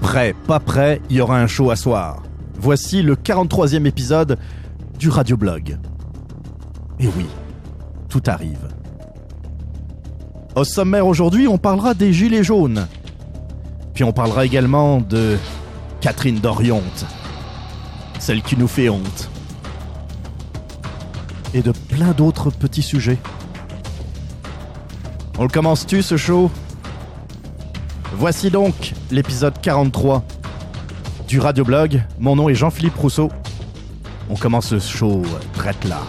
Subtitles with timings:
[0.00, 2.22] Prêt, pas prêt, il y aura un show à soir.
[2.54, 4.38] Voici le 43e épisode
[4.98, 5.78] du Radioblog.
[6.98, 7.26] Et oui,
[8.08, 8.68] tout arrive.
[10.56, 12.86] Au sommaire aujourd'hui, on parlera des Gilets jaunes.
[13.94, 15.38] Puis on parlera également de
[16.00, 17.06] Catherine Dorionte,
[18.20, 19.30] celle qui nous fait honte.
[21.54, 23.18] Et de plein d'autres petits sujets.
[25.38, 26.50] On le commence-tu ce show?
[28.12, 30.22] Voici donc l'épisode 43
[31.26, 32.02] du Radioblog.
[32.18, 33.30] Mon nom est Jean-Philippe Rousseau.
[34.28, 35.22] On commence ce show
[35.54, 36.02] prête là.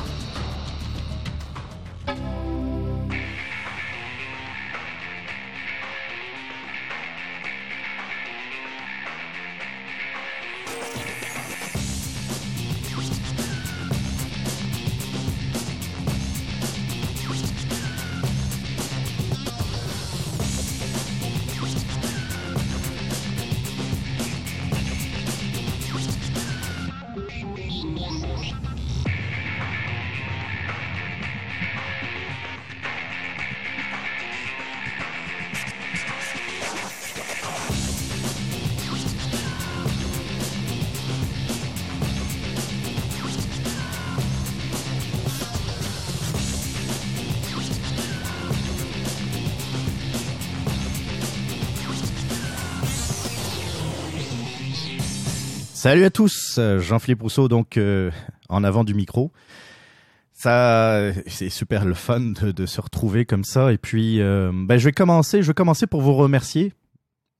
[55.92, 58.12] Salut à tous, Jean-Philippe Rousseau donc euh,
[58.48, 59.34] en avant du micro.
[60.32, 63.74] Ça, c'est super le fun de, se retrouver comme ça.
[63.74, 65.42] Et puis, euh, ben, je vais commencer.
[65.42, 66.72] Je vais commencer pour vous remercier.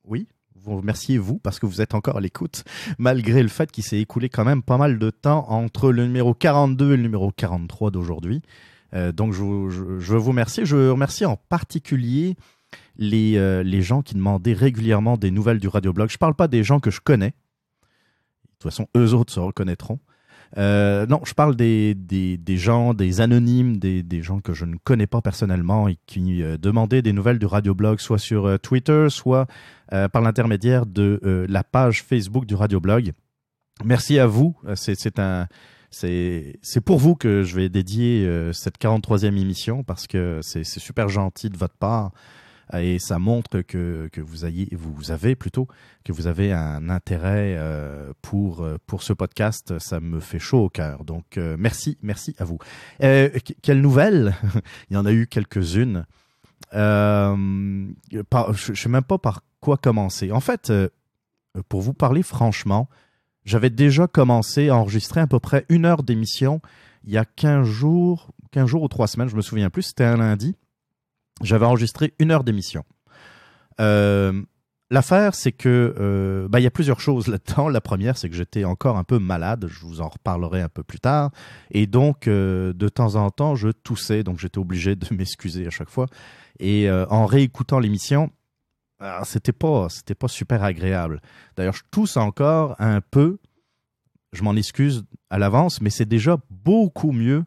[0.04, 2.66] Oui, vous remercier vous parce que vous êtes encore à l'écoute,
[2.98, 6.34] malgré le fait qu'il s'est écoulé quand même pas mal de temps entre le numéro
[6.34, 8.42] 42 et le numéro 43 d'aujourd'hui.
[8.94, 10.66] Euh, donc, je, veux vous remercier.
[10.66, 12.36] Je veux remercier en particulier
[12.98, 16.10] les, les gens qui demandaient régulièrement des nouvelles du radioblog.
[16.10, 17.34] Je parle pas des gens que je connais
[18.62, 20.00] de toute façon, eux autres se reconnaîtront.
[20.58, 24.76] Euh, non, je parle des, des, gens, des anonymes, des, des gens que je ne
[24.84, 29.08] connais pas personnellement et qui euh, demandaient des nouvelles du radioblog, soit sur euh, Twitter,
[29.10, 29.48] soit
[30.14, 33.12] par l'intermédiaire de la page Facebook du radioblog.
[33.84, 34.56] Merci à vous.
[34.76, 34.96] C'est
[35.92, 41.50] c'est pour vous que je vais dédier cette 43e émission parce que c'est super gentil
[41.50, 42.12] de votre part
[42.74, 45.68] et ça montre que, que vous, ayez, vous avez plutôt
[46.04, 49.78] que vous avez un intérêt euh, pour, pour ce podcast.
[49.80, 51.04] Ça me fait chaud au cœur.
[51.04, 52.60] Donc euh, merci, merci à vous.
[53.04, 53.30] Euh,
[53.62, 54.36] quelle nouvelle
[54.90, 56.06] Il y en a eu quelques-unes.
[56.74, 57.36] Euh,
[58.12, 60.32] je ne sais même pas par quoi commencer.
[60.32, 60.90] En fait, euh,
[61.70, 62.90] pour vous parler franchement,
[63.44, 66.62] j'avais déjà commencé à enregistrer à peu près une heure d'émission
[67.04, 70.04] il y a 15 jours, 15 jours ou trois semaines, je me souviens plus, c'était
[70.04, 70.56] un lundi
[71.44, 72.84] j'avais enregistré une heure d'émission.
[73.80, 74.42] Euh,
[74.94, 77.70] L'affaire, c'est que euh, bah, il y a plusieurs choses là-dedans.
[77.70, 79.68] La première, c'est que j'étais encore un peu malade.
[79.70, 81.32] Je vous en reparlerai un peu plus tard.
[81.72, 84.24] Et donc, euh, de temps en temps, je toussais.
[84.24, 86.08] Donc, j'étais obligé de m'excuser à chaque fois.
[86.60, 88.30] Et en réécoutant l'émission,
[89.24, 91.22] c'était pas, c'était pas super agréable.
[91.56, 93.40] D'ailleurs, je tousse encore un peu.
[94.34, 97.46] Je m'en excuse à l'avance, mais c'est déjà beaucoup mieux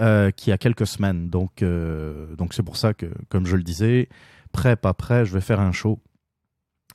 [0.00, 1.28] euh, qui a quelques semaines.
[1.28, 4.08] Donc, euh, donc c'est pour ça que, comme je le disais,
[4.52, 6.00] prêt, pas prêt, je vais faire un show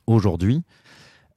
[0.06, 0.62] aujourd'hui.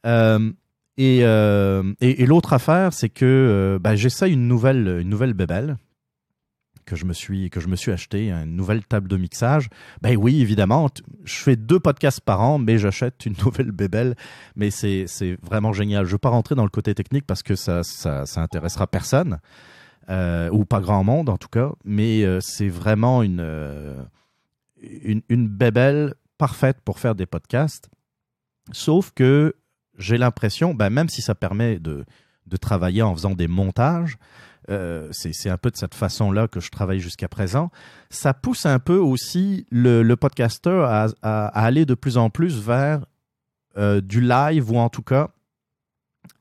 [0.05, 0.51] Euh,
[0.97, 5.77] et, et, l'autre affaire, c'est que ben, j'essaie une nouvelle, une nouvelle bébelle
[6.85, 9.69] que je me suis que je me suis acheté une nouvelle table de mixage.
[10.01, 10.89] Ben oui, évidemment,
[11.23, 14.15] je fais deux podcasts par an, mais j'achète une nouvelle bébelle.
[14.55, 15.05] Mais c'est
[15.43, 16.05] vraiment génial.
[16.05, 19.39] Je veux pas rentrer dans le côté technique parce que ça ça, ça intéressera personne
[20.09, 24.01] euh, ou pas grand monde en tout cas, mais euh, c'est vraiment une, euh,
[24.81, 27.89] une, une bébelle parfaite pour faire des podcasts.
[28.71, 29.55] Sauf que
[29.99, 32.05] j'ai l'impression, ben, même si ça permet de,
[32.47, 34.17] de travailler en faisant des montages,
[35.11, 37.71] c'est un peu de cette façon-là que je travaille jusqu'à présent.
[38.11, 40.85] Ça pousse un peu aussi le, le podcaster
[41.23, 43.03] à, aller de plus en plus vers
[43.75, 45.29] du live ou en tout cas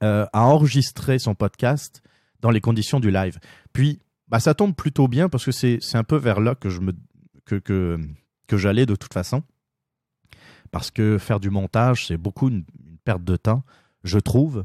[0.02, 2.02] à enregistrer son podcast
[2.40, 3.38] dans les conditions du live.
[3.72, 6.80] Puis, bah, ça tombe plutôt bien parce que c'est un peu vers là que je
[7.44, 7.56] que,
[8.46, 9.42] que, j'allais de toute façon.
[10.70, 12.64] Parce que faire du montage, c'est beaucoup une,
[13.04, 13.64] perte de temps,
[14.04, 14.64] je trouve.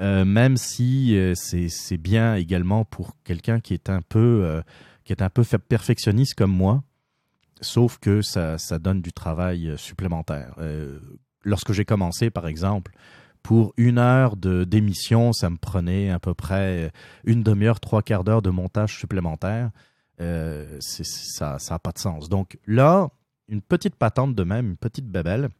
[0.00, 4.62] Euh, même si euh, c'est bien également pour quelqu'un qui est un peu euh,
[5.04, 6.82] qui est un peu perfectionniste comme moi,
[7.60, 10.54] sauf que ça, ça donne du travail supplémentaire.
[10.58, 10.98] Euh,
[11.42, 12.92] lorsque j'ai commencé, par exemple,
[13.44, 16.90] pour une heure de d'émission, ça me prenait à peu près
[17.24, 19.70] une demi-heure, trois quarts d'heure de montage supplémentaire.
[20.20, 22.28] Euh, ça n'a pas de sens.
[22.28, 23.08] Donc là,
[23.48, 25.50] une petite patente de même, une petite bébelle,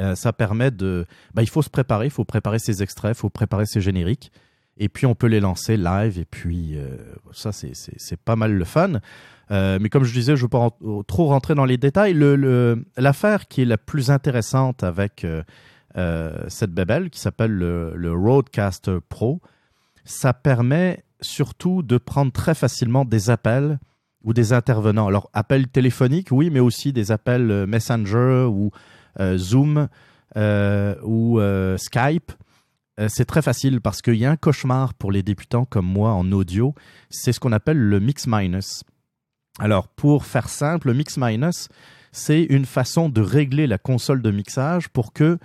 [0.00, 1.06] euh, ça permet de...
[1.34, 4.32] Ben, il faut se préparer, il faut préparer ses extraits, il faut préparer ses génériques,
[4.78, 6.96] et puis on peut les lancer live, et puis euh,
[7.32, 9.00] ça, c'est pas mal le fun.
[9.50, 10.70] mais comme je disais, je ne veux pas
[11.06, 12.16] trop rentrer dans les détails.
[12.96, 15.26] L'affaire qui est la plus intéressante avec
[16.48, 19.40] cette bébelle, qui s'appelle le, Roadcaster Pro,
[20.04, 23.78] ça permet surtout de prendre très facilement des appels
[24.24, 25.06] ou des intervenants.
[25.06, 28.70] Alors, appels téléphoniques, oui, mais aussi des appels euh, Messenger ou
[29.20, 29.88] euh, Zoom
[30.36, 31.40] euh, ou
[31.78, 32.32] Skype.
[33.08, 36.30] c'est très facile parce qu'il y a un cauchemar pour les débutants comme moi en
[36.32, 36.74] audio.
[37.10, 38.84] C'est ce qu'on appelle le mix-minus.
[39.58, 41.68] Alors, pour faire simple, le mix-minus,
[42.12, 45.38] c'est une façon de régler la console de mixage pour que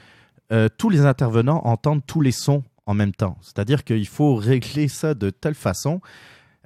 [0.78, 3.38] tous les intervenants entendent tous les sons en même temps.
[3.42, 6.02] C'est-à-dire qu'il faut régler ça de telle façon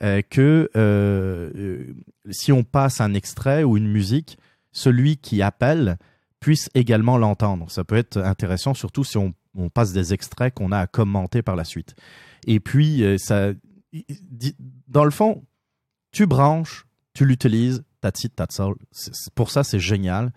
[0.03, 1.95] euh, que euh, euh,
[2.29, 4.37] si on passe un extrait ou une musique,
[4.71, 5.97] celui qui appelle
[6.39, 7.71] puisse également l'entendre.
[7.71, 9.33] Ça peut être intéressant, surtout si on,
[9.73, 11.95] passe des extraits qu'on a à commenter par la suite.
[12.45, 13.03] Et puis,
[14.87, 15.43] dans le fond,
[16.11, 16.85] tu branches,
[17.15, 18.75] tu l'utilises, that's it, that's all.
[19.33, 20.31] Pour ça, c'est génial.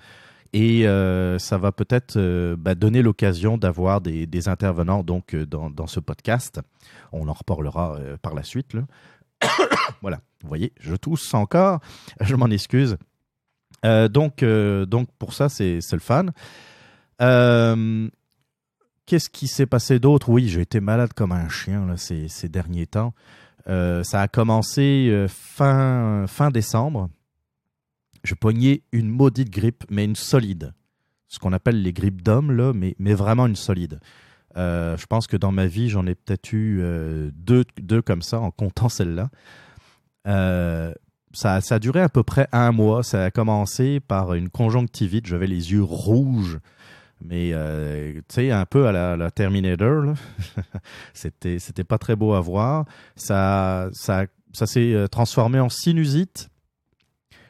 [0.53, 5.87] Et euh, ça va peut-être euh, bah, donner l'occasion d'avoir des, intervenants donc euh, dans,
[5.87, 6.61] ce podcast.
[7.13, 8.73] On en reparlera par la suite.
[10.03, 11.81] voilà, vous voyez, je tousse encore,
[12.21, 12.97] je m'en excuse.
[13.85, 16.33] donc, donc pour ça, c'est le fan.
[19.07, 20.29] Qu'est-ce qui s'est passé d'autre?
[20.29, 23.15] Oui, j'ai été malade comme un chien ces, ces derniers temps.
[23.67, 27.09] ça a commencé fin, fin décembre
[28.25, 30.75] je pognais une maudite grippe, mais une solide.
[31.29, 34.01] Ce qu'on appelle les grippes d'homme, là, mais, vraiment une solide.
[34.57, 38.41] Euh, je pense que dans ma vie, j'en ai peut-être eu euh, deux, comme ça,
[38.41, 39.31] en comptant celle-là.
[40.27, 40.93] Euh,
[41.33, 43.03] ça, a duré à peu près un mois.
[43.05, 45.27] Ça a commencé par une conjonctivite.
[45.27, 46.59] J'avais les yeux rouges,
[47.25, 50.15] mais tu sais, un peu à la, Terminator.
[51.15, 52.87] c'était, pas très beau à voir.
[53.15, 56.50] Ça s'est transformé en sinusite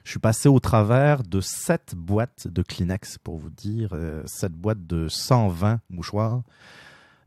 [0.05, 4.53] je suis passé au travers de sept boîtes de Kleenex, pour vous dire, euh, sept
[4.53, 6.43] boîtes de 120 mouchoirs.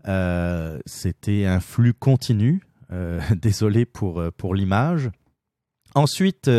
[0.08, 2.64] Euh, c'était un flux continu.
[2.92, 5.10] Euh, désolé pour, pour l'image.
[5.96, 6.50] Ensuite,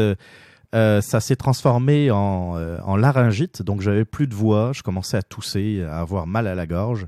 [0.73, 5.83] ça s'est transformé en, en, laryngite, donc j'avais plus de voix, je commençais à tousser,
[5.83, 7.07] à avoir mal à la gorge.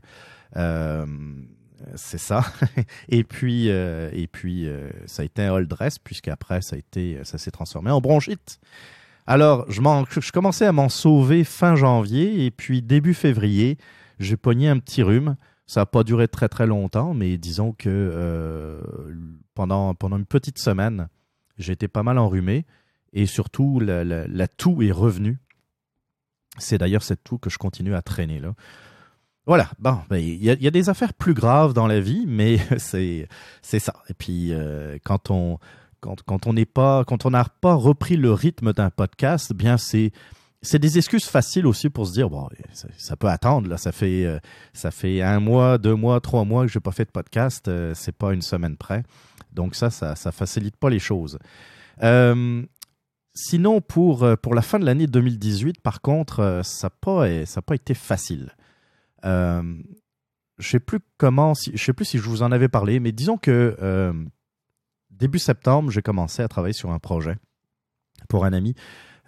[1.94, 2.44] C'est ça.
[3.08, 4.68] et puis, et puis
[5.06, 8.60] ça a été un hold dress, puisqu'après, ça, a été, ça s'est transformé en bronchite.
[9.26, 9.80] Alors, je,
[10.20, 13.76] je commençais à m'en sauver fin janvier et puis début février,
[14.20, 15.36] j'ai pogné un petit rhume.
[15.66, 18.80] Ça n'a pas duré très très longtemps, mais disons que euh,
[19.54, 21.08] pendant, pendant une petite semaine,
[21.58, 22.66] j'étais pas mal enrhumé
[23.12, 25.38] et surtout la, toux est revenue.
[26.58, 28.54] C'est d'ailleurs cette toux que je continue à traîner là.
[29.46, 33.28] Voilà, bon, ben, il y, a, des affaires plus graves dans la vie, mais c'est
[33.62, 33.94] c'est ça.
[34.08, 35.58] Et puis euh, quand on
[36.00, 39.76] quand, on n'est pas, quand on n'a pas repris le rythme d'un podcast, eh bien
[39.76, 40.12] c'est
[40.62, 43.76] c'est des excuses faciles aussi pour se dire bon ça, peut attendre là.
[43.76, 44.38] Ça fait euh,
[44.72, 47.92] ça fait un mois deux mois trois mois que j'ai pas fait de podcast euh,
[47.94, 49.04] c'est pas une semaine près.
[49.52, 51.38] Donc ça ça facilite pas les choses.
[52.02, 52.62] Euh,
[53.34, 57.94] sinon pour pour la fin de l'année 2018 par contre ça pas ça pas été
[57.94, 58.50] facile
[59.26, 63.36] je sais plus comment je sais plus si je vous en avais parlé mais disons
[63.36, 63.76] que
[65.16, 67.36] début septembre, j'ai commencé à travailler sur un projet
[68.28, 68.74] pour un ami.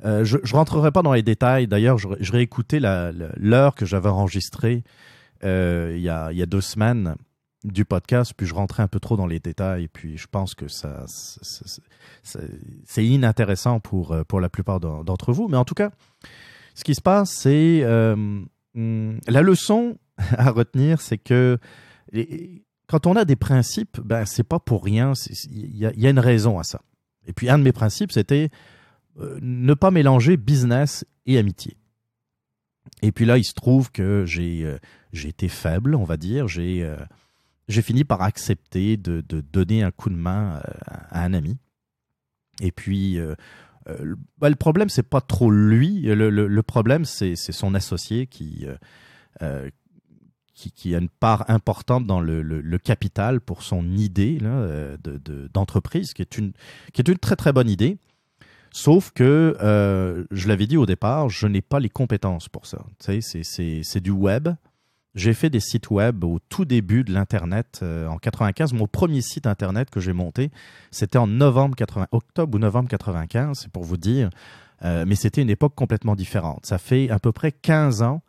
[0.04, 1.66] Euh, je ne rentrerai pas dans les détails.
[1.66, 4.84] D'ailleurs, je, je réécoutais l'heure que j'avais enregistrée
[5.44, 7.16] euh, il, y a, deux semaines
[7.64, 10.66] du podcast, puis je rentrais un peu trop dans les détails, puis je pense que
[12.84, 15.48] c'est inintéressant pour, euh, la plupart d'entre vous.
[15.48, 15.90] Mais en tout cas,
[16.74, 17.84] ce qui se passe, c'est
[19.26, 19.98] la leçon
[20.36, 21.58] à retenir, c'est que
[22.88, 25.12] quand on a des principes, ben c'est pas pour rien.
[25.50, 26.80] Il y, a une raison à ça.
[27.26, 28.50] Et puis un de mes principes, c'était
[29.20, 31.76] euh, ne pas mélanger business et amitié.
[33.02, 34.78] Et puis là, il se trouve que j'ai euh,
[35.12, 36.48] été faible, on va dire.
[36.48, 36.96] J'ai euh,
[37.68, 41.58] j'ai fini par accepter de, de, donner un coup de main à un ami.
[42.62, 43.18] Et puis
[44.38, 46.02] bah, le problème, c'est pas trop lui.
[46.02, 48.66] Le, problème, c'est son associé qui
[50.74, 54.96] qui, a une part importante dans le, capital pour son idée euh,
[55.52, 56.52] d'entreprise, qui, est une,
[56.92, 57.98] qui est une très très bonne idée.
[58.70, 62.84] Sauf que, euh, je l'avais dit au départ, je n'ai pas les compétences pour ça.
[62.98, 64.48] C'est du web.
[65.18, 68.72] J'ai fait des sites web au tout début de l'internet en 95.
[68.72, 70.50] Mon premier site internet que j'ai monté,
[70.90, 74.30] c'était en novembre 80, octobre ou novembre 95, c'est pour vous dire.
[74.82, 76.66] mais c'était une époque complètement différente.
[76.66, 78.22] Ça fait à peu près 15 ans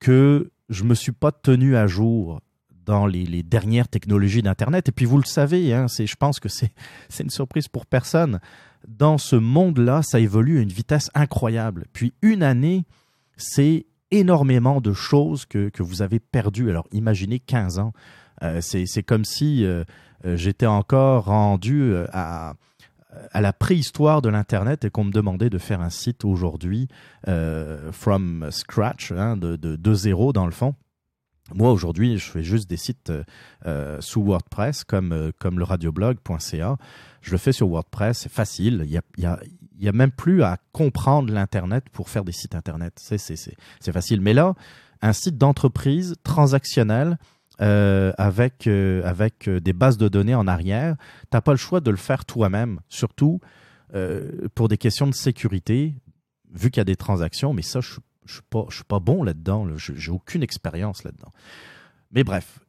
[0.00, 2.40] que je me suis pas tenu à jour
[2.84, 4.88] dans les, dernières technologies d'Internet.
[4.88, 6.48] Et puis vous le savez, hein, je pense que
[7.08, 8.40] c'est une surprise pour personne.
[8.86, 11.86] Dans ce monde-là, ça évolue à une vitesse incroyable.
[11.92, 12.84] Puis une année,
[13.36, 13.86] c'est
[14.18, 16.70] énormément de choses que, vous avez perdues.
[16.70, 17.92] Alors imaginez 15 ans.
[18.42, 19.84] Euh, c'est comme si euh,
[20.24, 22.54] euh, j'étais encore rendu à,
[23.30, 26.88] à la préhistoire de l'Internet et qu'on me demandait de faire un site aujourd'hui
[27.92, 30.74] from scratch, hein, de, de, zéro dans le fond.
[31.52, 33.12] Moi, aujourd'hui, je fais juste des sites
[33.66, 36.76] euh, sous WordPress comme, euh, comme le radioblog.ca.
[37.20, 38.84] Je le fais sur WordPress, c'est facile.
[38.86, 39.38] Il y, a,
[39.78, 42.94] y a, même plus à comprendre l'Internet pour faire des sites Internet.
[42.98, 44.20] C'est facile.
[44.20, 44.54] Mais là,
[45.02, 47.18] un site d'entreprise transactionnel
[47.60, 51.80] euh, avec, euh, avec des bases de données en arrière, tu n'as pas le choix
[51.80, 53.40] de le faire toi-même, surtout
[54.56, 55.94] pour des questions de sécurité,
[56.52, 57.54] vu qu'il y a des transactions.
[57.54, 58.40] Mais ça, je je
[58.70, 59.64] suis pas, bon là-dedans.
[59.64, 59.74] Là.
[59.76, 61.30] J'ai aucune expérience là-dedans.
[62.10, 62.60] Mais bref,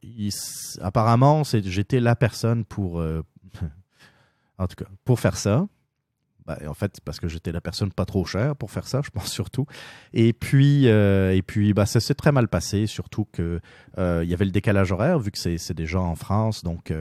[0.80, 3.22] apparemment, j'étais la personne pour, euh,
[4.58, 5.66] en tout cas, pour faire ça.
[6.46, 9.10] Ben, en fait, parce que j'étais la personne pas trop chère pour faire ça, je
[9.10, 9.66] pense surtout.
[10.12, 13.60] Et puis, euh, et puis, bah, ça s'est très mal passé, surtout que
[13.98, 16.92] euh, y avait le décalage horaire, vu que c'est des gens en France, donc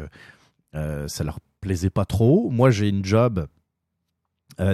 [0.74, 2.50] ça leur plaisait pas trop.
[2.50, 3.48] Moi, j'ai une job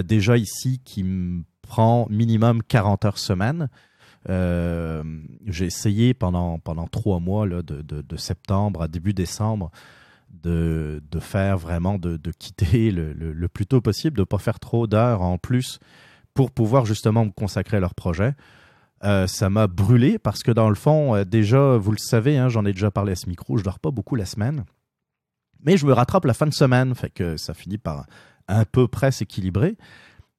[0.04, 3.68] déjà ici qui me prend minimum 40 heures semaine.
[4.28, 5.02] Euh,
[5.46, 9.70] j'ai essayé pendant, pendant trois mois, là, de, septembre à début décembre,
[10.32, 14.38] de, de faire vraiment, de, de quitter le, le, plus tôt possible, de ne pas
[14.38, 15.78] faire trop d'heures en plus
[16.34, 18.34] pour pouvoir justement me consacrer à leur projet.
[19.04, 22.48] Euh, ça m'a brûlé parce que dans le fond, euh, déjà, vous le savez, hein,
[22.48, 24.64] j'en ai déjà parlé à ce micro, je dors pas beaucoup la semaine.
[25.64, 28.06] Mais je me rattrape la fin de semaine, fait que ça finit par
[28.48, 29.76] un peu près s'équilibrer.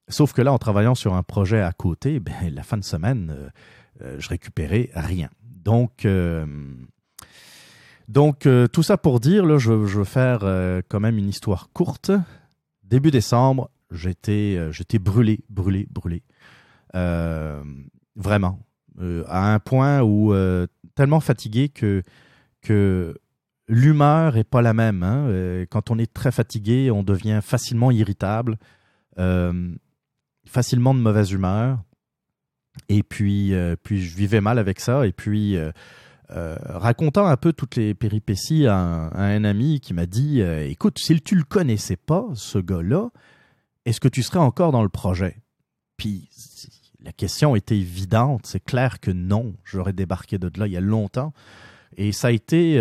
[0.09, 3.51] Sauf que là, en travaillant sur un projet à côté, ben, la fin de semaine,
[4.01, 5.29] euh, je récupérais rien.
[5.41, 6.05] Donc,
[8.09, 10.39] euh, donc tout ça pour dire, là, je, veux faire
[10.89, 12.11] quand même une histoire courte.
[12.83, 16.23] Début décembre, j'étais, j'étais brûlé, brûlé, brûlé.
[18.15, 18.59] vraiment.
[19.27, 20.33] à un point où
[20.95, 22.03] tellement fatigué que,
[22.61, 23.15] que
[23.67, 25.03] l'humeur est pas la même.
[25.03, 25.65] Hein.
[25.69, 28.57] Quand on est très fatigué, on devient facilement irritable
[30.45, 31.79] facilement de mauvaise humeur.
[32.89, 35.05] Et puis, euh, puis je vivais mal avec ça.
[35.05, 35.57] Et puis,
[36.33, 40.99] euh, euh, racontant un peu toutes les péripéties à un, ami qui m'a dit Écoute,
[40.99, 43.09] si tu le connaissais pas, ce gars-là,
[43.85, 45.37] est-ce que tu serais encore dans le projet?
[45.97, 46.29] Puis
[47.01, 48.45] la question était évidente.
[48.45, 49.53] C'est clair que non.
[49.63, 51.33] J'aurais débarqué de là il y a longtemps.
[51.97, 52.77] Et ça a été.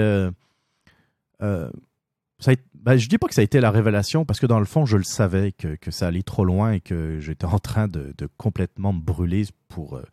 [1.40, 4.58] ça a ben, je dis pas que ça a été la révélation parce que dans
[4.58, 7.60] le fond, je le savais que, que ça allait trop loin et que j'étais en
[7.60, 10.04] train de, complètement me brûler pour, euh,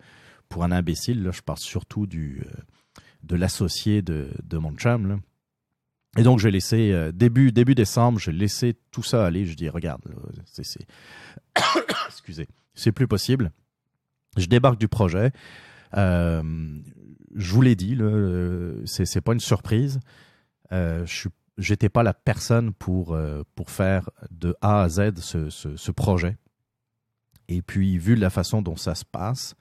[0.50, 1.24] pour un imbécile.
[1.24, 2.62] Là, je parle surtout du, euh,
[3.24, 5.08] de l'associé de, de mon chum.
[5.08, 5.20] Là.
[6.18, 9.46] Et donc, j'ai laissé, euh, début, début décembre, j'ai laissé tout ça aller.
[9.46, 10.02] Je dis, regarde,
[10.46, 10.64] c'est,
[12.08, 13.52] excusez, c'est plus possible.
[14.38, 15.32] Je débarque du projet.
[15.94, 16.44] je
[17.36, 20.00] vous l'ai dit, là, c'est, c'est pas une surprise.
[20.72, 25.50] je suis j'étais pas la personne pour, euh, pour faire de A à Z ce,
[25.50, 26.38] ce, projet.
[27.48, 29.56] Et puis, vu la façon dont ça se passe,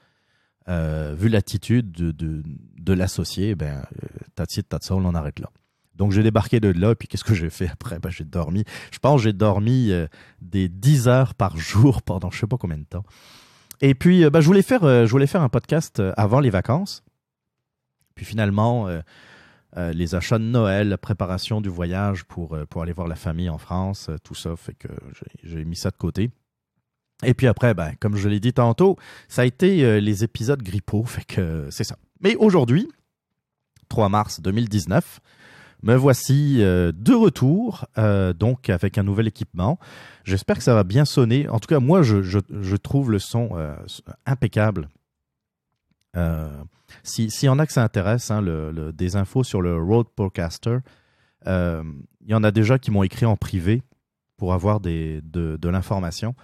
[0.68, 3.84] euh, vu l'attitude de, de, l'associé, ben,
[4.34, 5.50] Tati de on en arrête là.
[5.94, 7.98] Donc, j'ai débarqué de là, puis qu'est-ce que j'ai fait après?
[7.98, 8.64] Ben, j'ai dormi.
[8.92, 10.06] Je pense j'ai dormi euh,
[10.40, 13.04] des 10 heures par jour pendant je sais pas combien de temps.
[13.80, 17.04] Et puis, ben, je, voulais faire, je voulais faire un podcast avant les vacances.
[18.14, 18.88] Puis finalement,
[19.76, 23.16] euh, les achats de Noël, la préparation du voyage pour, euh, pour aller voir la
[23.16, 24.88] famille en France, euh, tout ça fait que
[25.42, 26.30] j'ai mis ça de côté.
[27.24, 28.96] Et puis après, ben, comme je l'ai dit tantôt,
[29.28, 31.96] ça a été les épisodes grippaux, fait que c'est ça.
[32.20, 32.88] Mais aujourd'hui,
[33.88, 35.20] 3 mars 2019,
[35.82, 37.86] me voici de retour,
[38.36, 39.78] donc avec un nouvel équipement.
[40.24, 41.48] J'espère que ça va bien sonner.
[41.48, 43.50] En tout cas, moi, je, trouve le son
[44.26, 44.88] impeccable.
[46.16, 46.48] Euh,
[47.02, 48.42] S'il y en a que ça intéresse, hein,
[48.92, 50.78] des infos sur le Road Podcaster,
[51.46, 51.82] euh,
[52.22, 53.82] il y en a déjà qui m'ont écrit en privé
[54.36, 56.34] pour avoir de l'information.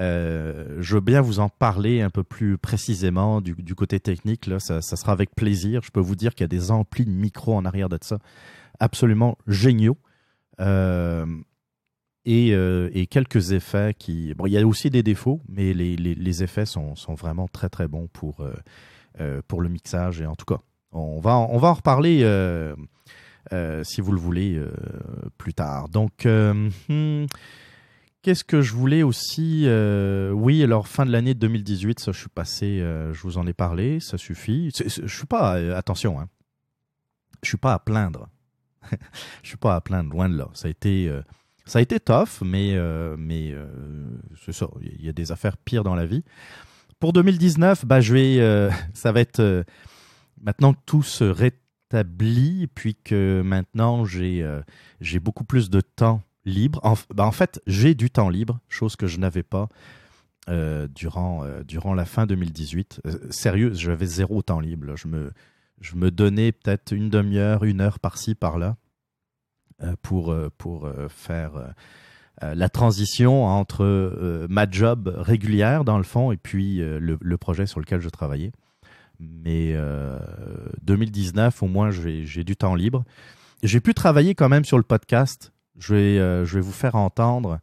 [0.00, 4.50] Euh, je veux bien vous en parler un peu plus précisément du, côté technique.
[4.58, 5.82] Ça, sera avec plaisir.
[5.84, 8.18] Je peux vous dire qu'il y a des amplis de micro en arrière de ça,
[8.80, 9.98] absolument géniaux.
[10.60, 11.26] Euh,
[12.24, 14.32] et, euh, et, quelques effets qui...
[14.34, 18.08] Bon, il y a aussi des défauts, mais les, effets sont, vraiment très très bons
[18.08, 18.44] pour,
[19.18, 20.20] le mixage.
[20.20, 20.60] Et en tout cas,
[20.92, 22.20] on va, on va en reparler
[23.82, 24.60] si vous le voulez
[25.36, 25.88] plus tard.
[25.88, 27.26] Donc, hmm,
[28.24, 29.68] Qu'est-ce que je voulais aussi
[30.32, 34.00] Oui, alors fin de l'année 2018, ça je suis passé, je vous en ai parlé,
[34.00, 34.70] ça suffit.
[34.74, 36.28] je suis pas, attention, hein,
[37.44, 38.28] je suis pas à plaindre.
[39.42, 40.48] je suis pas à plaindre, loin de là.
[40.54, 41.22] Ça a été, euh,
[41.64, 43.66] ça a été tough, mais, euh, mais euh,
[44.44, 44.66] c'est ça.
[44.80, 46.24] Il y a des affaires pires dans la vie.
[47.00, 49.64] Pour 2019, bah, je vais, ça va être
[50.40, 54.46] maintenant que tout se rétablit, puis que maintenant j'ai,
[55.00, 56.80] j'ai beaucoup plus de temps libre.
[56.82, 59.68] En, bah, en fait, j'ai du temps libre, chose que je n'avais pas.
[60.94, 63.00] durant, durant la fin 2018.
[63.30, 64.94] sérieux, j'avais zéro temps libre.
[64.96, 65.30] Je me,
[65.80, 68.76] je me donnais peut-être une demi-heure, une heure par-ci, par-là
[69.82, 71.52] euh, pour, euh, pour euh, faire
[72.42, 78.00] la transition entre ma job régulière, dans le fond, et puis le, projet sur lequel
[78.00, 78.50] je travaillais.
[79.20, 79.76] Mais
[80.82, 83.04] 2019, au moins, j'ai du temps libre.
[83.62, 85.52] J'ai pu travailler quand même sur le podcast.
[85.78, 87.58] Je vais, je vais vous faire entendre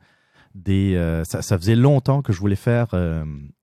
[0.55, 0.95] des.
[1.25, 2.87] Ça, ça, faisait longtemps que je voulais faire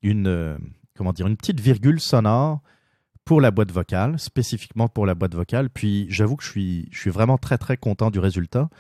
[0.03, 0.59] une,
[0.97, 2.61] comment dire, une petite virgule sonore
[3.29, 5.69] pour la boîte vocale, spécifiquement pour la boîte vocale.
[5.69, 8.71] Puis j'avoue que je suis, je suis vraiment très très content du résultat.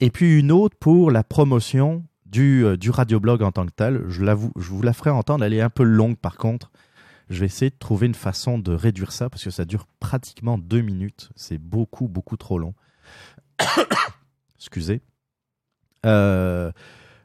[0.00, 4.04] Et puis une autre pour la promotion du, euh, du radioblog en tant que tel.
[4.08, 6.70] Je, je vous la ferai entendre, elle est un peu longue par contre.
[7.30, 10.58] Je vais essayer de trouver une façon de réduire ça parce que ça dure pratiquement
[10.58, 11.30] deux minutes.
[11.34, 12.74] C'est beaucoup, beaucoup trop long.
[14.60, 15.00] Excusez.
[16.04, 16.70] Euh,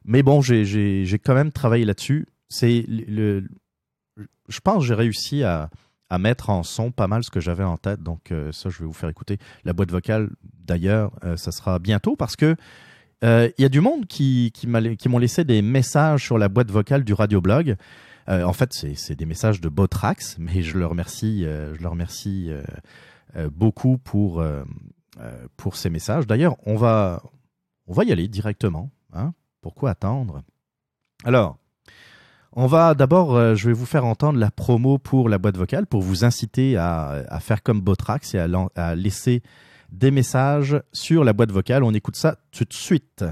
[0.05, 2.27] mais bon, j'ai quand même travaillé là-dessus.
[2.47, 3.43] C'est le,
[4.47, 5.69] je pense que j'ai réussi à,
[6.09, 8.01] à mettre en son pas mal ce que j'avais en tête.
[8.01, 9.37] Donc euh, ça, je vais vous faire écouter.
[9.65, 10.29] La boîte vocale,
[10.63, 12.55] d'ailleurs, euh, ça sera bientôt parce que
[13.23, 17.03] il y a du monde qui, qui m'ont laissé des messages sur la boîte vocale
[17.03, 17.75] du radioblog.
[18.27, 22.51] en fait, c'est des messages de Botrax, mais je leur remercie, je leur remercie
[23.51, 24.43] beaucoup pour,
[25.57, 26.27] pour ces messages.
[26.27, 27.21] D'ailleurs, on va,
[27.87, 28.89] on va y aller directement.
[29.13, 29.33] Hein.
[29.61, 30.43] Pourquoi attendre?
[31.23, 31.57] Alors,
[32.57, 35.85] on va d'abord, euh, je vais vous faire entendre la promo pour la boîte vocale
[35.85, 39.43] pour vous inciter à, faire comme Botrax et à, laisser
[39.89, 41.83] des messages sur la boîte vocale.
[41.83, 43.25] On écoute ça tout de suite.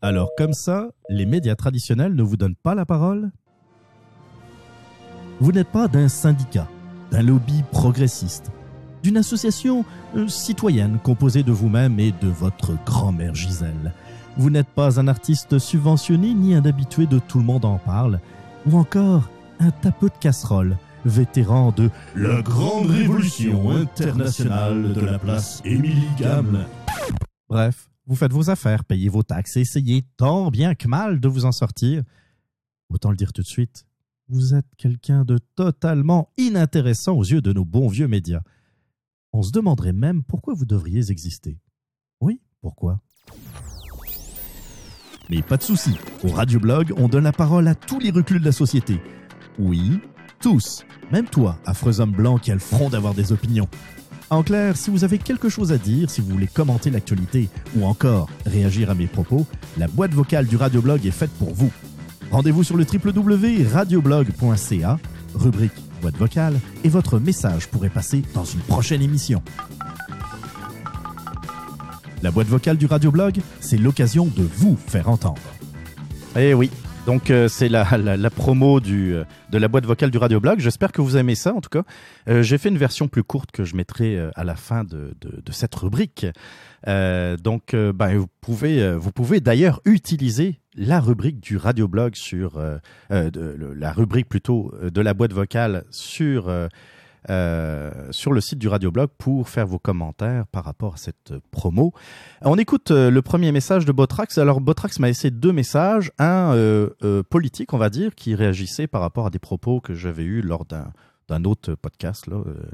[0.00, 3.30] Alors comme ça, les médias traditionnels ne vous donnent pas la parole?
[5.40, 6.68] Vous n'êtes pas d'un syndicat,
[7.10, 8.50] d'un lobby progressiste
[9.02, 9.84] d'une association
[10.16, 13.92] euh, citoyenne composée de vous-même et de votre grand-mère Gisèle.
[14.36, 18.20] Vous n'êtes pas un artiste subventionné ni un habitué de Tout le monde en parle,
[18.66, 25.60] ou encore un tapeux de casserole, vétéran de la grande révolution internationale de la place
[25.64, 26.64] Émilie Gamme.
[27.48, 31.44] Bref, vous faites vos affaires, payez vos taxes essayez tant bien que mal de vous
[31.44, 32.02] en sortir.
[32.88, 33.84] Autant le dire tout de suite,
[34.28, 38.42] vous êtes quelqu'un de totalement inintéressant aux yeux de nos bons vieux médias.
[39.32, 41.58] On se demanderait même pourquoi vous devriez exister.
[42.20, 43.00] Oui, pourquoi?
[45.30, 48.44] Mais pas de souci, au Radioblog, on donne la parole à tous les reculs de
[48.44, 49.00] la société.
[49.58, 50.00] Oui,
[50.40, 53.68] tous, même toi, affreux homme blanc qui a le front d'avoir des opinions.
[54.30, 57.84] En clair, si vous avez quelque chose à dire, si vous voulez commenter l'actualité ou
[57.84, 61.70] encore réagir à mes propos, la boîte vocale du Radioblog est faite pour vous.
[62.32, 64.98] Rendez-vous sur le www.radioblog.ca,
[65.34, 69.42] rubrique boîte vocale et votre message pourrait passer dans une prochaine émission.
[72.22, 75.42] La boîte vocale du radioblog, c'est l'occasion de vous faire entendre.
[76.34, 76.70] Eh oui,
[77.04, 80.58] donc euh, c'est la, la, promo euh, de la boîte vocale du radioblog.
[80.58, 81.82] J'espère que vous aimez ça en tout cas.
[82.30, 85.14] Euh, j'ai fait une version plus courte que je mettrai à la fin de,
[85.50, 86.24] cette rubrique.
[86.86, 92.78] donc ben, vous pouvez d'ailleurs utiliser la rubrique du radioblog sur euh,
[93.10, 96.50] euh, la rubrique plutôt euh, de la boîte vocale sur
[98.10, 101.92] sur le site du radioblog pour faire vos commentaires par rapport à cette promo.
[102.40, 104.38] On écoute le premier message de Botrax.
[104.38, 106.56] Alors Botrax m'a laissé deux messages, un
[107.30, 110.64] politique on va dire qui réagissait par rapport à des propos que j'avais eus lors
[110.64, 112.28] d'un autre podcast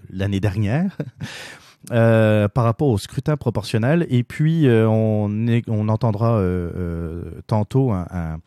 [0.08, 0.96] l'année dernière.
[1.92, 4.06] Euh, par rapport au scrutin proportionnel.
[4.10, 5.30] Et puis, euh, on,
[5.68, 8.40] on entendra euh, tantôt un,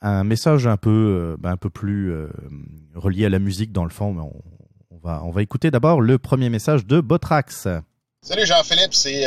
[0.00, 2.14] un, message un peu, ben, un peu plus
[2.94, 4.14] relié à la musique dans le fond.
[4.14, 4.22] Mais
[4.90, 7.68] on, va, on va écouter d'abord le premier message de Botrax.
[8.22, 9.26] Salut Jean-Philippe, c'est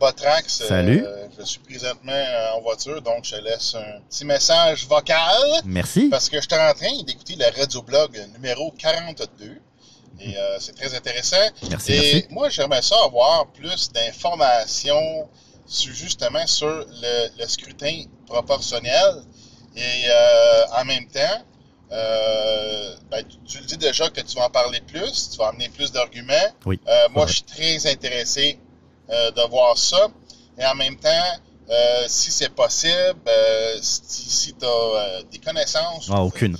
[0.00, 0.62] Botrax.
[0.66, 1.04] Salut.
[1.38, 2.12] je suis présentement
[2.56, 5.18] en voiture, donc je laisse un petit message vocal.
[5.66, 6.08] Merci.
[6.10, 9.58] Parce que je suis en train d'écouter le radio-blog numéro 42.
[10.20, 11.36] Et euh, c'est très intéressant.
[11.68, 15.28] Merci, Et moi, j'aimerais ça avoir plus d'informations
[15.66, 19.22] sur, justement sur le, scrutin proportionnel.
[19.76, 21.42] Et euh, en même temps,
[21.92, 25.48] euh, ben, tu, tu le dis déjà que tu vas en parler plus, tu vas
[25.48, 26.32] amener plus d'arguments.
[26.66, 26.80] Oui.
[26.86, 27.28] Euh, moi, Ouais.
[27.28, 28.58] je suis très intéressé
[29.10, 30.08] euh, de voir ça.
[30.58, 31.10] Et en même temps,
[31.70, 36.08] euh, si c'est possible, euh, si, si tu as des connaissances.
[36.10, 36.56] Ah, aucune.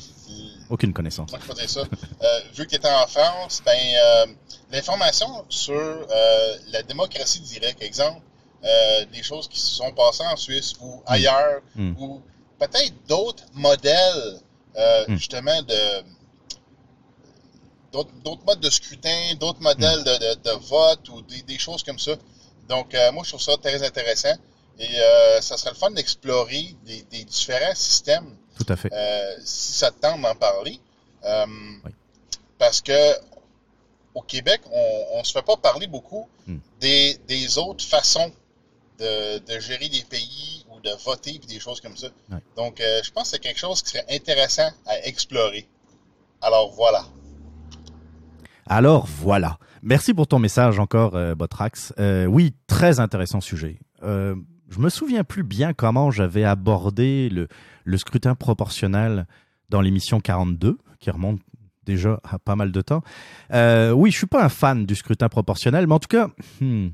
[0.71, 1.31] Aucune connaissance.
[1.35, 4.27] Euh, vu que tu étais en France, ben, euh,
[4.71, 8.21] l'information sur euh, la démocratie directe, exemple,
[8.65, 11.95] euh, des choses qui se sont passées en Suisse ou ailleurs, Mm.
[11.99, 12.23] ou
[12.59, 14.41] peut-être d'autres modèles,
[14.77, 15.17] euh, Mm.
[15.17, 16.03] justement, de
[17.93, 20.05] d'autres modes de scrutin, d'autres modèles Mm.
[20.05, 22.13] de, de- de vote ou des, des choses comme ça.
[22.69, 24.35] Donc, moi, je trouve ça très intéressant.
[24.81, 24.89] Et
[25.41, 28.93] ça serait le fun d'explorer des, des différents systèmes Tout à fait.
[28.93, 30.79] euh, si ça te tente d'en parler.
[31.25, 31.47] Euh,
[31.85, 31.91] Oui.
[32.59, 32.93] Parce que
[34.15, 36.59] au Québec, on ne se fait pas parler beaucoup Hmm.
[36.79, 38.31] des, des autres façons
[38.99, 42.09] de, de gérer des pays ou de voter et des choses comme ça.
[42.55, 45.67] Donc, euh, je pense que c'est quelque chose qui serait intéressant à explorer.
[46.43, 47.07] Alors voilà.
[48.67, 49.59] Alors voilà.
[49.83, 51.93] Merci pour ton message encore, Botrax.
[52.29, 53.79] Oui, très intéressant sujet.
[54.69, 59.27] Je me souviens plus bien comment j'avais abordé le, scrutin proportionnel
[59.69, 61.41] dans l'émission 42, qui remonte
[61.85, 63.03] déjà à pas mal de temps.
[63.53, 66.29] Euh, oui, je suis pas un fan du scrutin proportionnel, mais en tout cas,
[66.61, 66.89] hmm,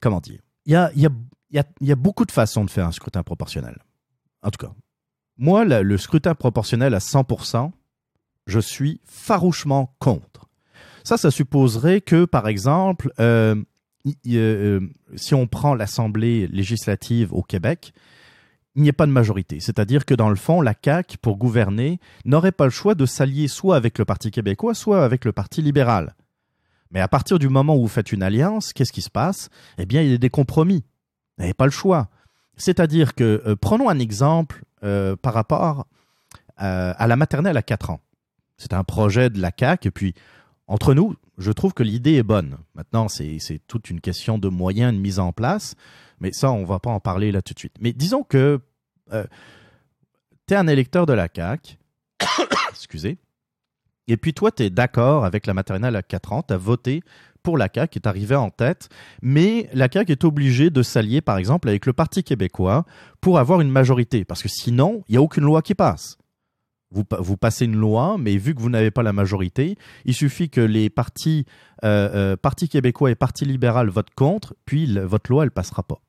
[0.00, 0.40] comment dire?
[0.64, 3.78] Il y a, beaucoup de façons de faire un scrutin proportionnel.
[4.42, 4.72] En tout cas,
[5.38, 7.72] moi, le scrutin proportionnel à 100%,
[8.46, 10.48] je suis farouchement contre.
[11.04, 13.56] Ça, ça supposerait que, par exemple, euh,
[14.28, 14.80] euh,
[15.14, 17.92] si on prend l'Assemblée législative au Québec,
[18.74, 19.60] il n'y a pas de majorité.
[19.60, 23.48] C'est-à-dire que dans le fond, la CAQ, pour gouverner, n'aurait pas le choix de s'allier
[23.48, 26.14] soit avec le Parti québécois, soit avec le Parti libéral.
[26.90, 29.48] Mais à partir du moment où vous faites une alliance, qu'est-ce qui se passe?
[29.78, 30.84] Eh bien, il y a des compromis.
[31.36, 32.08] Vous n'avez pas le choix.
[32.56, 35.86] C'est-à-dire que, euh, prenons un exemple euh, par rapport
[36.60, 38.00] euh, à la maternelle à 4 ans.
[38.58, 40.14] C'est un projet de la CAQ, et puis
[40.66, 42.56] entre nous, je trouve que l'idée est bonne.
[42.74, 45.74] Maintenant, c'est toute une question de moyens de mise en place,
[46.20, 47.74] mais ça, on va pas en parler là tout de suite.
[47.80, 48.60] Mais disons que
[49.12, 49.24] euh,
[50.46, 51.76] tu es un électeur de la CAQ,
[52.70, 53.18] excusez,
[54.08, 57.02] et puis toi, tu es d'accord avec la maternelle à 4 ans, tu as voté
[57.42, 58.88] pour la CAQ, qui est arrivé en tête,
[59.20, 62.84] mais la CAQ est obligée de s'allier, par exemple, avec le Parti québécois
[63.20, 66.18] pour avoir une majorité, parce que sinon, il n'y a aucune loi qui passe.
[66.92, 70.14] Vous, pa- vous passez une loi, mais vu que vous n'avez pas la majorité, il
[70.14, 71.46] suffit que les partis,
[71.84, 76.00] euh, euh, Parti québécois et Parti libéral votent contre, puis votre loi, elle passera pas.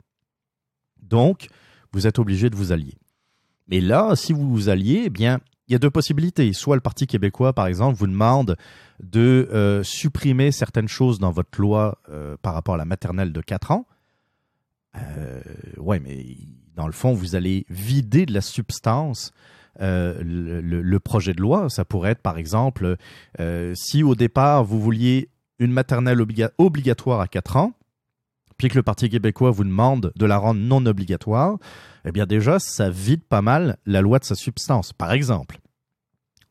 [1.01, 1.47] Donc,
[1.93, 2.95] vous êtes obligé de vous allier.
[3.69, 6.51] Mais là, si vous vous alliez, eh bien, il y a deux possibilités.
[6.51, 8.57] Soit le Parti québécois, par exemple, vous demande
[9.01, 11.97] de euh, supprimer certaines choses dans votre loi
[12.41, 13.85] par rapport à la maternelle de 4 ans.
[15.77, 16.25] Ouais, mais
[16.75, 19.31] dans le fond, vous allez vider de la substance
[19.81, 21.69] euh, le, projet de loi.
[21.69, 22.97] Ça pourrait être, par exemple,
[23.39, 27.73] euh, si au départ, vous vouliez une maternelle obliga- obligatoire à 4 ans,
[28.57, 31.57] puis que le Parti québécois vous demande de la rendre non obligatoire,
[32.05, 35.59] eh bien déjà, ça vide pas mal la loi de sa substance, par exemple.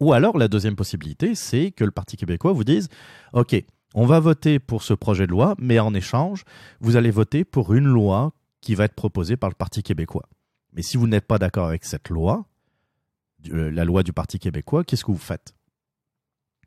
[0.00, 2.88] Ou alors, la deuxième possibilité, c'est que le Parti québécois vous dise,
[3.34, 3.54] OK,
[3.94, 6.44] on va voter pour ce projet de loi, mais en échange,
[6.80, 10.28] vous allez voter pour une loi qui va être proposée par le Parti québécois.
[10.72, 12.46] Mais si vous n'êtes pas d'accord avec cette loi,
[13.50, 15.54] la loi du Parti québécois, qu'est-ce que vous faites?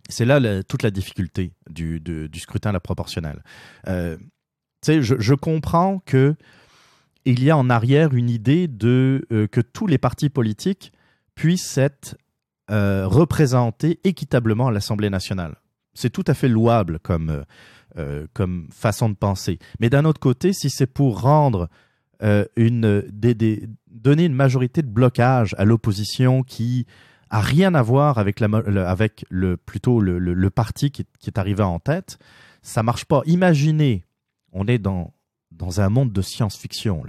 [0.10, 3.44] C'est là toute la difficulté du, du scrutin à la proportionnelle.
[3.88, 4.18] Euh,
[4.88, 6.36] je, je comprends que
[7.26, 10.92] il y a en arrière une idée de euh, que tous les partis politiques
[11.34, 12.16] puissent être
[12.70, 15.56] euh, représentés équitablement à l'Assemblée nationale.
[15.96, 17.44] C'est tout à fait louable comme, euh,
[17.98, 19.60] euh, comme façon de penser.
[19.80, 21.68] Mais d'un autre côté, si c'est pour rendre
[22.24, 22.46] euh,
[23.34, 26.86] des- donner une majorité de blocage à l'opposition qui
[27.30, 28.48] a rien à voir avec, le-
[30.50, 32.18] parti qui, est- arrivé en tête,
[32.62, 33.22] ça marche pas.
[33.26, 34.04] Imaginez,
[34.52, 35.14] on est dans,
[35.82, 37.04] un monde de science-fiction.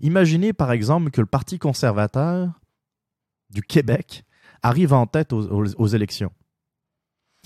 [0.00, 2.60] Imaginez par exemple que le Parti conservateur
[3.50, 4.24] du Québec
[4.62, 6.32] arrive en tête aux- aux élections.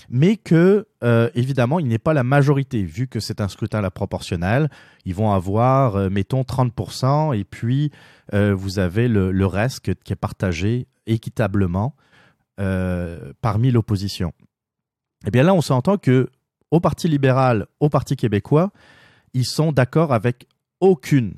[0.09, 3.81] Mais que, euh, évidemment, il n'est pas la majorité, vu que c'est un scrutin à
[3.81, 4.69] la proportionnelle.
[5.05, 7.91] Ils vont avoir, euh, mettons, 30%, et puis
[8.33, 11.95] euh, vous avez le, reste qui est partagé équitablement
[13.41, 14.33] parmi l'opposition.
[15.27, 16.27] Eh bien là, on s'entend que
[16.71, 18.71] au Parti libéral, au Parti québécois,
[19.33, 20.47] ils sont d'accord avec
[20.79, 21.35] aucune,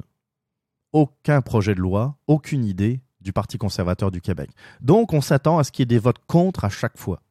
[0.94, 4.50] aucun projet de loi, aucune idée du Parti conservateur du Québec.
[4.80, 7.22] Donc, on s'attend à ce qu'il y ait des votes contre à chaque fois.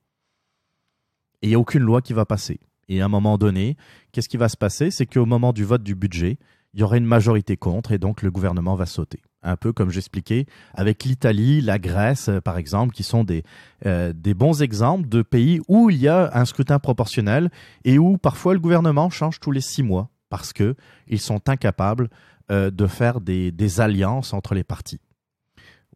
[1.43, 2.61] Et il n'y a aucune loi qui va passer.
[2.89, 3.77] Et à un moment donné,
[4.13, 4.91] qu'est-ce qui va se passer?
[4.91, 6.39] C'est qu'au moment du vote du budget,
[6.75, 9.21] il y aura une majorité contre et donc le gouvernement va sauter.
[9.43, 13.45] un peu comme j'expliquais, avec l'Italie, la Grèce, euh, par exemple, qui sont des,
[13.87, 17.51] euh, des bons exemples de pays où il y a un scrutin proportionnel
[17.85, 20.75] et où parfois le gouvernement change tous les six mois parce que
[21.07, 22.11] ils sont incapables
[22.51, 25.01] euh, de faire des, des alliances entre les partis.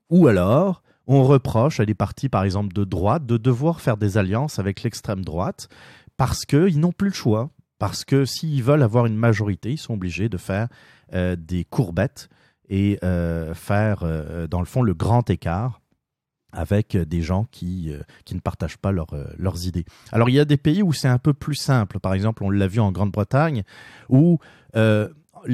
[0.08, 4.18] Ou alors, on reproche à des partis, par exemple, de droite, de devoir faire des
[4.18, 5.68] alliances avec l'extrême droite
[6.16, 7.50] parce qu'ils n'ont plus le choix.
[7.78, 10.68] Parce que s'ils veulent avoir une majorité, ils sont obligés de faire
[11.12, 12.28] des courbettes
[12.72, 15.80] et euh, faire, euh, dans le fond, le grand écart
[16.54, 19.84] avec des gens qui, euh, qui ne partagent pas leurs idées.
[20.10, 21.98] Alors il y a des pays où c'est un peu plus simple.
[22.00, 23.62] Par exemple, on l'a vu en Grande-Bretagne,
[24.08, 24.38] où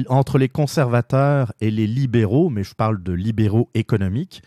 [0.07, 4.43] entre les conservateurs et les libéraux, mais je parle de libéraux économiques,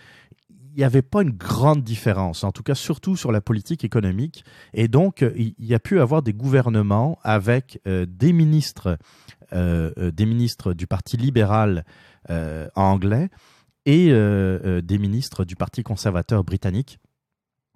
[0.74, 4.44] il n'y avait pas une grande différence, en tout cas surtout sur la politique économique.
[4.72, 8.98] Et donc, il y a pu avoir des gouvernements avec des ministres,
[9.52, 11.84] des ministres du Parti libéral
[12.30, 13.30] euh, anglais
[13.84, 17.00] et euh, euh, des ministres du Parti conservateur britannique.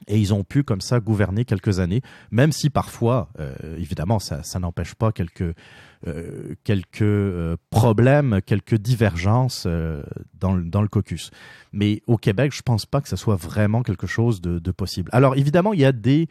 [0.08, 3.30] Et ils ont pu comme ça gouverner quelques années, même si parfois,
[3.78, 5.54] évidemment, ça, n'empêche pas quelques,
[6.64, 9.66] quelques problèmes, quelques divergences
[10.34, 11.30] dans, le, dans le caucus.
[11.72, 15.08] Mais au Québec, je pense pas que ce soit vraiment quelque chose de, de possible.
[15.12, 16.28] Alors évidemment, il y a des,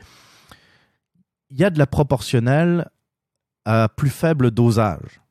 [1.49, 2.89] il y a de la proportionnelle
[3.65, 5.21] à plus faible dosage.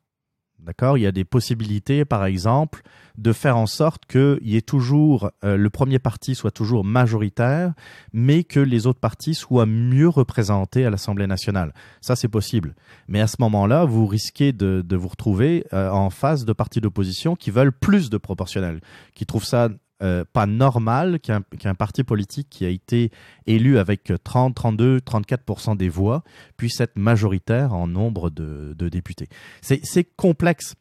[0.64, 0.96] D'accord?
[0.96, 2.82] Il y a des possibilités, par exemple,
[3.18, 7.74] de faire en sorte que y ait toujours euh, le premier parti soit toujours majoritaire,
[8.12, 11.74] mais que les autres partis soient mieux représentés à l'Assemblée nationale.
[12.00, 12.74] Ça, c'est possible.
[13.08, 17.36] Mais à ce moment-là, vous risquez de, vous retrouver euh, en face de partis d'opposition
[17.36, 18.80] qui veulent plus de proportionnel,
[19.14, 19.68] qui trouvent ça
[20.02, 23.12] euh, pas normal qu'un parti politique qui a été
[23.46, 26.24] élu avec 30, 32, 34% des voix
[26.56, 29.28] puisse être majoritaire en nombre de, députés.
[29.62, 30.74] C'est complexe.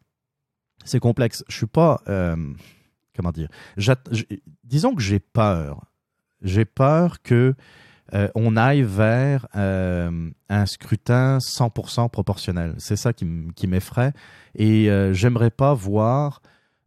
[0.84, 1.44] C'est complexe.
[1.48, 2.02] Je suis pas.
[2.10, 2.36] Euh,
[3.16, 3.50] comment dire
[4.64, 5.86] Disons que j'ai peur.
[6.42, 7.54] J'ai peur que
[8.14, 12.74] euh, on aille vers un scrutin 100% proportionnel.
[12.80, 14.14] C'est ça qui m'effraie.
[14.56, 16.42] Et j'aimerais pas voir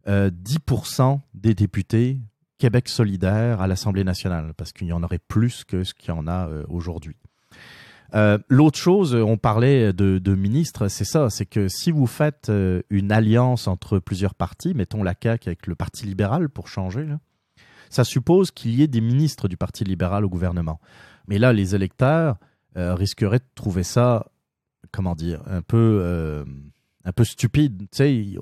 [0.07, 2.19] 10% euh, des députés
[2.57, 6.17] Québec solidaire à l'Assemblée nationale, parce qu'il y en aurait plus que ce qu'il y
[6.17, 7.15] en a euh, aujourd'hui.
[8.15, 12.51] Euh, l'autre chose, on parlait de, ministres, c'est ça, c'est que si vous faites
[12.89, 17.05] une alliance entre plusieurs partis, mettons la CAQ avec le Parti libéral pour changer,
[17.89, 20.79] ça suppose qu'il y ait des ministres du Parti libéral au gouvernement.
[21.27, 22.37] Mais là, les électeurs
[22.75, 24.25] risqueraient de trouver ça,
[24.91, 26.45] comment dire, un peu,
[27.07, 27.87] un peu stupide.
[27.91, 28.35] Tu sais,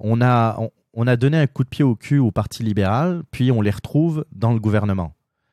[0.00, 0.58] on, a,
[0.94, 3.70] on a donné un coup de pied au cul au Parti libéral, puis on les
[3.70, 5.12] retrouve dans le gouvernement.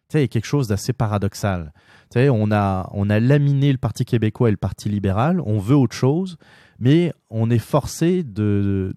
[0.09, 1.73] Tu sais, quelque chose d'assez paradoxal.
[2.11, 5.59] Tu sais, on a, on a laminé le Parti québécois et le Parti libéral, on
[5.59, 6.37] veut autre chose,
[6.79, 8.95] mais on est forcé de,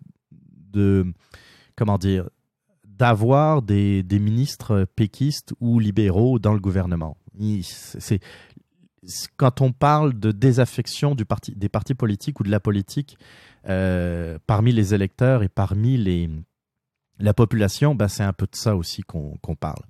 [0.72, 1.12] de
[1.76, 2.28] comment dire,
[2.84, 7.16] d'avoir des, des, ministres péquistes ou libéraux dans le gouvernement.
[7.62, 8.20] C'est,
[9.36, 13.18] quand on parle de désaffection du parti, des partis politiques ou de la politique,
[13.68, 16.30] euh, parmi les électeurs et parmi les,
[17.18, 19.82] la population, bah, c'est un peu de ça aussi qu'on parle.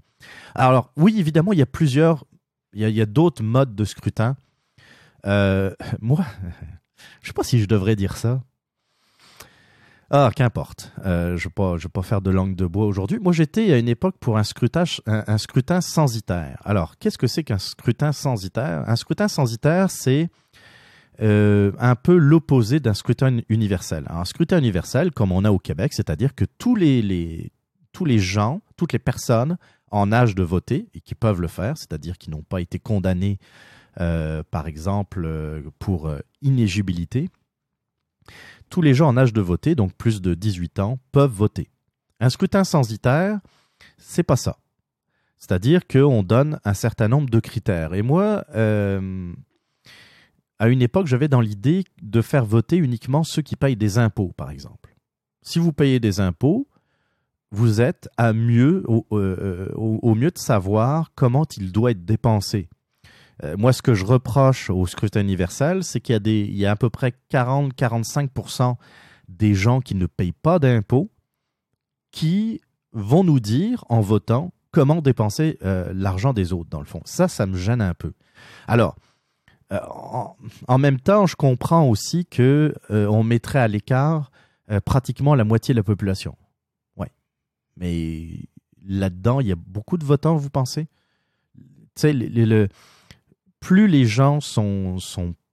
[0.54, 2.24] Alors oui, évidemment, il y a plusieurs,
[2.72, 4.36] il y a, d'autres modes de scrutin.
[5.26, 6.24] Euh, moi,
[7.22, 8.42] je sais pas si je devrais dire ça.
[10.10, 10.90] Ah, qu'importe.
[11.04, 13.18] Euh, je ne vais, pas faire de langue de bois aujourd'hui.
[13.18, 14.86] Moi, j'étais à une époque pour un, scrutin
[15.82, 16.62] censitaire.
[16.64, 20.30] Alors, qu'est-ce que c'est qu'un scrutin censitaire Un scrutin censitaire, c'est
[21.20, 24.06] euh, un peu l'opposé d'un scrutin universel.
[24.08, 27.52] un scrutin universel, comme on a au Québec, c'est-à-dire que tous les,
[28.16, 29.58] gens, toutes les personnes
[29.90, 33.38] en âge de voter et qui peuvent le faire, c'est-à-dire qui n'ont pas été condamnés,
[34.00, 35.28] euh, par exemple,
[35.78, 37.28] pour inégibilité,
[38.70, 41.70] tous les gens en âge de voter, donc plus de 18 ans, peuvent voter.
[42.20, 43.40] Un scrutin censitaire,
[43.96, 44.58] c'est pas ça.
[45.38, 47.94] C'est-à-dire qu'on donne un certain nombre de critères.
[47.94, 48.44] Et moi,
[50.58, 54.32] à une époque, j'avais dans l'idée de faire voter uniquement ceux qui payent des impôts,
[54.36, 54.96] par exemple.
[55.42, 56.66] Si vous payez des impôts,
[57.50, 62.68] vous êtes à mieux, au, euh, mieux de savoir comment il doit être dépensé.
[63.44, 66.77] Euh, moi, ce que je reproche au scrutin universel, c'est qu'il y a, des, à
[66.77, 68.77] peu près 40-45%
[69.29, 71.11] des gens qui ne payent pas d'impôts
[72.11, 72.61] qui
[72.92, 77.03] vont nous dire, en votant, comment dépenser euh, l'argent des autres, dans le fond.
[77.05, 78.12] Ça, ça me gêne un peu.
[78.66, 78.96] Alors,
[79.72, 79.79] euh,
[80.66, 84.31] en, même temps, je comprends aussi que on mettrait à l'écart
[84.85, 86.37] pratiquement la moitié de la population.
[86.96, 87.11] Ouais.
[87.77, 88.48] Mais
[88.87, 90.88] là-dedans, il y a beaucoup de votants, vous pensez?
[91.55, 91.64] Tu
[91.96, 92.68] sais, le,
[93.60, 94.98] plus les gens sont,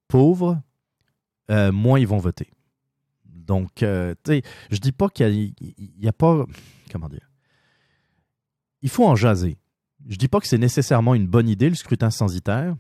[0.07, 0.61] pauvres,
[1.49, 2.49] moins ils vont voter.
[3.25, 3.85] Donc, tu
[4.25, 4.41] sais,
[4.71, 5.53] je dis pas qu'il
[5.99, 6.45] n'y a, pas,
[6.91, 7.29] comment dire,
[8.81, 9.57] il faut en jaser.
[10.07, 12.75] Je dis pas que c'est nécessairement une bonne idée le scrutin censitaire,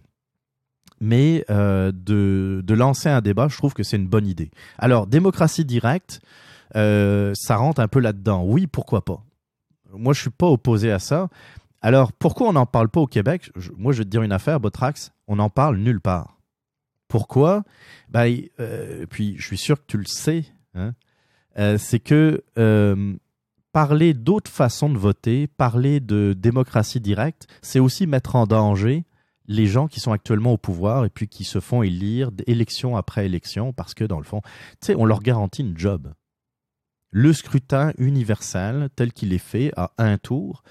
[0.99, 4.51] mais euh, de, de, lancer un débat, je trouve que c'est une bonne idée.
[4.77, 6.21] Alors, démocratie directe,
[6.75, 8.43] euh, ça rentre un peu là-dedans.
[8.43, 9.23] Oui, pourquoi pas?
[9.93, 11.29] Moi, je suis pas opposé à ça.
[11.81, 13.51] Alors, pourquoi on n'en parle pas au Québec?
[13.77, 16.39] Moi, je vais te dire une affaire, Botrax, on n'en parle nulle part.
[17.07, 17.63] Pourquoi?
[18.09, 20.45] Ben, euh, Puis, je suis sûr que tu le sais.
[20.73, 20.93] Hein,
[21.57, 23.15] euh, c'est que euh,
[23.71, 29.05] parler d'autres façons de voter, parler de démocratie directe, c'est aussi mettre en danger
[29.47, 33.25] les gens qui sont actuellement au pouvoir et puis qui se font élire élection après
[33.25, 34.41] élection parce que dans le fond,
[34.81, 36.13] tu sais, on leur garantit une job.
[37.11, 40.63] Le scrutin universel tel qu'il est fait à un tour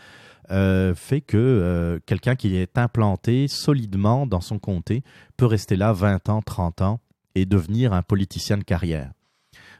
[0.50, 5.02] euh, fait que euh, quelqu'un qui est implanté solidement dans son comté
[5.36, 7.00] peut rester là 20 ans, 30 ans
[7.34, 9.12] et devenir un politicien de carrière.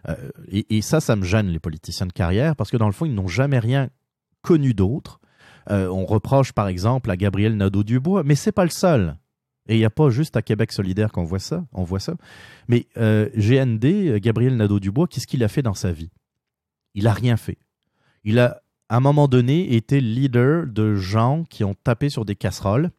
[0.08, 3.06] Euh, et, ça, ça me gêne, les politiciens de carrière, parce que dans le fond,
[3.06, 3.88] ils n'ont jamais rien
[4.42, 5.20] connu d'autre.
[5.70, 9.16] On reproche, par exemple, à Gabriel Nadeau-Dubois, mais c'est pas le seul.
[9.66, 12.16] Et il n'y a pas juste à Québec solidaire qu'on voit ça, on voit ça.
[12.68, 16.10] Mais GND, Gabriel Nadeau-Dubois, qu'est-ce qu'il a fait dans sa vie?
[16.92, 17.56] Il a rien fait.
[18.24, 22.36] Il a, à un moment donné, été leader de gens qui ont tapé sur des
[22.36, 22.90] casseroles,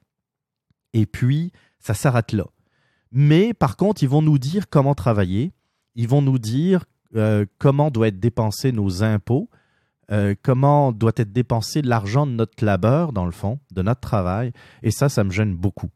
[0.94, 2.46] et puis ça s'arrête là.
[3.12, 5.52] Mais par contre, ils vont nous dire comment travailler,
[5.96, 9.50] ils vont nous dire euh, comment doivent être dépensés nos impôts,
[10.12, 14.52] euh, comment doit être dépensé l'argent de notre labeur, dans le fond, de notre travail.
[14.84, 15.90] Et ça, ça me gêne beaucoup.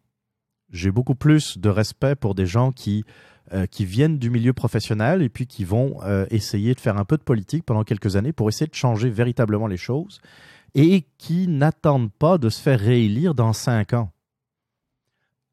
[0.71, 3.04] J'ai beaucoup plus de respect pour des gens qui,
[3.53, 7.17] euh, qui viennent du milieu professionnel et puis qui vont essayer de faire un peu
[7.17, 10.21] de politique pendant quelques années pour essayer de changer véritablement les choses
[10.75, 14.12] et qui n'attendent pas de se faire réélire dans cinq ans.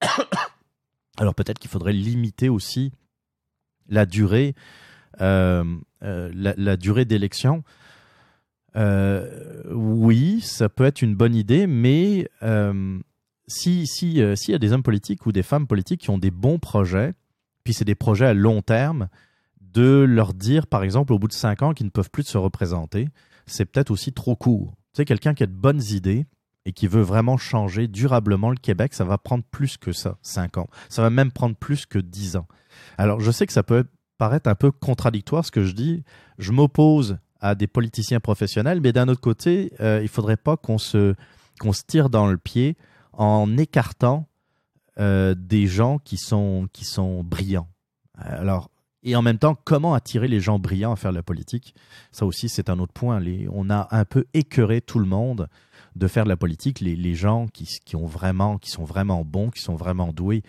[1.18, 2.92] Alors peut-être qu'il faudrait limiter aussi
[3.88, 4.54] la durée,
[5.20, 5.64] euh,
[6.02, 7.62] euh, la, durée d'élection.
[8.76, 12.28] Euh, oui, ça peut être une bonne idée, mais
[13.46, 16.58] si s'il y a des hommes politiques ou des femmes politiques qui ont des bons
[16.58, 17.14] projets,
[17.66, 19.08] puis c'est des projets à long terme,
[19.60, 22.38] de leur dire, par exemple, au bout de cinq ans, qu'ils ne peuvent plus se
[22.38, 23.08] représenter,
[23.46, 24.76] c'est peut-être aussi trop court.
[24.94, 26.26] Tu sais, quelqu'un qui a de bonnes idées
[26.64, 30.58] et qui veut vraiment changer durablement le Québec, ça va prendre plus que ça, cinq
[30.58, 30.68] ans.
[30.88, 32.46] Ça va même prendre plus que dix ans.
[32.98, 33.84] Alors, je sais que ça peut
[34.16, 36.04] paraître un peu contradictoire ce que je dis.
[36.38, 40.56] Je m'oppose à des politiciens professionnels, mais d'un autre côté, euh, il ne faudrait pas
[40.56, 41.16] qu'on se,
[41.58, 42.76] qu'on se tire dans le pied
[43.12, 44.28] en écartant
[44.98, 47.68] euh, des gens qui sont, qui sont brillants.
[48.14, 48.70] Alors,
[49.02, 51.74] et en même temps, comment attirer les gens brillants à faire de la politique?
[52.10, 53.22] Ça aussi, c'est un autre point.
[53.52, 55.48] On a un peu écœuré tout le monde
[55.94, 56.80] de faire de la politique.
[56.80, 60.42] Les, les gens qui, qui, ont vraiment, qui sont vraiment bons, qui sont vraiment doués,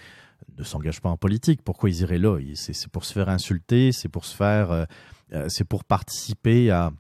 [0.58, 1.62] ne s'engagent pas en politique.
[1.62, 2.40] Pourquoi ils iraient là?
[2.56, 4.86] C'est pour se faire insulter, c'est pour se faire, euh,
[5.34, 6.92] euh, c'est pour participer à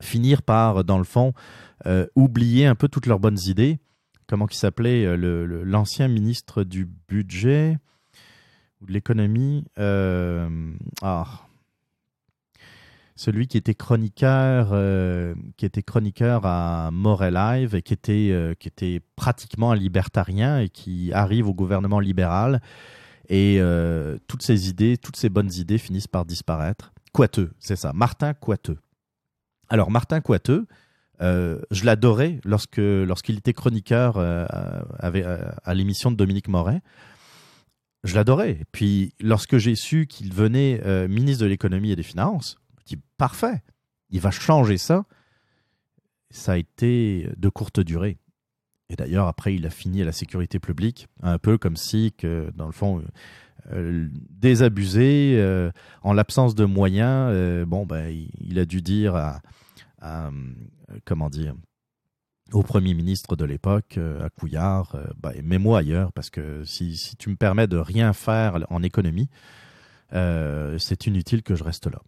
[0.00, 1.32] finir par, dans le fond,
[2.14, 3.78] oublier un peu toutes leurs bonnes idées.
[4.32, 7.76] Comment qui s'appelait l'ancien ministre du budget
[8.80, 11.26] ou de l'économie Ah,
[13.14, 18.54] celui qui était chroniqueur, euh, qui était chroniqueur à Morel Live et qui était, euh,
[18.54, 22.62] qui était pratiquement un libertarien et qui arrive au gouvernement libéral.
[23.28, 26.94] Et euh, toutes ces idées, toutes ces bonnes idées finissent par disparaître.
[27.12, 28.78] Coiteux, c'est ça, Martin Coiteux.
[29.68, 30.66] Alors Martin Coiteux,
[31.22, 34.82] je l'adorais lorsque lorsqu'il était chroniqueur à,
[35.64, 36.82] à l'émission de Dominique Moret.
[38.04, 38.62] Je l'adorais.
[38.72, 42.58] Puis lorsque j'ai su qu'il venait ministre de l'économie et des finances,
[43.16, 43.62] parfait,
[44.10, 45.04] il va changer ça.
[46.30, 48.18] Ça a été de courte durée.
[48.88, 52.50] Et d'ailleurs, après, il a fini à la sécurité publique, un peu comme si, que,
[52.54, 53.02] dans le fond,
[53.72, 55.70] euh, désabusé, euh,
[56.02, 59.40] en l'absence de moyens, euh, bon, ben, il, a dû dire à,
[61.04, 61.54] comment dire,
[62.52, 67.36] au Premier ministre de l'époque, à Couillard, ben, mets-moi ailleurs, parce que si, tu me
[67.36, 69.28] permets de rien faire en économie,
[70.10, 72.00] c'est inutile que je reste là.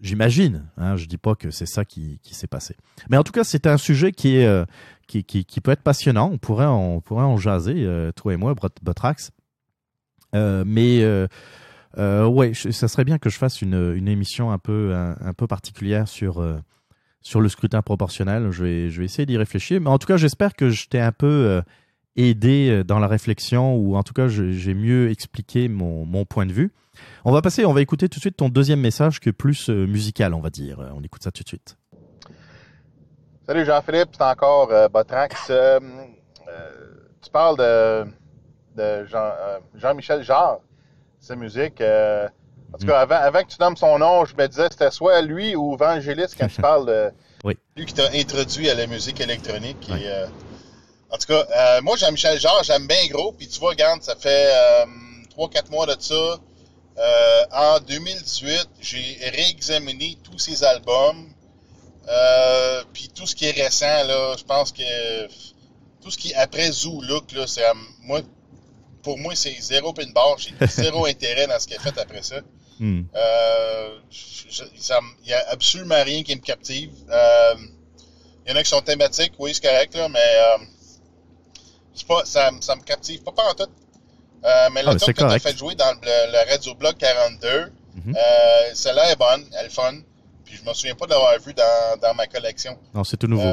[0.00, 2.76] J'imagine, hein, je dis pas que c'est ça qui, s'est passé.
[3.10, 4.64] Mais en tout cas, c'est un sujet qui, euh,
[5.08, 6.30] peut être passionnant.
[6.30, 9.32] On pourrait en, jaser, euh, toi et moi, Botrax.
[10.34, 11.26] Euh, mais euh,
[11.96, 16.44] ouais, ça serait bien que je fasse une, émission un peu, un, peu particulière sur,
[17.20, 18.50] sur le scrutin proportionnel.
[18.50, 19.80] Je vais, je vais essayer d'y réfléchir.
[19.80, 21.62] Mais en tout cas, j'espère que je t'ai un peu
[22.16, 26.52] aidé dans la réflexion ou en tout cas, j'ai mieux expliqué mon, mon point de
[26.52, 26.72] vue.
[27.24, 29.68] On va passer, on va écouter tout de suite ton deuxième message qui est plus
[29.70, 30.78] euh, musical, on va dire.
[30.94, 31.76] On écoute ça tout de suite.
[33.46, 35.48] Salut Jean-Philippe, c'est encore euh, Botrax.
[35.50, 35.80] Euh,
[37.22, 37.56] tu parles
[38.76, 40.22] de, Jean, michel
[41.24, 41.80] Sa musique.
[41.80, 45.56] en tout cas, avant, que tu nommes son nom, je me disais c'était soit lui
[45.56, 47.12] ou Vangelis quand tu parles
[47.44, 47.56] Oui.
[47.76, 49.88] Lui qui t'a introduit à la musique électronique.
[49.88, 50.26] Et, euh,
[51.14, 53.32] en tout cas, euh, moi, Jean-Michel Jarre, j'aime bien gros.
[53.32, 54.84] Puis tu vois, regarde, ça fait euh,
[55.38, 56.14] 3-4 mois de ça.
[56.98, 61.28] Euh, en 2018, j'ai réexaminé tous ses albums.
[62.08, 65.26] Euh, puis tout ce qui est récent, là, je pense que
[66.02, 67.62] tout ce qui est après Zoo Look, là, c'est
[68.02, 68.20] moi,
[69.04, 70.36] pour moi, c'est zéro pin bar.
[70.38, 72.40] J'ai zéro intérêt dans ce qu'il a fait après ça.
[72.80, 73.02] Hmm.
[73.14, 76.90] Euh, il n'y a absolument rien qui me captive.
[77.08, 77.54] Euh,
[78.46, 80.58] il y en a qui sont thématiques, oui, c'est correct, là, mais euh,
[82.08, 83.70] pas, ça, ça me captive pas, pas en tout.
[84.44, 86.96] Euh, mais Ah, ton c'est que tu as fait jouer dans le, le Radio Blog
[86.96, 88.14] 42, Mhm.
[88.16, 89.94] euh, celle-là est bonne, elle est fun.
[90.44, 92.76] Puis je me souviens pas de l'avoir vu dans, dans ma collection.
[92.92, 93.50] Non, c'est tout nouveau.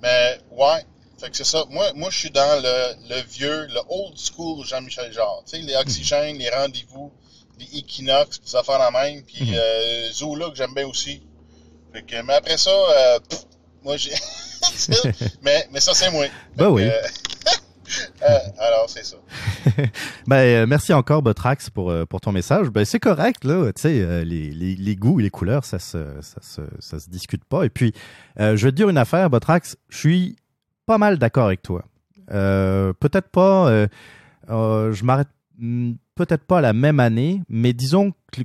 [0.00, 0.84] Mais ouais,
[1.18, 1.64] fait que c'est ça.
[1.70, 5.42] Moi, moi, je suis dans le, le vieux, le old school Jean-Michel Jarre.
[5.44, 7.12] Tu sais, les oxygènes, les rendez-vous,
[7.58, 9.22] les équinoxes, des affaires la même.
[9.22, 9.54] Puis Mhm.
[9.56, 11.22] euh, Zola que j'aime bien aussi.
[11.92, 13.40] Fait que, mais après ça, euh, pff,
[13.82, 14.12] moi j'ai.
[15.42, 16.24] mais, mais ça c'est moi.
[16.24, 16.82] Fait Ben que, oui.
[16.84, 16.90] euh,
[18.22, 19.16] euh, alors c'est ça.
[20.26, 22.68] Ben, euh, merci encore, Botrax, pour, euh, pour ton message.
[22.68, 23.72] Ben, c'est correct, là.
[23.72, 27.08] Tu sais, les, les, les goûts et les couleurs, ça se, ça se, ça se
[27.08, 27.64] discute pas.
[27.64, 27.92] Et puis,
[28.40, 29.76] euh, je vais te dire une affaire, Botrax.
[29.88, 30.36] Je suis
[30.86, 31.84] pas mal d'accord avec toi.
[32.30, 33.86] Euh, peut-être pas, euh,
[34.50, 35.28] euh, je m'arrête
[35.58, 38.42] hmm, peut-être pas la même année, mais disons que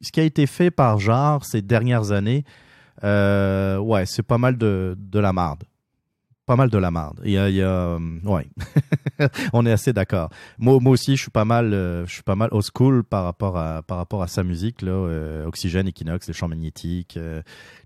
[0.00, 2.44] ce qui a été fait par genre ces dernières années,
[3.02, 5.64] ouais, c'est pas mal de, de la marde.
[6.46, 7.20] Pas mal de la marde.
[7.24, 8.46] Il y a, euh, ouais.
[9.52, 10.30] On est assez d'accord.
[10.58, 13.58] Moi, moi aussi, je suis pas mal, je suis pas mal old school par rapport
[13.58, 15.44] à, par rapport à sa musique là.
[15.46, 17.18] Oxygène, Equinox, les champs magnétiques,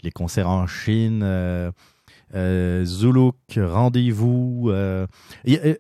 [0.02, 1.24] les concerts en Chine,
[2.34, 4.68] euh, Zuluk, Rendez-vous.
[4.70, 5.06] euh,
[5.48, 5.74] euh,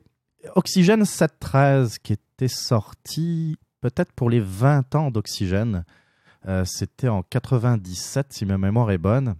[0.54, 5.84] Oxygène 713 qui était sorti peut-être pour les 20 ans d'Oxygène.
[6.48, 9.34] Euh, C'était en 97 si ma mémoire est bonne.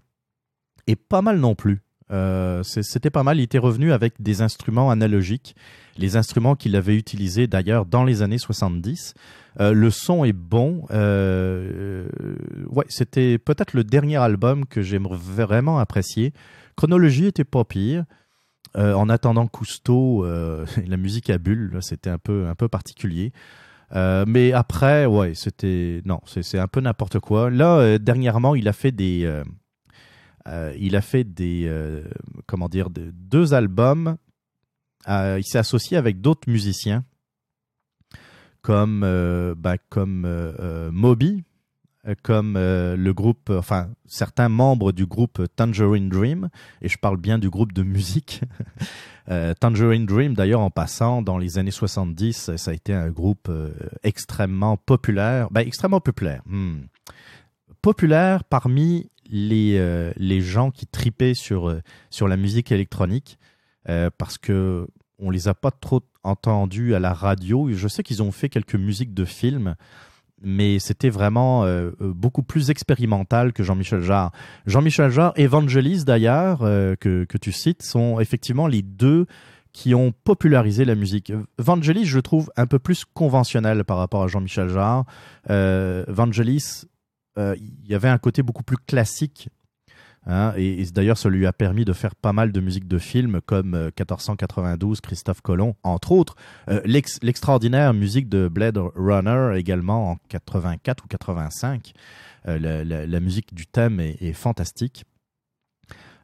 [0.87, 1.81] Et pas mal non plus.
[2.65, 3.39] C'était pas mal.
[3.39, 5.55] Il était revenu avec des instruments analogiques,
[5.97, 9.15] les instruments qu'il avait utilisés d'ailleurs dans les années 70.
[9.61, 10.87] Euh, le son est bon.
[12.71, 16.33] Ouais, c'était peut-être le dernier album que j'ai vraiment apprécié.
[16.77, 18.05] Chronologie était pas pire.
[18.77, 23.33] Euh, en attendant Cousteau, euh, la musique à bulles, c'était un peu particulier.
[23.97, 27.51] Euh, mais après, ouais, c'était non, c'est un peu n'importe quoi.
[27.51, 29.43] Là, dernièrement, il a fait des
[30.79, 32.03] il a fait des
[32.47, 34.17] comment dire de- deux albums.
[35.09, 37.05] Il s'est associé avec d'autres musiciens
[38.63, 39.01] comme
[39.59, 40.53] bah, comme
[40.93, 41.43] Moby,
[42.23, 46.49] comme euh, le groupe, enfin certains membres du groupe Tangerine Dream,
[46.83, 48.43] et je parle bien du groupe de musique.
[49.29, 53.47] Euh, Tangerine Dream, d'ailleurs, en passant, dans les années 70, ça a été un groupe
[53.49, 53.71] euh,
[54.03, 55.49] extrêmement populaire.
[55.53, 56.43] Ben, extrêmement populaire.
[56.47, 56.81] hmm.
[57.81, 61.81] Populaire parmi les, euh, les gens qui tripaient sur, euh,
[62.11, 63.39] sur la musique électronique,
[63.89, 64.87] euh, parce que
[65.19, 67.71] on les a pas trop entendus à la radio.
[67.73, 69.77] Je sais qu'ils ont fait quelques musiques de films,
[70.43, 74.33] mais c'était vraiment euh, euh, beaucoup plus expérimental que Jean-Michel Jarre.
[74.67, 79.27] Jean-Michel Jarre, Evangelis d'ailleurs, euh, que, que tu cites, sont effectivement les deux
[79.73, 81.33] qui ont popularisé la musique.
[81.59, 85.05] Vangelis, je trouve un peu plus conventionnel par rapport à Jean-Michel Jarre.
[85.47, 86.87] Vangelis,
[87.37, 89.49] il y avait un côté beaucoup plus classique.
[90.27, 93.41] Hein, et, d'ailleurs, ça lui a permis de faire pas mal de musique de films
[93.45, 96.37] comme euh, 1492, Christophe Colomb, entre autres.
[96.69, 101.93] Euh, l'ex- L'extraordinaire musique de Blade Runner également en 84 ou 85.
[102.49, 105.05] Euh, la, musique du thème est, fantastique.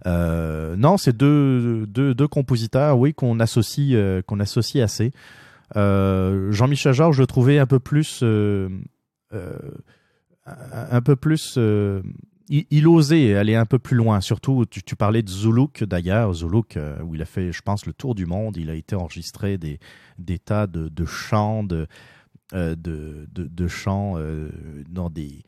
[0.07, 1.87] Euh, non, c'est deux,
[2.31, 4.23] compositeurs, oui, qu'on associe, euh,
[4.83, 5.13] assez.
[5.75, 8.69] Euh, Jean-Michel Jarre, je le trouvais un peu plus, euh,
[9.33, 9.59] euh,
[10.47, 11.59] un peu plus.
[12.49, 14.21] Il, il osait aller un peu plus loin.
[14.21, 17.87] Surtout, tu, tu parlais de Zuluk d'ailleurs, Zuluk euh, où il a fait, je pense,
[17.87, 18.57] le tour du monde.
[18.57, 19.79] Il a été enregistré des,
[20.19, 21.87] des tas de, de chants, de,
[22.53, 24.49] de, de, de chants euh,
[24.89, 25.43] dans des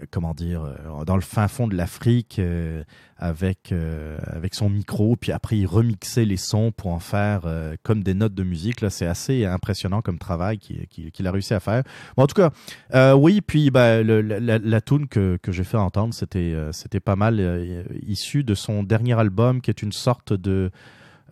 [0.00, 2.84] euh, comment dire euh, dans le fin fond de l'Afrique euh,
[3.16, 7.74] avec euh, avec son micro puis après il remixait les sons pour en faire euh,
[7.82, 8.80] comme des notes de musique.
[8.82, 11.82] Là c'est assez impressionnant comme travail qu'il a réussi à faire.
[12.16, 12.50] Bon, en tout cas
[12.94, 17.00] euh, oui puis le- la, la, tune que, que j'ai fait entendre c'était euh, c'était
[17.00, 20.70] pas mal euh, issu de son dernier album qui est une sorte de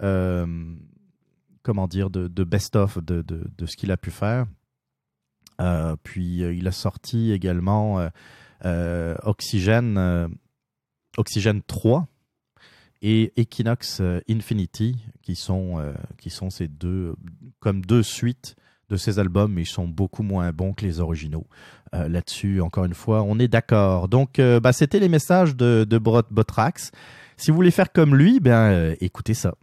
[0.03, 0.47] euh,
[1.63, 4.47] comment dire de, de best-of de, de, de ce qu'il a pu faire.
[4.47, 4.47] euh,
[6.03, 8.09] puis euh, il a sorti également euh,
[8.65, 10.29] euh, Oxygène, euh,
[11.17, 12.07] Oxygène 3
[13.03, 15.93] et Equinox euh, Infinity, qui sont, euh,
[16.51, 17.15] ces deux,
[17.61, 18.55] comme deux suites
[18.89, 21.47] de ces albums, mais ils sont beaucoup moins bons que les originaux.
[21.95, 24.09] Euh, là-dessus, encore une fois, on est d'accord.
[24.09, 26.93] Donc, euh, bah, c'était les messages de, de Botrax.
[27.37, 29.55] Si vous voulez faire comme lui, ben, euh, écoutez ça.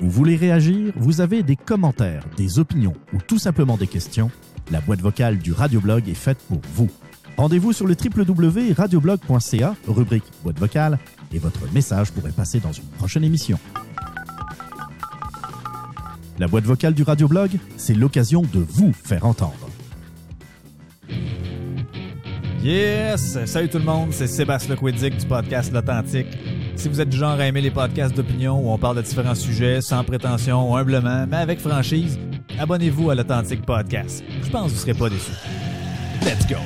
[0.00, 0.94] Vous voulez réagir?
[0.96, 4.30] Vous avez des commentaires, des opinions ou tout simplement des questions?
[4.70, 6.88] La boîte vocale du Radioblog est faite pour vous.
[7.36, 10.98] Rendez-vous sur le www.radioblog.ca, rubrique boîte vocale,
[11.34, 13.58] et votre message pourrait passer dans une prochaine émission.
[16.38, 19.68] La boîte vocale du Radioblog, c'est l'occasion de vous faire entendre.
[22.62, 23.38] Yes!
[23.44, 26.38] Salut tout le monde, c'est Sébastien Lequiddick du podcast L'Authentique.
[26.80, 29.34] Si vous êtes du genre à aimer les podcasts d'opinion où on parle de différents
[29.34, 32.18] sujets sans prétention, humblement, mais avec franchise,
[32.58, 34.24] abonnez-vous à l'Authentique Podcast.
[34.42, 35.32] Je pense que vous serez pas déçus.
[36.22, 36.56] Let's go!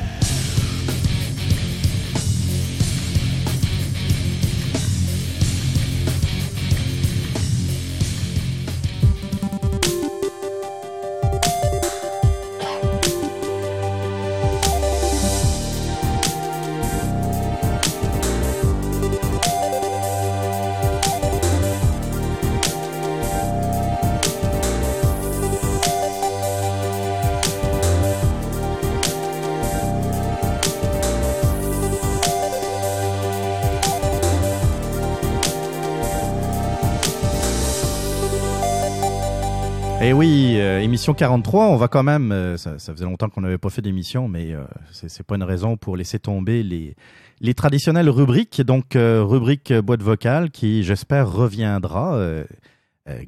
[41.05, 43.71] Oui, euh, émission 43, on va quand même, euh, ça, faisait longtemps qu'on n'avait pas
[43.71, 46.97] fait d'émission, mais euh, c'est pas une raison pour laisser tomber les,
[47.41, 48.63] les traditionnelles rubriques.
[48.63, 52.45] Donc, euh, rubrique boîte vocale qui, j'espère, reviendra euh,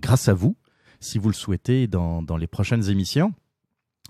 [0.00, 0.56] grâce à vous,
[1.00, 3.32] si vous le souhaitez, dans, les prochaines émissions.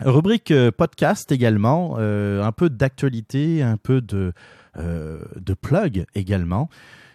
[0.01, 4.33] Rubrique podcast également, un peu d'actualité, un peu de,
[5.61, 6.69] plug également.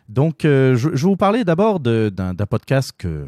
[0.10, 3.28] Donc, je, je vais vous parler d'abord d'un podcast que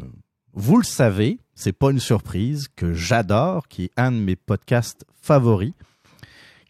[0.54, 5.04] vous le savez, c'est pas une surprise, que j'adore, qui est un de mes podcasts
[5.20, 5.72] favoris,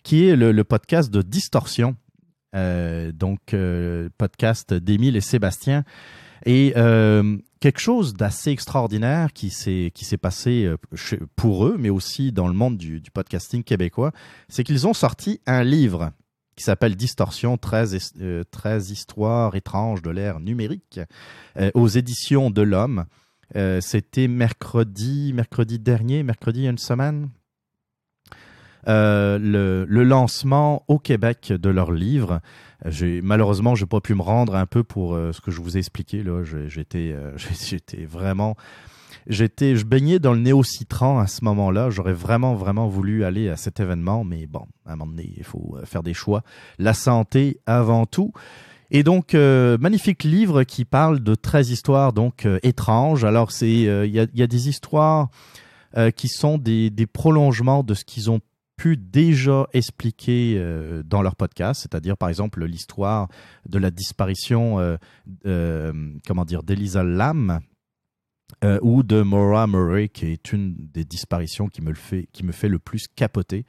[0.03, 1.97] qui est le, podcast de Distorsion.
[2.55, 5.85] Euh, donc, euh, podcast d'Émile et Sébastien.
[6.47, 10.73] Et euh, quelque chose d'assez extraordinaire qui s'est passé
[11.37, 14.13] pour eux, mais aussi dans le monde du, du podcasting québécois,
[14.49, 16.13] c'est qu'ils ont sorti un livre
[16.57, 21.01] qui s'appelle Distorsion 13, his- euh, 13 histoires étranges de l'ère numérique
[21.75, 23.07] aux éditions de l'Homme.
[23.57, 27.31] Euh, C'était mercredi, mercredi dernier, mercredi une semaine.
[28.87, 29.39] Euh,
[29.89, 32.41] le, lancement au Québec de leur livre.
[33.23, 35.79] Malheureusement j'ai pas pu me rendre un peu pour euh, ce que je vous ai
[35.79, 36.23] expliqué
[36.67, 38.57] J'étais vraiment
[39.27, 41.89] j'étais je baignais dans le néo-citran à ce moment-là.
[41.89, 45.45] J'aurais vraiment vraiment voulu aller à cet événement, mais bon, à un moment donné il
[45.45, 46.43] faut faire des choix.
[46.79, 48.33] La santé avant tout.
[48.95, 53.25] Et donc, euh, magnifique livre qui parle de 13 histoires donc euh, étranges.
[53.25, 55.31] Alors, c'est euh, il y, a, des histoires
[56.15, 58.41] qui sont des, prolongements de ce qu'ils ont
[58.77, 60.61] pu déjà expliquer
[61.05, 63.29] dans leur podcast, c'est-à-dire par exemple l'histoire
[63.69, 64.99] de la disparition,
[65.45, 67.61] comment dire, d'Elisa Lam
[68.83, 72.51] ou de Maura Murray, qui est une des disparitions qui me le fait, qui me
[72.51, 73.65] fait le plus capoter.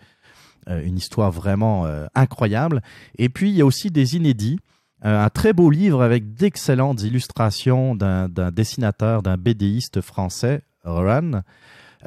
[0.67, 2.81] Une histoire vraiment incroyable.
[3.19, 4.57] Et puis il y a aussi des inédits.
[5.03, 11.41] Euh, un très beau livre avec d'excellentes illustrations d'un dessinateur, d'un BDiste français, Ron.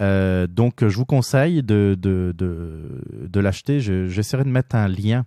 [0.01, 1.97] Euh, donc, je vous conseille de,
[3.35, 3.81] l'acheter.
[3.81, 5.27] Je- J'essaierai de mettre un lien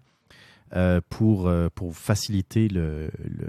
[0.74, 2.70] euh, pour, euh, pour faciliter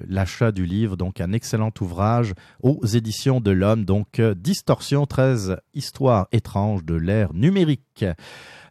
[0.09, 0.97] l'achat du livre.
[0.97, 3.85] Donc, un excellent ouvrage aux éditions de l'Homme.
[3.85, 8.05] Donc, Distorsion 13, Histoire étrange de l'ère numérique.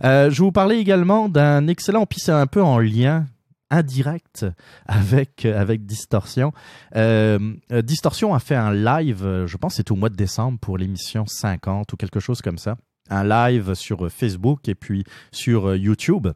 [0.04, 3.26] Je vous parler également d'un excellent, puis c'est un peu en lien
[3.72, 4.46] indirect
[4.86, 6.54] avec, avec Distorsion.
[6.96, 10.60] Euh, euh, Distorsion a fait un live, euh, je pense c'était au mois de décembre
[10.60, 12.76] pour l'émission 50 ou quelque chose comme ça.
[13.10, 16.28] Un live sur euh, Facebook et puis sur euh, YouTube.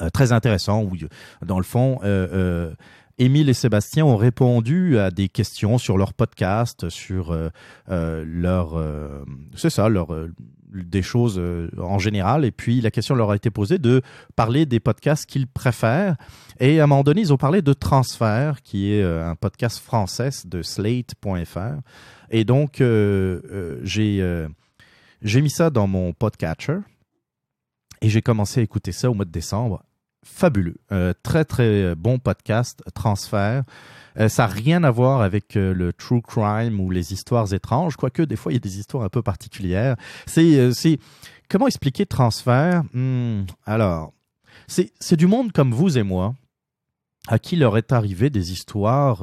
[0.00, 1.08] Euh, très intéressant où, euh,
[1.44, 2.74] dans le fond, euh, euh,
[3.18, 7.48] Émile et Sébastien ont répondu à des questions sur leur podcast, sur euh,
[7.88, 9.24] euh, leur, euh,
[9.56, 10.32] c'est ça, leur, euh,
[10.72, 12.44] des choses euh, en général.
[12.44, 14.02] Et puis la question leur a été posée de
[14.36, 16.16] parler des podcasts qu'ils préfèrent.
[16.60, 19.78] Et à un moment donné, ils ont parlé de Transfert, qui est euh, un podcast
[19.78, 21.80] français de Slate.fr.
[22.30, 26.78] Et donc euh, j'ai mis ça dans mon podcatcher
[28.00, 29.82] et j'ai commencé à écouter ça au mois de décembre.
[30.24, 30.76] Fabuleux.
[31.22, 33.64] Très, très bon podcast, Transfert.
[34.18, 37.96] Euh, ça n'a rien à voir avec euh, le true crime ou les histoires étranges,
[37.96, 39.96] quoique des fois, il y a des histoires un peu particulières.
[40.26, 40.56] C'est...
[40.58, 40.72] euh,
[41.48, 42.82] comment expliquer Transfert?
[42.92, 44.12] Hmm, Alors,
[44.66, 46.34] c'est du monde comme vous et moi
[47.26, 49.22] à qui leur est arrivé des histoires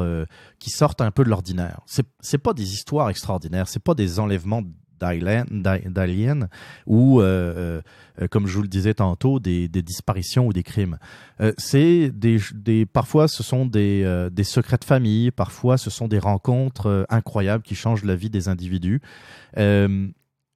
[0.59, 1.81] qui sortent un peu de l'ordinaire.
[1.87, 4.61] C'est c'est pas des histoires extraordinaires, c'est pas des enlèvements
[4.99, 6.47] d'aliens
[6.85, 7.81] ou euh,
[8.21, 10.97] euh, comme je vous le disais tantôt des, disparitions ou des crimes.
[11.41, 16.07] Euh, c'est des, des parfois ce sont des des secrets de famille, parfois ce sont
[16.07, 19.01] des rencontres incroyables qui changent la vie des individus.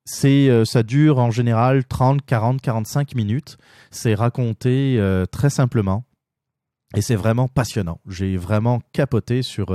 [0.05, 3.57] ça dure en général 30, 40, 45 minutes.
[3.91, 4.99] C'est raconté
[5.31, 6.05] très simplement
[6.95, 7.99] et c'est vraiment passionnant.
[8.07, 9.73] J'ai vraiment capoté sur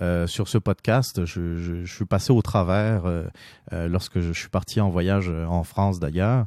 [0.00, 1.24] euh, sur ce podcast.
[1.24, 3.24] Je, suis passé au travers euh,
[3.72, 6.46] euh lorsque je suis parti en voyage en France d'ailleurs.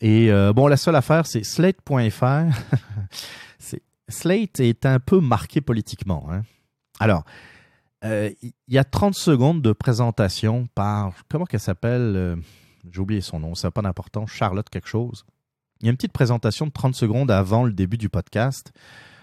[0.00, 2.24] Et bon, la seule affaire, c'est Slate.fr.
[4.08, 6.26] Slate est un peu marqué politiquement.
[6.30, 6.42] Hein.
[7.00, 7.24] Alors,
[8.02, 12.36] il y a 30 secondes de présentation par comment qu'elle s'appelle
[12.90, 13.54] J'ai oublié son nom.
[13.54, 14.30] Ça n'a pas d'importance.
[14.30, 15.24] Charlotte quelque chose.
[15.80, 18.72] Il y a une petite présentation de 30 secondes avant le début du podcast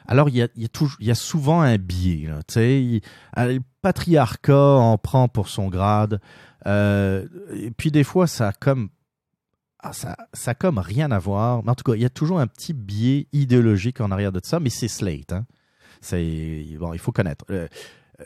[0.07, 2.27] alors, il y a, souvent un biais.
[2.27, 2.99] Là, euh,
[3.37, 6.19] le patriarcat en prend pour son grade.
[6.67, 8.89] Euh, et puis, des fois, ça a comme...
[9.83, 11.63] Ah, ça, comme rien à voir.
[11.63, 14.39] Mais en tout cas, il y a toujours un petit biais idéologique en arrière de
[14.43, 15.33] ça, mais c'est Slate.
[15.33, 15.45] Hein.
[16.01, 17.45] C'est, bon, il faut connaître.
[17.49, 17.67] Euh,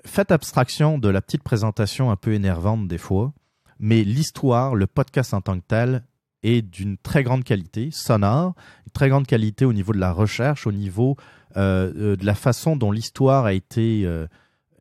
[0.06, 3.34] faites abstraction de la petite présentation un peu énervante des fois,
[3.80, 6.04] mais l'histoire, le podcast en tant que tel,
[6.44, 8.54] est d'une très grande qualité sonore,
[8.86, 11.18] une très grande qualité au niveau de la recherche, au niveau
[11.58, 14.28] euh, euh, de la façon dont l'histoire a été euh,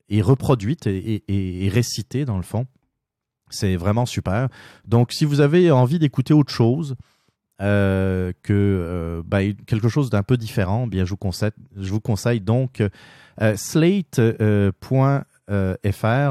[0.08, 2.66] est reproduite et, récitée dans le fond.
[3.48, 4.48] C'est vraiment super.
[4.84, 6.96] Donc, si vous avez envie d'écouter autre chose,
[7.60, 12.82] que ben, quelque chose d'un peu différent, bien je vous conseille, je vous conseille donc
[13.38, 13.94] slate.fr.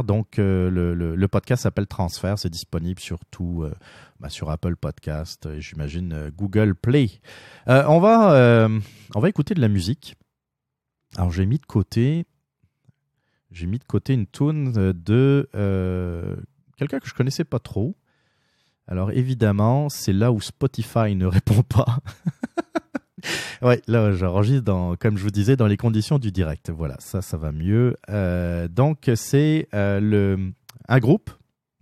[0.03, 3.65] donc le, le, podcast s'appelle Transfert, c'est disponible sur tout,
[4.19, 7.09] ben, sur Apple Podcast, j'imagine Google Play.
[7.67, 8.67] on va
[9.15, 10.15] on va écouter de la musique.
[11.17, 12.25] Alors j'ai mis de côté,
[13.51, 16.35] j'ai mis de côté une tune de euh,
[16.77, 17.95] quelqu'un que je connaissais pas trop.
[18.87, 21.99] Alors évidemment, c'est là où Spotify ne répond pas.
[23.61, 26.69] ouais, là j'enregistre dans, comme je vous disais, dans les conditions du direct.
[26.69, 27.95] Voilà, ça, ça va mieux.
[28.09, 30.53] Euh, donc c'est euh, le
[30.87, 31.29] un groupe.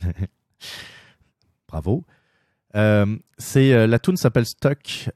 [1.68, 2.04] Bravo.
[2.76, 5.10] Euh, c'est euh, la tune s'appelle Stuck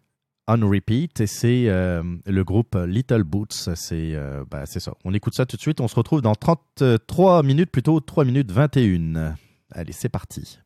[0.48, 3.70] on repeat et c'est euh, le groupe Little Boots.
[3.92, 4.44] Euh,
[4.80, 4.94] ça.
[5.04, 5.82] On écoute ça tout de suite.
[5.82, 9.36] On se retrouve dans 33 minutes, plutôt 3 minutes 21.
[9.72, 10.60] Allez, c'est parti.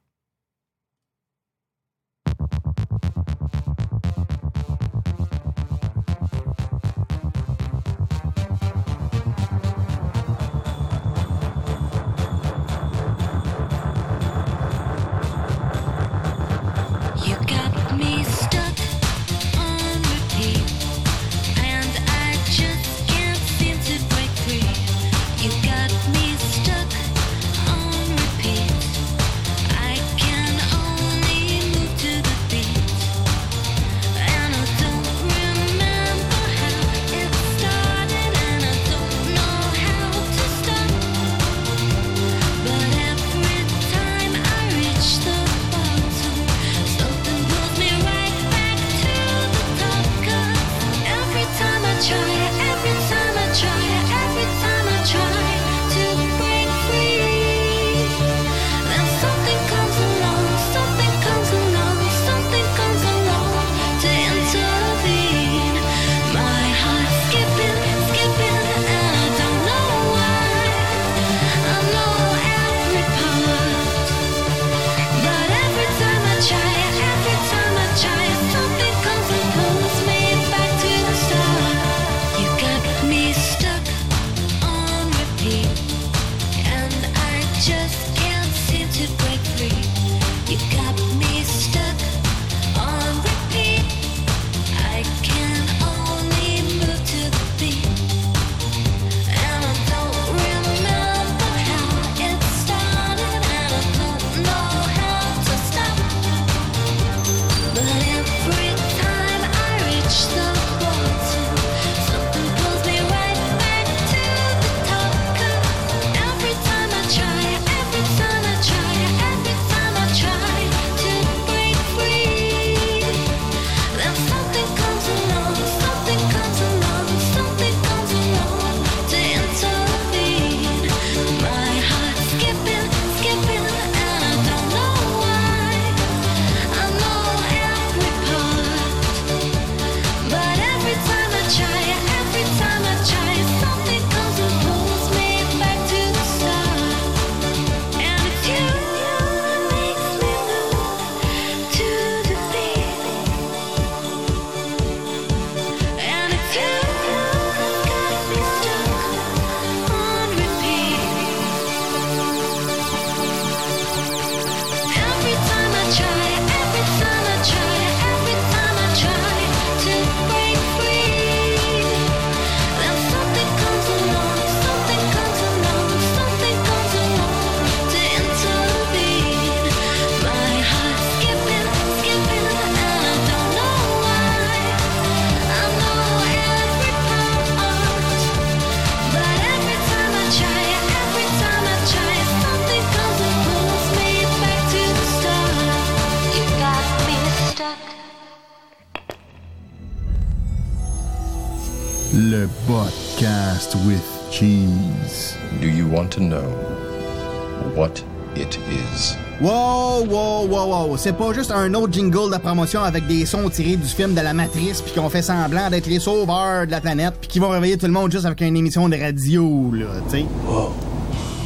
[211.01, 214.19] C'est pas juste un autre jingle de promotion avec des sons tirés du film de
[214.19, 217.47] la Matrice puis qu'on fait semblant d'être les sauveurs de la planète puis qui vont
[217.47, 220.25] réveiller tout le monde juste avec une émission de radio, là, tu sais.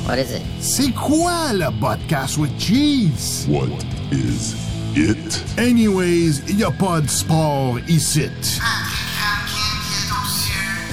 [0.08, 0.42] What is it?
[0.60, 3.46] C'est quoi le podcast with cheese?
[3.48, 3.68] What
[4.12, 4.56] is
[4.96, 5.44] it?
[5.60, 8.32] Anyways, y a pas de sport ici.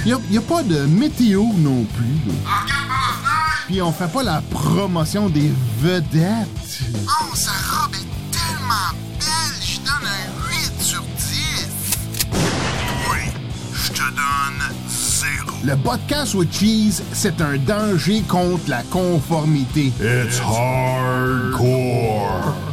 [0.05, 2.31] Y a, y a pas de météo non plus.
[3.65, 6.47] Puis on fait pas la promotion des vedettes.
[7.07, 7.70] Oh, sa
[15.63, 19.91] Le podcast with cheese, c'est un danger contre la conformité.
[20.01, 21.61] It's hardcore.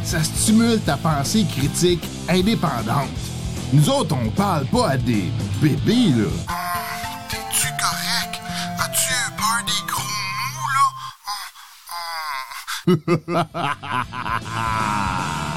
[0.03, 3.09] Ça stimule ta pensée critique indépendante.
[3.73, 5.31] Nous autres, on parle pas à des
[5.61, 6.25] bébés, là.
[7.29, 8.41] T'es-tu correct?
[8.79, 10.01] As-tu peur des gros
[12.87, 13.47] mots, là?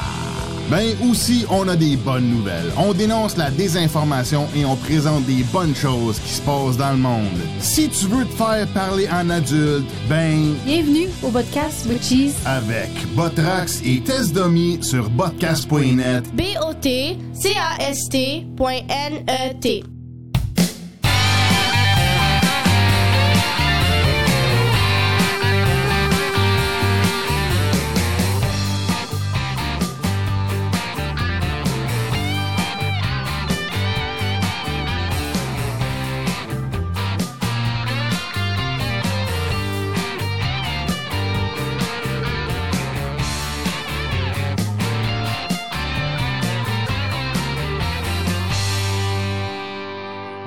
[0.73, 2.73] Ben aussi, on a des bonnes nouvelles.
[2.79, 6.97] On dénonce la désinformation et on présente des bonnes choses qui se passent dans le
[6.97, 7.27] monde.
[7.59, 12.33] Si tu veux te faire parler en adulte, ben Bienvenue au podcast with Cheese.
[12.47, 16.35] avec Botrax et Test Dummy sur botcast.net.
[16.35, 17.23] B-O-T-C-A-S-T.N-E-T.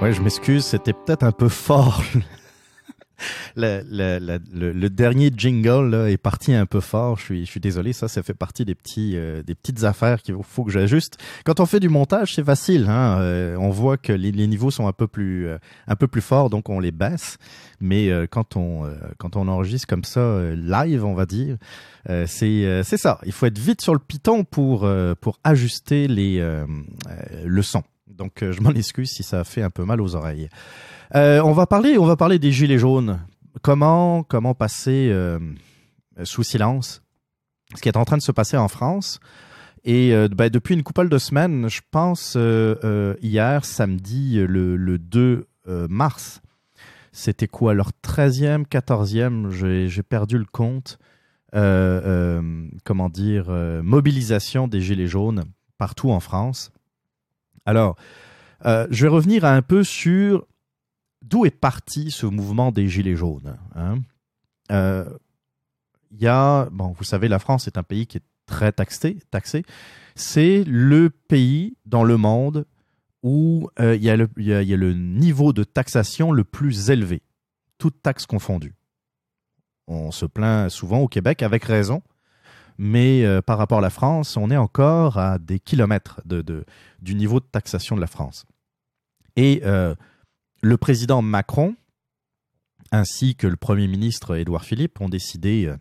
[0.06, 2.04] Ouais, je m'excuse, c'était peut-être un peu fort.
[3.56, 4.20] Le, le-
[4.54, 7.18] le- le- dernier jingle là, est parti un peu fort.
[7.18, 7.94] Je suis, je suis désolé.
[7.94, 11.18] Ça, ça fait partie des petits, euh, des petites affaires qu'il faut, que j'ajuste.
[11.46, 12.88] Quand on fait du montage, c'est facile.
[12.90, 13.18] Hein?
[13.22, 16.20] Euh, on voit que les, les niveaux sont un peu plus, euh, un peu plus
[16.22, 17.38] forts, donc on les baisse.
[17.80, 21.56] Mais euh, quand on, euh, quand on enregistre comme ça euh, live, on va dire,
[22.28, 23.20] c'est, c'est ça.
[23.26, 24.88] Il faut être vite sur le piton pour,
[25.22, 26.46] pour ajuster les,
[27.46, 27.82] le son.
[28.16, 30.50] Donc, euh, je m'en excuse si ça fait un peu mal aux oreilles.
[31.16, 33.20] Euh, on va parler, on va parler des gilets jaunes.
[33.62, 35.40] Comment, comment passer euh,
[36.24, 37.02] sous silence
[37.76, 39.20] ce qui est en train de se passer en France?
[39.88, 42.36] Et ben, depuis une couple de semaines, je pense
[43.22, 46.42] hier, samedi, le, le 2 euh, mars,
[47.12, 50.98] c'était quoi leur 13e, 14e, j'ai perdu le compte,
[51.52, 53.50] comment dire,
[53.84, 55.44] mobilisation des Gilets jaunes
[55.78, 56.72] partout en France.
[57.66, 57.96] Alors,
[58.66, 60.46] euh, je vais revenir un peu sur
[61.22, 63.58] d'où est parti ce mouvement des Gilets jaunes.
[63.76, 64.00] hein.
[64.72, 65.06] Euh,
[66.12, 69.18] Il y a, bon, vous savez, la France est un pays qui est très taxé.
[69.32, 69.64] taxé.
[70.16, 72.66] C'est le pays dans le monde
[73.24, 77.22] où euh, il y, a y a le niveau de taxation le plus élevé,
[77.80, 78.76] toutes taxes confondues.
[79.88, 82.02] On se plaint souvent au Québec, avec raison,
[82.78, 87.40] mais euh, par rapport à la France, on est encore à des kilomètres du niveau
[87.40, 88.46] de taxation de la France.
[89.36, 89.96] Et euh,
[90.62, 91.76] le président Macron,
[92.92, 95.78] ainsi que le Premier ministre Édouard Philippe, ont décidé, euh,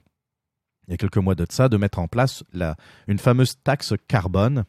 [0.87, 2.77] il y a quelques mois de ça, de mettre en place la,
[3.09, 4.65] une fameuse taxe carbone.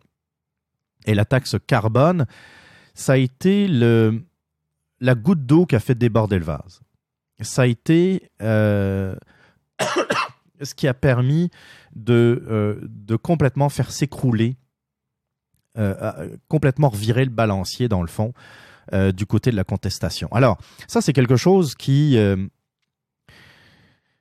[1.05, 2.26] Et la taxe carbone,
[2.95, 6.82] ça a été la goutte d'eau qui a fait déborder le vase.
[7.41, 8.32] Ça a été
[10.62, 11.49] ce qui a permis
[11.95, 14.58] de, euh, complètement faire s'écrouler,
[15.78, 18.34] euh, euh, complètement revirer le balancier dans le fond
[19.16, 20.32] du côté de la contestation.
[20.32, 22.20] Alors, ça c'est quelque chose qui...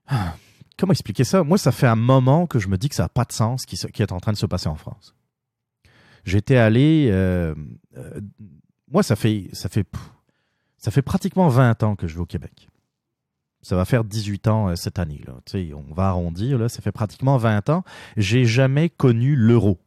[0.07, 0.37] ah,
[0.79, 1.45] Comment expliquer ça?
[1.45, 3.67] Moi, ça fait un moment que je me dis que ça n'a pas de sens
[3.67, 5.15] qui, qui est en train de se passer en France.
[6.25, 7.13] J'étais allé...
[8.91, 9.87] moi, ça fait, ça, fait,
[10.79, 12.71] ça fait pratiquement 20 ans que je vais au Québec.
[13.65, 15.23] Ça va faire 18 ans euh, cette année.
[15.27, 15.33] Là.
[15.75, 17.83] On va arrondir, là, ça fait pratiquement 20 ans.
[18.19, 19.79] J'ai jamais connu l'euro.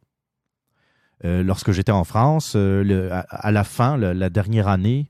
[1.24, 5.08] Euh, lorsque j'étais en France, euh, à, la fin, la dernière année,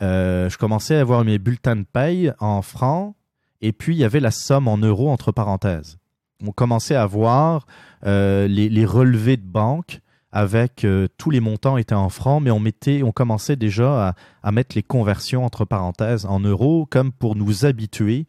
[0.00, 3.14] je commençais à avoir mes bulletins de paye en francs
[3.60, 5.98] et puis il y avait la somme en euros entre parenthèses.
[6.44, 7.66] On commençait à voir
[8.04, 10.00] les relevés de banque
[10.30, 14.52] avec euh, tous les montants étaient en francs, mais on mettait, on commençait déjà à,
[14.52, 18.26] mettre les conversions entre parenthèses en euros comme pour nous habituer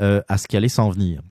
[0.00, 1.22] euh, à ce qui allait s'en venir.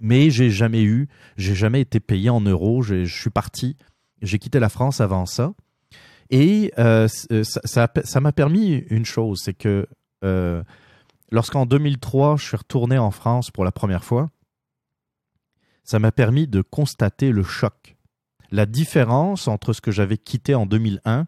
[0.00, 2.82] Mais j'ai jamais eu, j'ai jamais été payé en euros.
[2.82, 3.76] Je suis parti,
[4.22, 5.52] j'ai quitté la France avant ça,
[6.30, 9.86] et euh, ça m'a permis une chose, c'est que
[11.30, 14.30] lorsqu'en 2003, je suis retourné en France pour la première fois,
[15.82, 17.96] ça m'a permis de constater le choc,
[18.50, 21.26] la différence entre ce que j'avais quitté en 2001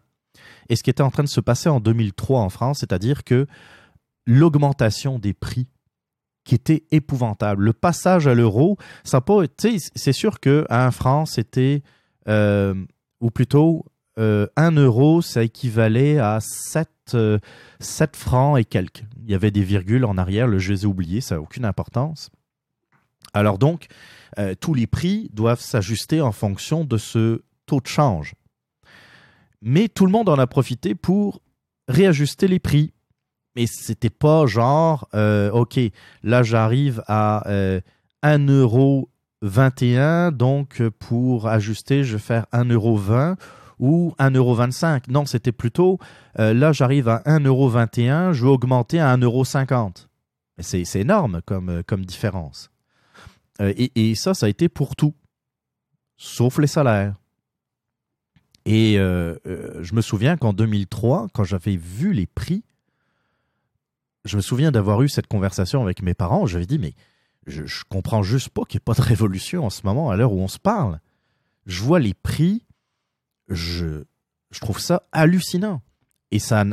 [0.69, 3.47] et ce qui était en train de se passer en 2003 en France, c'est-à-dire que
[4.25, 5.67] l'augmentation des prix
[6.43, 7.63] qui était épouvantable.
[7.63, 11.83] Le passage à l'euro, ça pas, c'est sûr que un franc c'était,
[12.27, 12.73] euh,
[13.21, 13.85] ou plutôt
[14.19, 17.39] euh, un euro, ça équivalait à 7, 7 euh,
[18.13, 19.03] francs et quelques.
[19.23, 21.65] Il y avait des virgules en arrière, le je les ai oubliés, ça n'a aucune
[21.65, 22.29] importance.
[23.33, 23.87] Alors donc,
[24.59, 28.33] tous les prix doivent s'ajuster en fonction de ce taux de change.
[29.61, 31.41] Mais tout le monde en a profité pour
[31.87, 32.93] réajuster les prix
[33.55, 35.79] mais c'était pas genre, euh, OK,
[36.23, 37.79] là j'arrive à euh,
[38.23, 43.37] 1,21€, donc pour ajuster, je vais faire 1,20€
[43.79, 45.09] ou 1,25€.
[45.09, 45.97] Non, c'était plutôt,
[46.39, 50.05] euh, là j'arrive à 1,21€, je vais augmenter à 1,50€.
[50.59, 52.69] C'est, énorme euh, comme différence.
[53.59, 55.13] Et, et, ça, ça a été pour tout,
[56.17, 57.15] sauf les salaires.
[58.65, 62.63] Et je me souviens qu'en 2003, quand j'avais vu les prix,
[64.25, 66.45] je me souviens d'avoir eu cette conversation avec mes parents.
[66.45, 66.93] J'avais dit, mais
[67.45, 70.15] je, je comprends juste pas qu'il n'y ait pas de révolution en ce moment, à
[70.15, 70.99] l'heure où on se parle.
[71.65, 72.65] Je vois les prix,
[73.49, 74.03] je,
[74.51, 75.81] je trouve ça hallucinant.
[76.33, 76.65] Et ça,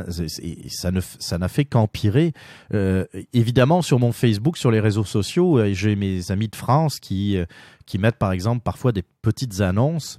[0.69, 2.33] ça ne ça n'a fait qu'empirer.
[2.73, 6.99] Euh, évidemment, sur mon Facebook, sur les réseaux sociaux, euh, j'ai mes amis de France
[6.99, 7.45] qui, euh,
[7.85, 10.17] qui mettent par exemple parfois des petites annonces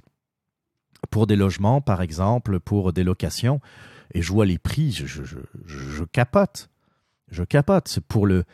[1.11, 3.59] pour des logements, par exemple, pour des locations.
[4.13, 6.69] Et je vois les prix, je, capote
[7.29, 7.99] je capote.
[8.07, 8.45] Pour le,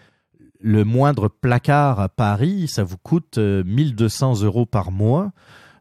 [0.59, 5.33] le moindre placard à Paris, ça vous coûte 1200 euh, euros par mois.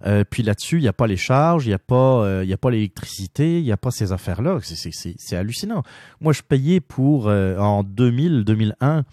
[0.07, 2.57] Euh, puis là-dessus, il n'y a pas les charges, il n'y a pas, euh, a
[2.57, 4.59] pas l'électricité, il n'y a pas ces affaires-là.
[4.63, 5.83] C'est hallucinant.
[6.21, 9.05] Moi, je payais pour, en 2000, 2001,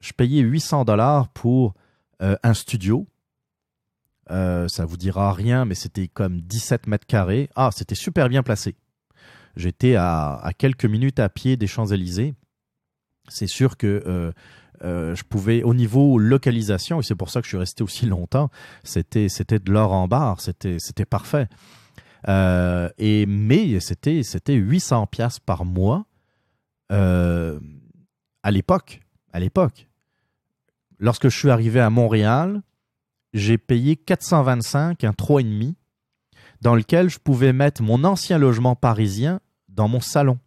[0.00, 1.74] je payais 800 dollars pour
[2.20, 3.06] un studio.
[4.28, 7.48] ça vous dira rien, mais c'était comme 17 mètres carrés.
[7.54, 8.74] Ah, c'était super bien placé.
[9.56, 12.34] J'étais à quelques minutes à pied des Champs-Élysées
[13.28, 14.32] c'est sûr que
[14.82, 17.82] euh, euh, je pouvais, au niveau localisation, et c'est pour ça que je suis resté
[17.82, 18.50] aussi longtemps,
[18.84, 21.48] c'était, de l'or en barre, c'était, parfait.
[22.28, 26.06] Euh, et, mais c'était, c'était 800 pièces par mois
[26.90, 29.00] à l'époque.
[29.32, 29.88] À l'époque.
[30.98, 32.60] Lorsque je suis arrivé à Montréal,
[33.32, 35.74] j'ai payé 425, un 3,5,
[36.60, 40.38] dans lequel je pouvais mettre mon ancien logement parisien dans mon salon.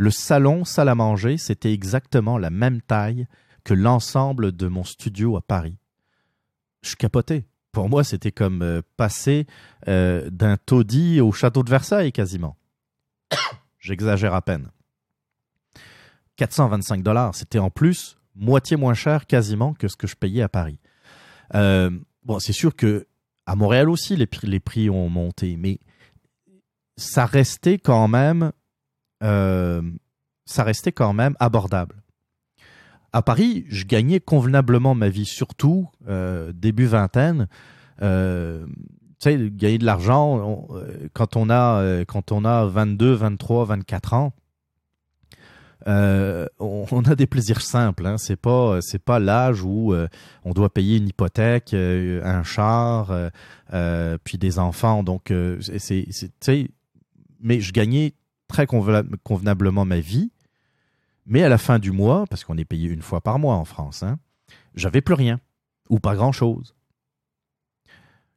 [0.00, 3.26] Le salon salle à manger, c'était exactement la même taille
[3.64, 5.76] que l'ensemble de mon studio à Paris.
[6.82, 7.46] Je capotais.
[7.72, 9.48] Pour moi, c'était comme euh, passer
[9.88, 12.56] euh, d'un taudis au château de Versailles quasiment.
[13.80, 14.70] J'exagère à peine.
[16.36, 20.48] 425 dollars, c'était en plus moitié moins cher quasiment que ce que je payais à
[20.48, 20.78] Paris.
[21.56, 21.90] Euh,
[22.22, 23.08] bon, c'est sûr que
[23.46, 25.80] à Montréal aussi les prix, les prix ont monté, mais
[26.96, 28.52] ça restait quand même
[29.22, 29.82] euh,
[30.44, 32.02] ça restait quand même abordable.
[33.12, 37.48] À Paris, je gagnais convenablement ma vie, surtout euh, début vingtaine.
[38.02, 38.66] Euh,
[39.18, 40.68] tu sais, gagner de l'argent
[41.12, 44.32] quand on a quand on a 22, 23, 24 ans.
[45.88, 48.04] on, a des plaisirs simples.
[48.06, 48.18] Hein.
[48.18, 49.94] C'est pas c'est pas l'âge où
[50.44, 53.12] on doit payer une hypothèque, un char,
[54.22, 55.02] puis des enfants.
[55.02, 56.06] Donc c'est
[56.38, 56.70] c'est
[57.40, 58.14] mais je gagnais
[58.48, 60.30] très convenablement ma vie.
[61.26, 63.64] Mais à la fin du mois, parce qu'on est payé une fois par mois en
[63.64, 64.18] France, hein,
[64.74, 65.38] j'avais plus rien
[65.90, 66.74] ou pas grand-chose.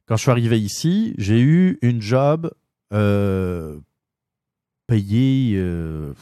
[0.05, 2.51] Quand je suis arrivé ici, j'ai eu une job
[2.93, 3.79] euh,
[4.87, 5.53] payée.
[5.55, 6.13] Euh,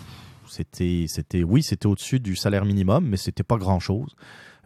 [0.48, 4.16] c'était, oui, c'était au-dessus du salaire minimum, mais c'était pas grand-chose.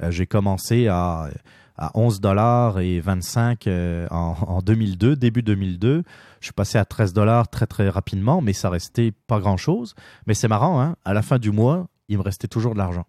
[0.01, 1.29] Euh, j'ai commencé à
[1.77, 6.03] à 11 dollars et 25 euh, en, 2002, début 2002.
[6.39, 9.95] Je suis passé à 13 dollars très très rapidement, mais ça restait pas grand chose.
[10.27, 10.95] Mais c'est marrant, hein?
[11.05, 13.05] à la fin du mois, il me restait toujours de l'argent.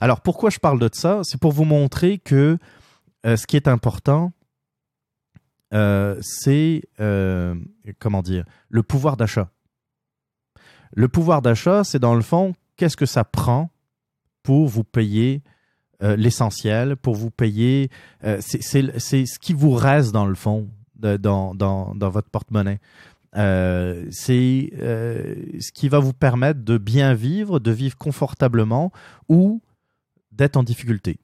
[0.00, 1.20] Alors pourquoi je parle de ça?
[1.24, 2.58] C'est pour vous montrer que
[3.26, 4.32] euh, ce qui est important,
[5.72, 6.82] euh, c'est
[7.98, 9.50] comment dire le pouvoir d'achat.
[10.96, 13.70] Le pouvoir d'achat, c'est dans le fond, qu'est-ce que ça prend
[14.44, 15.42] pour vous payer
[16.02, 17.90] euh, l'essentiel pour vous payer.
[18.24, 22.80] Euh, c'est ce qui vous reste dans le fond, dans, dans, dans, votre porte-monnaie.
[23.36, 28.92] Euh, c'est ce qui va vous permettre de bien vivre, de vivre confortablement
[29.28, 29.62] ou
[30.32, 31.18] d'être en difficulté.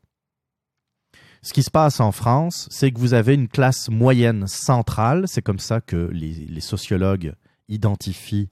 [1.42, 5.40] Ce qui se passe en France, c'est que vous avez une classe moyenne centrale, c'est
[5.40, 7.32] comme ça que les, les sociologues
[7.68, 8.50] identifient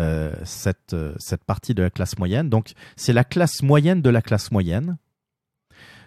[0.00, 2.48] euh, cette, euh, cette partie de la classe moyenne.
[2.48, 4.96] Donc, c'est la classe moyenne de la classe moyenne.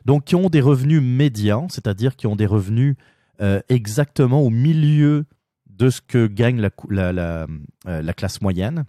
[0.06, 2.96] Donc, qui ont des revenus médians, c'est-à-dire qui ont des revenus
[3.42, 5.26] euh, exactement au milieu
[5.70, 7.48] de ce que gagne la, euh,
[7.86, 8.86] la classe moyenne.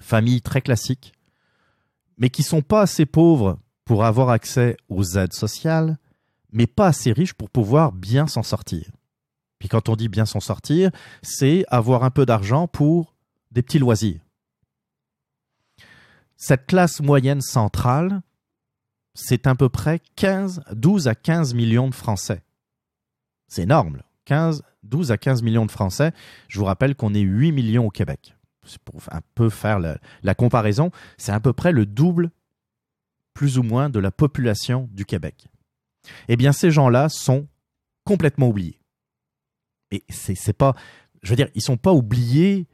[0.00, 1.12] Famille très classique,
[2.18, 5.98] mais qui sont pas assez pauvres pour avoir accès aux aides sociales,
[6.52, 8.90] mais pas assez riches pour pouvoir bien s'en sortir.
[9.58, 10.90] Puis quand on dit bien s'en sortir,
[11.22, 13.14] c'est avoir un peu d'argent pour
[13.50, 14.20] des petits loisirs.
[16.36, 18.20] Cette classe moyenne centrale,
[19.14, 22.42] c'est à peu près 15, 12 à 15 millions de Français.
[23.48, 23.96] C'est énorme.
[23.96, 24.04] là.
[24.24, 26.12] 15, 12 à 15 millions de Français.
[26.48, 28.34] Je vous rappelle qu'on est 8 millions au Québec.
[28.84, 30.90] Pour un peu faire la, comparaison.
[31.18, 32.30] C'est à peu près le double,
[33.34, 35.46] plus ou moins, de la population du Québec.
[36.28, 37.46] Eh bien, ces gens-là sont
[38.04, 38.80] complètement oubliés.
[39.90, 40.74] Et c'est c'est pas,
[41.22, 42.66] je veux dire, ils sont pas oubliés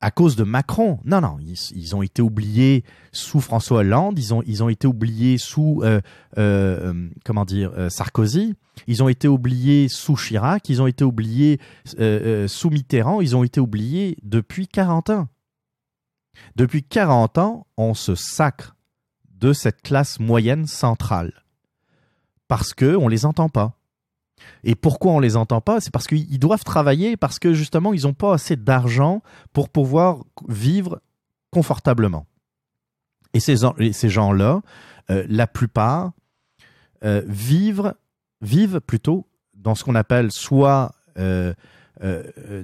[0.00, 0.98] à cause de Macron.
[1.04, 6.00] Non, non, ils, ont été oubliés sous François Hollande, ils ont, été oubliés sous, euh,
[6.38, 8.54] euh, euh, Sarkozy,
[8.86, 13.60] ils ont été oubliés sous Chirac, ils ont été oubliés sous Mitterrand, ils ont été
[13.60, 15.28] oubliés depuis 40 ans.
[16.56, 18.76] Depuis 40 ans, on se sacre
[19.38, 21.44] de cette classe moyenne centrale
[22.48, 23.79] parce que on les entend pas.
[24.64, 25.80] Et pourquoi on les entend pas?
[25.80, 29.22] C'est parce qu'ils doivent travailler, parce que justement, ils n'ont pas assez d'argent
[29.52, 30.18] pour pouvoir
[30.48, 31.00] vivre
[31.50, 32.26] confortablement.
[33.32, 33.56] Et ces,
[34.08, 34.60] gens-là,
[35.10, 36.12] euh, la plupart,
[37.04, 37.92] euh, vivent,
[38.86, 41.54] plutôt dans ce qu'on appelle soit euh,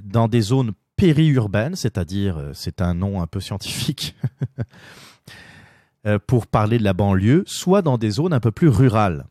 [0.03, 4.15] dans des zones périurbaines, c'est-à-dire, c'est un nom un peu scientifique
[6.27, 9.25] pour parler de la banlieue, soit dans des zones un peu plus rurales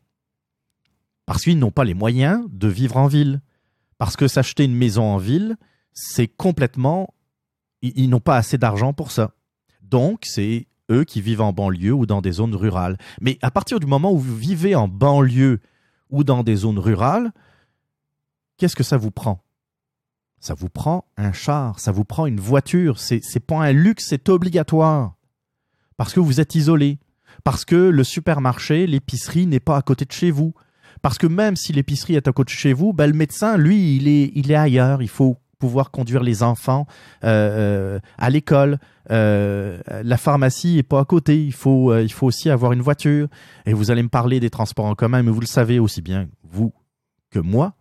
[1.26, 3.40] parce qu'ils n'ont pas les moyens de vivre en ville.
[3.98, 5.56] Parce que s'acheter une maison en ville,
[5.92, 7.12] c'est complètement...
[7.82, 9.32] Ils, n'ont pas assez d'argent pour ça.
[9.82, 12.96] Donc, c'est eux qui vivent en banlieue ou dans des zones rurales.
[13.20, 15.60] Mais à partir du moment où vous vivez en banlieue
[16.10, 17.32] ou dans des zones rurales,
[18.56, 19.42] qu'est-ce que ça vous prend?
[20.40, 22.98] Ça vous prend un char, ça vous prend une voiture.
[22.98, 25.14] C'est c'est pas un luxe, c'est obligatoire.
[25.96, 26.98] Parce que vous êtes isolé.
[27.44, 30.54] Parce que le supermarché, l'épicerie n'est pas à côté de chez vous.
[31.02, 33.96] Parce que même si l'épicerie est à côté de chez vous, ben, le médecin, lui,
[33.96, 35.02] il est, il est ailleurs.
[35.02, 36.86] Il faut pouvoir conduire les enfants
[37.24, 38.78] euh, euh, à l'école.
[39.10, 41.42] Euh, la pharmacie est pas à côté.
[41.42, 43.28] Il faut, il faut aussi avoir une voiture.
[43.64, 46.28] Et vous allez me parler des transports en commun, mais vous le savez aussi bien,
[46.44, 46.72] vous,
[47.30, 47.74] que moi,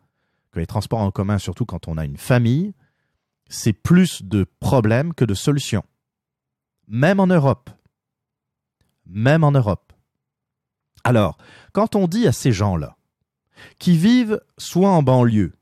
[0.51, 2.73] que les transports en commun, surtout quand on a une famille,
[3.49, 5.83] c'est plus de problèmes que de solutions.
[6.87, 7.69] Même en Europe.
[9.05, 9.93] Même en Europe.
[11.03, 11.37] Alors,
[11.73, 12.95] quand on dit à ces gens-là,
[13.79, 15.53] qui vivent soit en banlieue,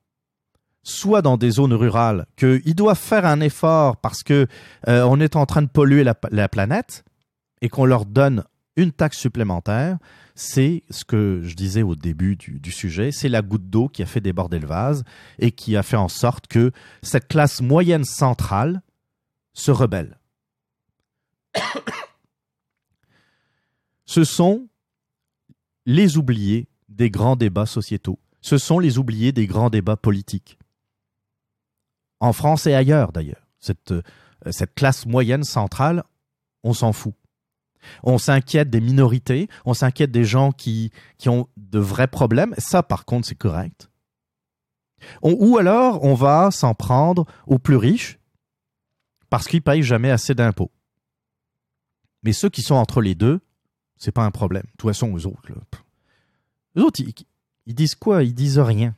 [0.84, 4.48] soit dans des zones rurales, qu'ils doivent faire un effort parce que
[4.88, 7.04] euh, est en train de polluer la, la planète
[7.62, 8.44] et qu'on leur donne
[8.76, 9.98] une taxe supplémentaire,
[10.36, 14.06] c'est ce que je disais au début du sujet, c'est la goutte d'eau qui a
[14.06, 15.04] fait déborder le vase
[15.40, 16.72] et qui a fait en sorte que
[17.02, 18.82] cette classe moyenne centrale
[19.54, 20.18] se rebelle.
[24.06, 24.68] Ce sont
[25.86, 28.20] les oubliés des grands débats sociétaux.
[28.42, 30.58] Ce sont les oubliés des grands débats politiques.
[32.20, 33.48] En France et ailleurs, d'ailleurs.
[33.60, 34.02] Cette, euh,
[34.52, 36.04] cette classe moyenne centrale,
[36.64, 37.14] on s'en fout.
[38.04, 42.56] On s'inquiète des minorités, on s'inquiète des gens qui, qui ont de vrais problèmes.
[42.58, 43.90] Ça, par contre, c'est correct.
[45.22, 48.20] Ou alors, on va s'en prendre aux plus riches
[49.30, 50.72] parce qu'ils payent jamais assez d'impôts.
[52.24, 53.42] Mais ceux qui sont entre les deux,
[53.98, 54.64] c'est pas un problème.
[54.64, 55.50] De toute façon, eux autres,
[56.78, 57.02] eux autres,
[57.66, 58.24] ils, disent quoi?
[58.24, 58.96] Ils disent rien.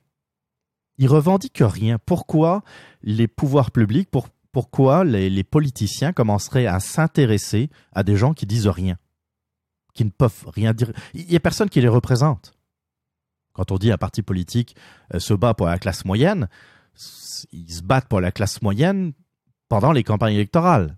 [0.97, 1.97] Ils revendiquent rien.
[2.05, 2.63] Pourquoi
[3.01, 8.45] les pouvoirs publics, pour, pourquoi les, les politiciens commenceraient à s'intéresser à des gens qui
[8.45, 8.97] disent rien,
[9.93, 12.53] qui ne peuvent rien dire Il y a personne qui les représente.
[13.55, 14.75] Quand on dit un parti politique
[15.13, 16.47] euh, se bat pour la classe moyenne,
[17.51, 19.13] ils se battent pour la classe moyenne
[19.69, 20.97] pendant les campagnes électorales.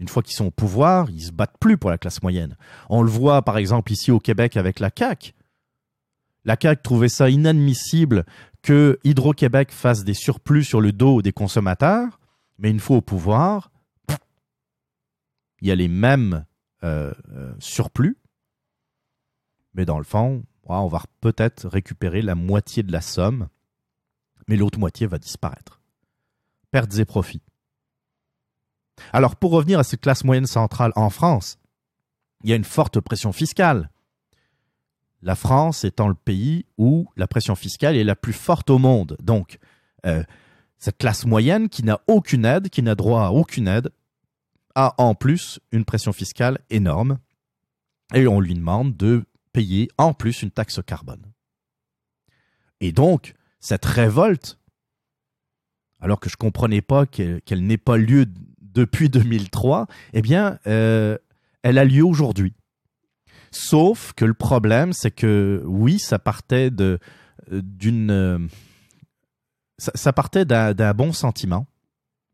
[0.00, 2.56] Une fois qu'ils sont au pouvoir, ils se battent plus pour la classe moyenne.
[2.88, 5.32] On le voit par exemple ici au Québec avec la CAQ.
[6.44, 8.24] La CAQ trouvait ça inadmissible
[8.62, 12.20] que Hydro-Québec fasse des surplus sur le dos des consommateurs,
[12.58, 13.70] mais une fois au pouvoir,
[15.60, 16.44] il y a les mêmes
[16.84, 18.16] euh, euh, surplus,
[19.74, 23.48] mais dans le fond, on va peut-être récupérer la moitié de la somme,
[24.48, 25.80] mais l'autre moitié va disparaître.
[26.70, 27.42] Pertes et profits.
[29.12, 31.58] Alors, pour revenir à cette classe moyenne centrale en France,
[32.44, 33.90] il y a une forte pression fiscale.
[35.22, 39.16] La France étant le pays où la pression fiscale est la plus forte au monde.
[39.22, 39.58] Donc,
[40.04, 40.24] euh,
[40.78, 43.90] cette classe moyenne qui n'a aucune aide, qui n'a droit à aucune aide,
[44.74, 47.18] a en plus une pression fiscale énorme
[48.14, 51.22] et on lui demande de payer en plus une taxe carbone.
[52.80, 54.58] Et donc, cette révolte,
[56.00, 58.26] alors que je comprenais pas qu'elle n'ait pas lieu
[58.60, 61.16] depuis 2003, eh bien, euh,
[61.62, 62.54] elle a lieu aujourd'hui.
[63.52, 66.98] Sauf que le problème, c'est que oui, ça partait de
[67.50, 68.38] d'une euh,
[69.78, 71.66] ça, partait d'un bon sentiment.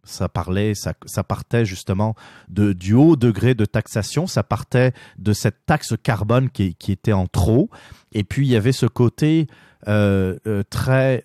[0.04, 0.94] Ça parlait, ça,
[1.24, 2.14] partait justement
[2.48, 4.26] de, du haut degré de taxation.
[4.26, 7.68] Ça partait de cette taxe carbone qui, était en trop.
[8.12, 9.48] Et puis il y avait ce côté
[9.86, 11.24] euh, euh, très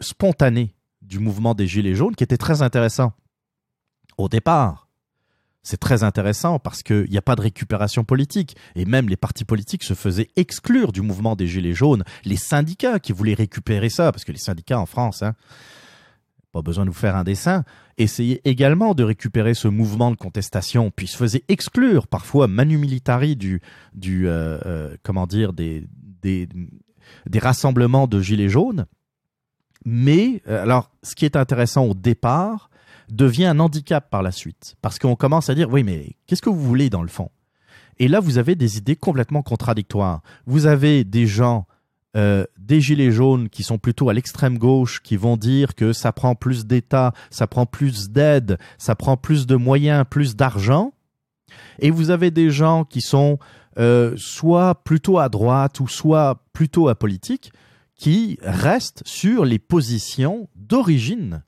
[0.00, 3.12] spontané du mouvement des Gilets jaunes qui était très intéressant
[4.18, 4.89] au départ.
[5.62, 8.56] C'est très intéressant parce qu'il n'y a pas de récupération politique.
[8.76, 12.04] Et même les partis politiques se faisaient exclure du mouvement des Gilets jaunes.
[12.24, 15.34] Les syndicats qui voulaient récupérer ça, parce que les syndicats en France, hein,
[16.52, 17.64] pas besoin de vous faire un dessin,
[17.98, 23.36] essayaient également de récupérer ce mouvement de contestation, puis se faisaient exclure parfois manu militari
[23.36, 23.60] du,
[24.06, 25.86] euh, euh, comment dire, des
[27.38, 28.86] rassemblements de Gilets jaunes.
[29.84, 32.69] Mais, euh, alors, ce qui est intéressant au départ,
[33.10, 34.76] devient un handicap par la suite.
[34.82, 37.30] Parce qu'on commence à dire, oui, mais qu'est-ce que vous voulez dans le fond?
[37.98, 40.22] Et là, vous avez des idées complètement contradictoires.
[40.46, 41.66] Vous avez des gens,
[42.16, 46.12] euh, des gilets jaunes qui sont plutôt à l'extrême gauche, qui vont dire que ça
[46.12, 50.92] prend plus d'État, ça prend plus d'aide, ça prend plus de moyens, plus d'argent.
[51.78, 53.38] Et vous avez des gens qui sont
[53.78, 57.52] euh, soit plutôt à droite ou soit plutôt à politique,
[57.96, 61.42] qui restent sur les positions d'origine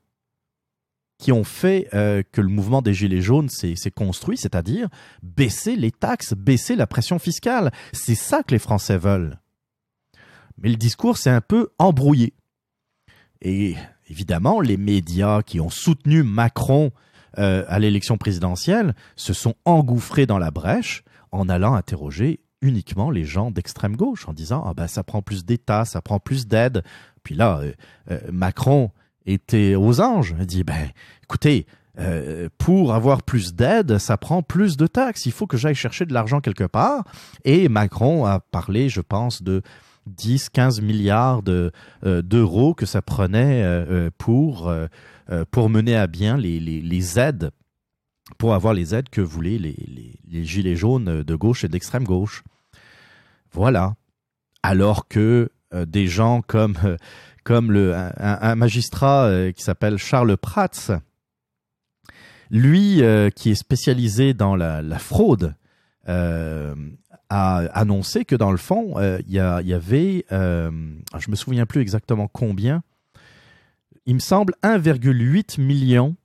[1.23, 4.89] qui ont fait euh, que le mouvement des Gilets jaunes s'est construit, c'est-à-dire
[5.21, 7.71] baisser les taxes, baisser la pression fiscale.
[7.93, 9.39] C'est ça que les Français veulent.
[10.57, 12.33] Mais le discours s'est un peu embrouillé.
[13.41, 13.77] Et
[14.09, 16.91] évidemment, les médias qui ont soutenu Macron
[17.37, 23.23] euh, à l'élection présidentielle se sont engouffrés dans la brèche en allant interroger uniquement les
[23.23, 26.83] gens d'extrême gauche en disant ah ben ça prend plus d'État, ça prend plus d'aide.
[27.23, 27.61] Puis là,
[28.11, 28.91] euh, Macron
[29.25, 30.35] était aux anges.
[30.39, 30.89] Il dit, ben,
[31.23, 31.65] écoutez,
[31.99, 35.25] euh, pour avoir plus d'aide, ça prend plus de taxes.
[35.25, 37.03] Il faut que j'aille chercher de l'argent quelque part.
[37.45, 39.61] Et Macron a parlé, je pense, de
[40.07, 41.71] 10, 15 milliards de,
[42.03, 44.73] euh, d'euros que ça prenait euh, pour,
[45.51, 47.51] pour mener à bien les, les, aides,
[48.37, 52.43] pour avoir les aides que voulaient les, les gilets jaunes de gauche et d'extrême gauche.
[53.51, 53.93] Voilà.
[54.63, 56.77] Alors que des gens comme
[57.43, 61.01] comme le, un, magistrat euh, qui s'appelle Charles Prats,
[62.49, 65.55] lui euh, qui est spécialisé dans la, fraude,
[66.07, 66.75] euh,
[67.29, 72.83] a annoncé que dans le fond, il y, avait, je me souviens plus exactement combien,
[74.05, 76.15] il me semble 1,8 million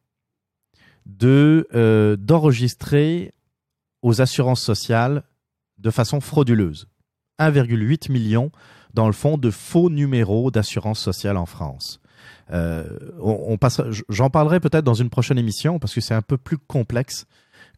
[1.07, 1.67] de
[4.03, 5.25] aux assurances sociales
[5.79, 6.89] de façon frauduleuse.
[7.39, 8.51] 1,8 million
[8.95, 12.01] dans le fond, de faux numéros d'assurance sociale en France.
[12.51, 12.85] Euh,
[13.21, 13.59] on,
[14.09, 17.27] j'en parlerai peut-être dans une prochaine émission parce que c'est un peu plus complexe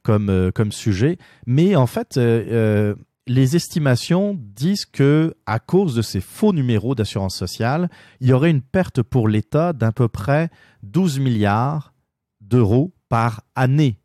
[0.03, 1.19] comme, euh, comme sujet.
[1.47, 2.95] Mais en fait, euh,
[3.27, 8.51] les estimations disent que à cause de ces faux numéros d'assurance sociale, il y aurait
[8.51, 10.51] une perte pour l'État d'à peu près
[10.83, 11.93] 12 milliards
[12.41, 13.99] d'euros par année.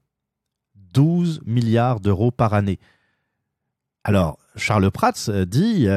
[0.94, 2.80] 12 milliards d'euros par année.
[4.03, 5.88] Alors, Charles Prats dit,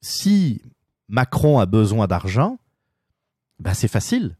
[0.00, 0.62] si
[1.08, 2.58] Macron a besoin d'argent,
[3.58, 4.36] ben c'est facile.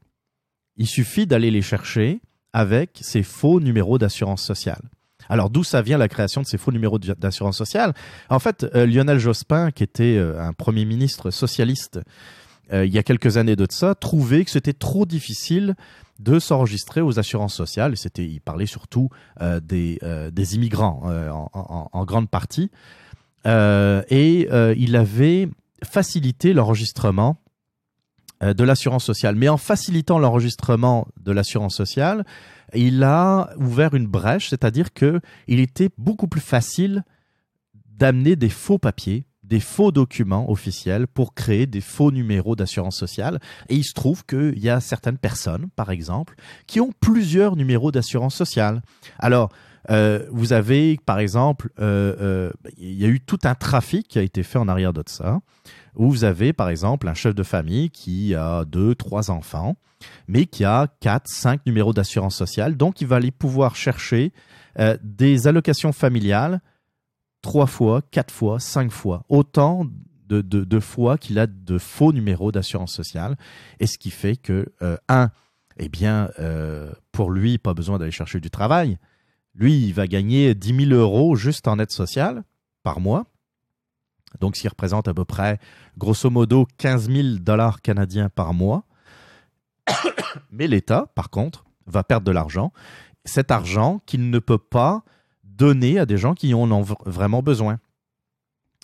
[0.77, 2.21] Il suffit d'aller les chercher
[2.53, 4.83] avec ces faux numéros d'assurance sociale.
[5.29, 7.95] Alors d'où ça vient la création de ces faux numéros d'assurance sociale?
[8.29, 12.01] En fait, euh, Lionel Jospin, qui était euh, un premier ministre socialiste
[12.73, 15.77] euh, il y a quelques années de ça, trouvait que c'était trop difficile
[16.19, 17.97] de s'enregistrer aux assurances sociales.
[17.97, 19.09] C'était, il parlait surtout
[19.63, 19.99] des,
[20.55, 21.03] immigrants
[21.53, 22.71] en, grande partie.
[23.47, 25.49] Euh, et euh, il avait
[25.85, 27.39] facilité l'enregistrement
[28.43, 29.37] euh, de l'assurance sociale.
[29.37, 32.25] Mais en facilitant l'enregistrement de l'assurance sociale,
[32.75, 37.05] il a ouvert une brèche, c'est-à-dire que il était beaucoup plus facile
[37.89, 43.39] d'amener des faux papiers, des faux documents officiels pour créer des faux numéros d'assurance sociale.
[43.69, 46.35] Et il se trouve qu'il y a certaines personnes, par exemple,
[46.67, 48.83] qui ont plusieurs numéros d'assurance sociale.
[49.21, 49.51] Alors,
[49.91, 54.19] euh, vous avez, par exemple, euh, euh, il y a eu tout un trafic qui
[54.19, 55.41] a été fait en arrière de ça,
[55.95, 59.77] où vous avez, par exemple, un chef de famille qui a deux, trois enfants,
[60.29, 62.77] mais qui a quatre, cinq numéros d'assurance sociale.
[62.77, 64.33] Donc, il va aller pouvoir chercher
[65.03, 66.61] des allocations familiales
[67.41, 69.87] trois fois, quatre fois, cinq fois, autant
[70.29, 73.39] de, de, fois qu'il a de faux numéros d'assurance sociale.
[73.81, 74.67] Et ce qui fait que,
[75.09, 75.31] un,
[75.79, 76.29] eh bien,
[77.11, 78.99] pour lui, pas besoin d'aller chercher du travail.
[79.57, 82.45] Lui, il va gagner 10 000 euros juste en aide sociale
[82.83, 83.27] par mois.
[84.41, 85.59] Donc, qui représente à peu près,
[85.97, 88.85] grosso modo, 15 000 dollars canadiens par mois.
[90.51, 92.73] Mais l'État, par contre, va perdre de l'argent.
[93.25, 95.05] Cet argent qu'il ne peut pas
[95.43, 97.79] donner à des gens qui en ont vraiment besoin.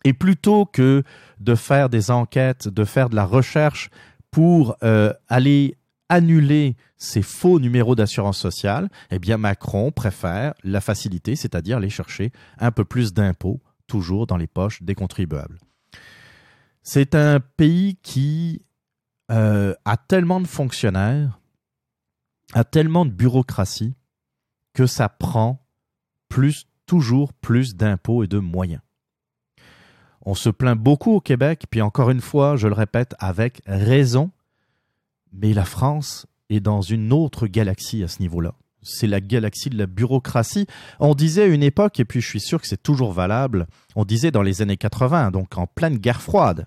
[0.04, 1.02] Et plutôt que
[1.38, 3.90] de faire des enquêtes, de faire de la recherche
[4.30, 5.76] pour euh, aller
[6.12, 12.32] annuler ces faux numéros d'assurance sociale, eh bien Macron préfère la facilité, c'est-à-dire aller chercher
[12.58, 15.58] un peu plus d'impôts, toujours dans les poches des contribuables.
[16.82, 18.60] C'est un pays qui
[19.30, 21.40] euh, a tellement de fonctionnaires,
[22.52, 23.94] a tellement de bureaucratie,
[24.74, 25.64] que ça prend
[26.28, 28.82] plus, toujours plus d'impôts et de moyens.
[30.26, 34.30] On se plaint beaucoup au Québec, puis encore une fois, je le répète, avec raison,
[35.32, 38.54] mais la France est dans une autre galaxie à ce niveau-là.
[38.82, 40.66] C'est la galaxie de la bureaucratie.
[40.98, 44.04] On disait à une époque, et puis je suis sûr que c'est toujours valable, on
[44.04, 46.66] disait dans les années 80, donc en pleine guerre froide,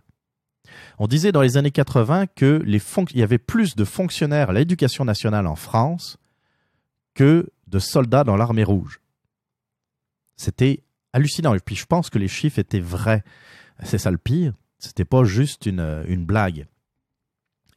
[0.98, 2.82] on disait dans les années 80 que les
[3.14, 6.18] y avait plus de fonctionnaires à l'éducation nationale en France
[7.14, 9.02] que de soldats dans l'armée rouge.
[10.38, 10.84] C'était
[11.14, 11.54] hallucinant.
[11.54, 13.24] Et puis je pense que les chiffres étaient vrais.
[13.84, 14.54] C'est ça le pire.
[14.80, 16.68] C'était pas juste une blague.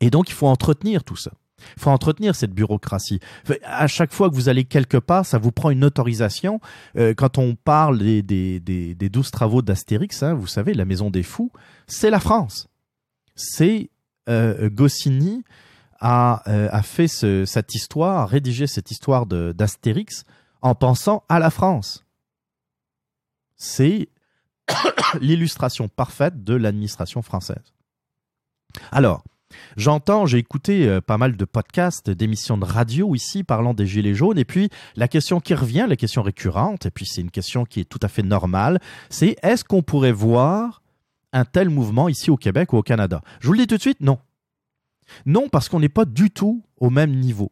[0.01, 1.33] Et donc il faut entretenir tout ça.
[1.77, 3.21] Il faut entretenir cette bureaucratie.
[3.65, 6.61] À chaque fois que vous allez quelque part, ça vous prend une autorisation.
[6.97, 10.85] Euh, quand on parle des, des, des, des douze travaux d'Astérix, hein, vous savez, la
[10.85, 11.51] maison des fous,
[11.87, 12.69] c'est la France.
[13.35, 13.91] C'est
[14.29, 15.43] euh, Goscinny
[16.01, 20.25] a, euh, a fait ce, cette histoire, a rédigé cette histoire d'Astérix
[20.63, 22.05] en pensant à la France.
[23.57, 24.09] C'est
[25.21, 27.73] l'illustration parfaite de l'administration française.
[28.93, 29.25] Alors,
[29.77, 34.15] J'entends, j'ai écouté euh, pas mal de podcasts, d'émissions de radio ici parlant des Gilets
[34.15, 37.65] jaunes, et puis la question qui revient, la question récurrente, et puis c'est une question
[37.65, 38.81] qui est tout à fait normale,
[39.11, 40.83] c'est est-ce qu'on pourrait voir
[41.33, 43.21] un tel mouvement ici au Québec ou au Canada?
[43.41, 44.19] Je vous le dis tout de suite, non.
[45.25, 47.51] Non, parce qu'on n'est pas du tout au même niveau.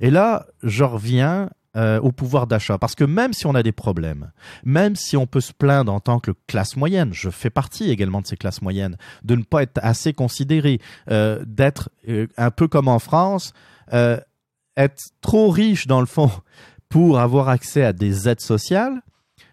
[0.00, 2.78] Et là, je reviens euh, au pouvoir d'achat.
[2.78, 4.32] Parce que même si on a des problèmes,
[4.64, 8.20] même si on peut se plaindre en tant que classe moyenne, je fais partie également
[8.20, 10.80] de ces classes moyennes, de ne pas être assez considéré,
[11.12, 13.52] euh, d'être euh, un peu comme en France,
[13.92, 16.32] être trop riche dans le fond
[16.88, 19.00] pour avoir accès à des aides sociales,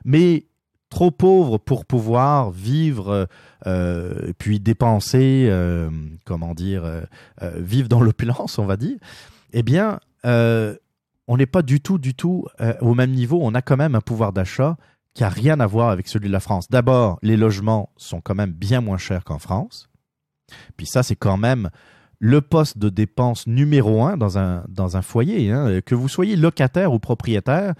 [0.03, 0.47] mais
[0.89, 3.27] trop pauvre pour pouvoir vivre
[3.67, 5.51] euh, puis dépenser
[6.25, 6.83] comment dire
[7.57, 8.97] vivre dans l'opulence on va dire
[9.51, 9.99] eh bien
[11.27, 13.39] on n'est pas du tout, du tout euh, au même niveau.
[13.41, 14.77] On a quand même un pouvoir d'achat
[15.13, 16.69] qui a rien à voir avec celui de la France.
[16.69, 19.89] D'abord, les logements sont quand même bien moins chers qu'en France.
[20.77, 21.69] Puis ça, c'est quand même
[22.19, 25.51] le poste de dépense numéro un dans un, dans un foyer.
[25.51, 25.81] Hein.
[25.81, 27.73] Que vous soyez locataire ou propriétaire,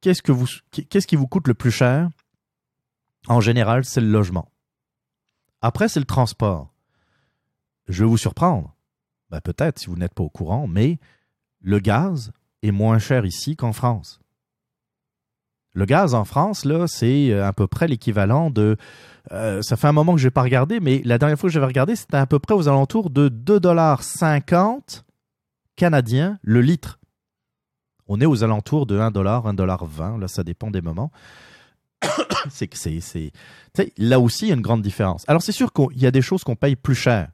[0.00, 2.08] qu'est-ce, que vous, qu'est-ce qui vous coûte le plus cher?
[3.28, 4.50] En général, c'est le logement.
[5.62, 6.72] Après, c'est le transport.
[7.88, 8.74] Je vais vous surprendre.
[9.30, 10.98] Ben, peut-être si vous n'êtes pas au courant, mais
[11.60, 12.32] le gaz
[12.62, 14.20] est moins cher ici qu'en France.
[15.72, 18.76] Le gaz en France, là, c'est euh, à peu près l'équivalent de.
[19.30, 21.54] Euh, ça fait un moment que je n'ai pas regardé, mais la dernière fois que
[21.54, 25.02] j'avais regardé, c'était à peu près aux alentours de 2,50$
[25.76, 26.98] canadiens le litre.
[28.08, 31.12] On est aux alentours de 1$, 1,20$, là, ça dépend des moments.
[32.50, 33.32] c'est que c'est.
[33.96, 35.24] Là aussi, il y a une grande différence.
[35.28, 37.28] Alors, c'est sûr qu'il y a des choses qu'on paye plus cher.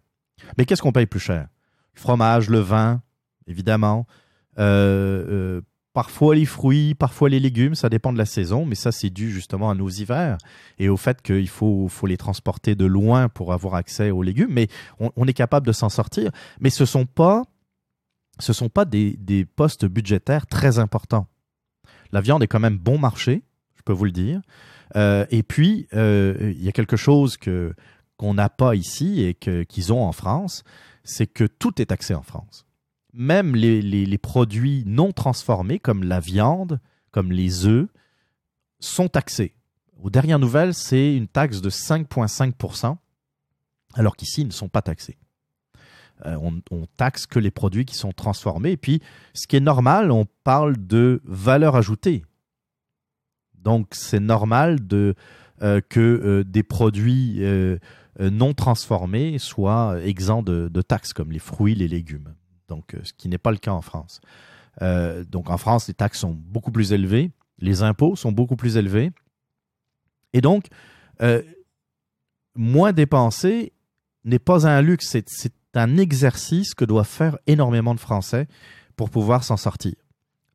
[0.58, 1.48] Mais qu'est-ce qu'on paye plus cher?
[1.94, 3.00] Le fromage, le vin,
[3.46, 4.06] évidemment.
[4.58, 5.60] Euh, euh,
[5.92, 9.30] parfois les fruits, parfois les légumes, ça dépend de la saison, mais ça c'est dû
[9.30, 10.38] justement à nos hivers
[10.78, 14.68] et au fait qu'il faut, les transporter de loin pour avoir accès aux légumes, mais
[14.98, 16.30] on, est capable de s'en sortir.
[16.60, 17.44] Mais ce sont pas,
[18.38, 21.26] ce sont pas des, postes budgétaires très importants.
[22.12, 23.42] La viande est quand même bon marché,
[23.76, 24.40] je peux vous le dire.
[24.94, 30.04] Euh, et puis il y a quelque chose qu'on n'a pas ici et qu'ils ont
[30.04, 30.62] en France,
[31.04, 32.65] c'est que tout est taxé en France
[33.16, 36.80] même les, produits non transformés, comme la viande,
[37.10, 37.88] comme les œufs,
[38.78, 39.54] sont taxés.
[40.02, 42.96] Aux dernières nouvelles, c'est une taxe de 5,5%,
[43.94, 45.16] alors qu'ici, ils ne sont pas taxés.
[46.24, 46.36] Euh,
[46.70, 48.72] on, taxe que les produits qui sont transformés.
[48.72, 49.02] Et puis,
[49.34, 52.24] ce qui est normal, on parle de valeur ajoutée.
[53.54, 55.14] Donc, c'est normal euh,
[55.60, 57.42] que euh, des produits
[58.18, 62.34] non transformés soient exempts de taxes, comme les fruits, les légumes
[62.68, 64.20] donc euh, ce qui n'est pas le cas en France.
[64.82, 68.76] Euh, donc en France, les taxes sont beaucoup plus élevées, les impôts sont beaucoup plus
[68.76, 69.12] élevés,
[70.32, 70.66] et donc
[71.22, 71.42] euh,
[72.54, 73.72] moins dépenser
[74.24, 78.48] n'est pas un luxe, c'est un exercice que doivent faire énormément de Français
[78.96, 79.94] pour pouvoir s'en sortir.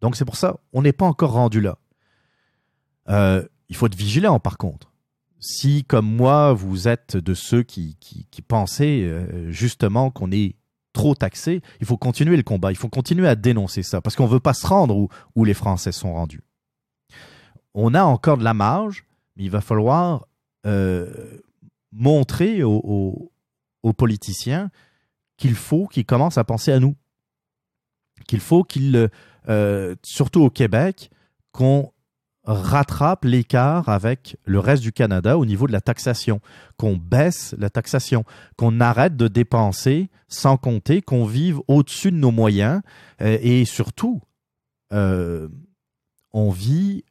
[0.02, 1.78] Donc c'est pour ça, on n'est pas encore rendu là.
[3.70, 4.92] Il faut être vigilant par contre.
[5.40, 9.10] Si, comme moi, vous êtes de ceux qui, qui, pensaient
[9.50, 10.56] justement qu'on est
[10.94, 14.26] trop taxé, il faut continuer le combat, il faut continuer à dénoncer ça, parce qu'on
[14.26, 16.42] ne veut pas se rendre où, les Français sont rendus.
[17.74, 19.06] On a encore de la marge,
[19.36, 20.28] mais il va falloir
[20.66, 21.40] euh,
[21.92, 23.32] montrer aux
[23.98, 24.70] politiciens
[25.42, 26.96] qu'il faut qu'ils commencent à penser à nous.
[28.28, 29.10] Qu'il faut qu'ils,
[29.50, 31.10] euh, surtout au Québec,
[31.52, 31.92] qu'on
[32.44, 36.42] rattrape l'écart avec le reste du Canada au niveau de la taxation,
[36.78, 38.24] qu'on baisse la taxation,
[38.58, 42.82] qu'on arrête de dépenser sans compter, qu'on vive au-dessus de nos moyens
[43.22, 44.22] euh, et surtout,
[44.94, 45.48] euh,
[46.34, 47.04] on vit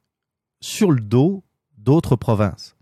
[0.60, 1.44] sur le dos
[1.78, 2.76] d'autres provinces.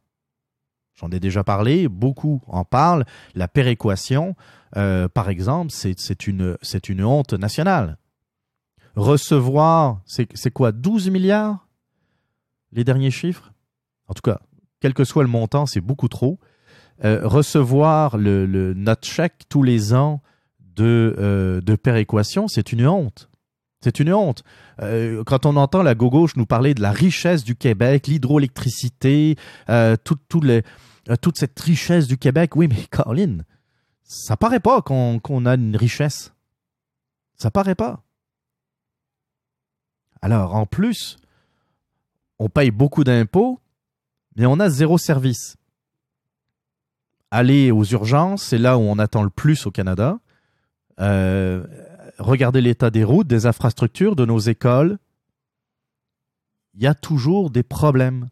[0.94, 3.04] J'en ai déjà parlé, beaucoup en parlent.
[3.34, 4.34] La péréquation,
[4.76, 7.98] euh, par exemple, c'est une, honte nationale.
[8.96, 11.67] Recevoir, c'est quoi, 12 milliards?
[12.72, 13.52] Les derniers chiffres
[14.08, 14.40] En tout cas,
[14.80, 16.38] quel que soit le montant, c'est beaucoup trop.
[17.04, 20.20] Euh, recevoir le, le- notre chèque tous les ans
[20.60, 23.28] de, euh, péréquation, c'est une honte.
[23.80, 24.42] C'est une honte.
[24.80, 29.36] Euh, quand on entend la gauche nous parler de la richesse du Québec, l'hydroélectricité,
[31.22, 33.44] toute cette richesse du Québec, oui, mais Caroline,
[34.02, 36.32] ça paraît pas qu'on qu'on a une richesse.
[37.36, 38.02] Ça paraît pas.
[40.22, 41.18] Alors, en plus,
[42.38, 43.60] on paye beaucoup d'impôts,
[44.36, 45.56] mais on a zéro service.
[47.30, 50.18] Aller aux urgences, c'est là où on attend le plus au Canada.
[51.00, 51.64] Euh,
[52.18, 54.98] regardez l'état des routes, des infrastructures, de nos écoles.
[56.74, 58.28] Il y a toujours des problèmes.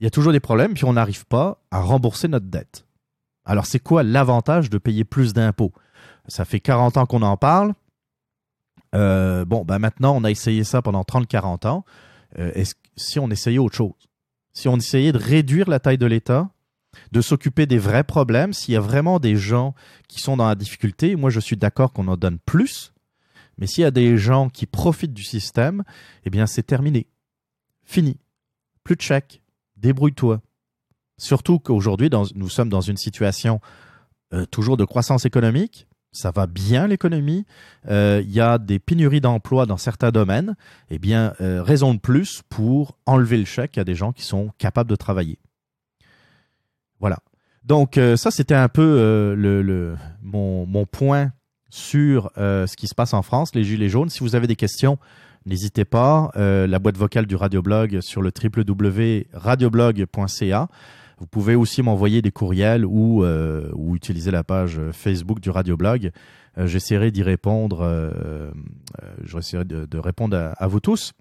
[0.00, 2.86] Il y a toujours des problèmes, puis on n'arrive pas à rembourser notre dette.
[3.44, 5.72] Alors, c'est quoi l'avantage de payer plus d'impôts?
[6.26, 7.74] Ça fait 40 ans qu'on en parle.
[8.94, 11.84] Euh, bon, ben maintenant, on a essayé ça pendant 30-40 ans.
[12.38, 12.64] Euh,
[12.96, 13.92] si on essayait autre chose,
[14.52, 16.50] si on essayait de réduire la taille de l'État,
[17.12, 19.74] de s'occuper des vrais problèmes, s'il y a vraiment des gens
[20.08, 22.92] qui sont dans la difficulté, moi je suis d'accord qu'on en donne plus,
[23.58, 25.84] mais s'il y a des gens qui profitent du système,
[26.24, 27.06] eh bien c'est terminé.
[27.84, 28.18] Fini.
[28.84, 29.42] Plus de chèques.
[29.76, 30.40] Débrouille-toi.
[31.18, 33.60] Surtout qu'aujourd'hui, nous sommes dans une situation
[34.32, 35.86] euh, toujours de croissance économique.
[36.12, 37.44] Ça va bien l'économie.
[37.88, 40.56] Euh, Il y a des pénuries d'emplois dans certains domaines.
[40.90, 44.50] Eh bien, euh, raison de plus pour enlever le chèque à des gens qui sont
[44.58, 45.38] capables de travailler.
[46.98, 47.20] Voilà.
[47.64, 49.36] Donc euh, ça, c'était un peu
[50.22, 51.32] mon, mon point
[51.70, 54.10] sur ce qui se passe en France, les Gilets jaunes.
[54.10, 54.98] Si vous avez des questions,
[55.46, 56.32] n'hésitez pas.
[56.34, 60.68] La boîte vocale du Radioblog sur le www.radioblog.ca.
[61.20, 66.12] Vous pouvez aussi m'envoyer des courriels ou, euh, ou utiliser la page Facebook du Radioblog.
[66.56, 67.82] Euh, J'essaierai d'y répondre.
[67.82, 68.10] Euh,
[69.02, 71.12] euh, J'essaierai de, de répondre à, vous tous.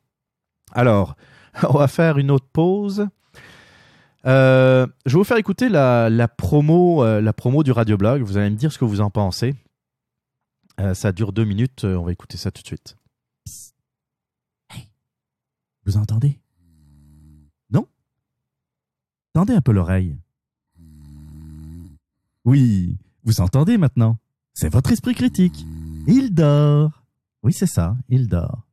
[0.72, 1.16] Alors,
[1.70, 3.08] on va faire une autre pause.
[4.26, 8.22] Euh, je vais vous faire écouter la, promo, la promo du Radioblog.
[8.22, 9.54] Vous allez me dire ce que vous en pensez.
[10.94, 11.84] Ça dure deux minutes.
[11.84, 12.96] On va écouter ça tout de suite.
[15.86, 16.40] Vous entendez?
[19.34, 20.18] Tendez un peu l'oreille.
[22.46, 24.18] Oui, vous entendez maintenant
[24.54, 25.66] C'est votre esprit critique.
[26.08, 27.04] Il dort.
[27.44, 28.66] Oui, c'est ça, il dort.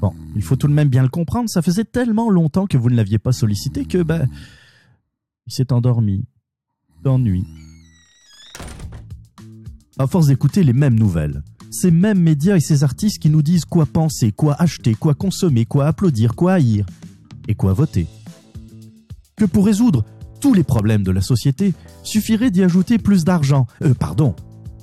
[0.00, 2.90] Bon, il faut tout de même bien le comprendre, ça faisait tellement longtemps que vous
[2.90, 4.28] ne l'aviez pas sollicité que, ben,
[5.46, 6.24] il s'est endormi.
[7.02, 7.46] D'ennui.
[9.98, 13.64] À force d'écouter les mêmes nouvelles, ces mêmes médias et ces artistes qui nous disent
[13.64, 16.86] quoi penser, quoi acheter, quoi consommer, quoi applaudir, quoi haïr
[17.48, 18.06] et quoi voter.
[19.40, 20.04] Que pour résoudre
[20.42, 21.72] tous les problèmes de la société,
[22.02, 24.34] suffirait d'y ajouter plus d'argent, euh, pardon,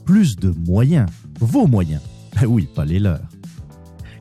[0.04, 1.08] plus de moyens,
[1.40, 2.02] vos moyens.
[2.34, 3.30] Ben oui, pas les leurs.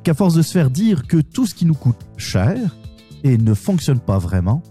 [0.02, 2.76] Qu'à force de se faire dire que tout ce qui nous coûte cher
[3.24, 4.62] et ne fonctionne pas vraiment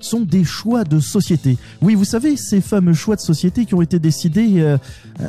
[0.00, 1.58] sont des choix de société.
[1.82, 4.78] Oui, vous savez, ces fameux choix de société qui ont été décidés euh,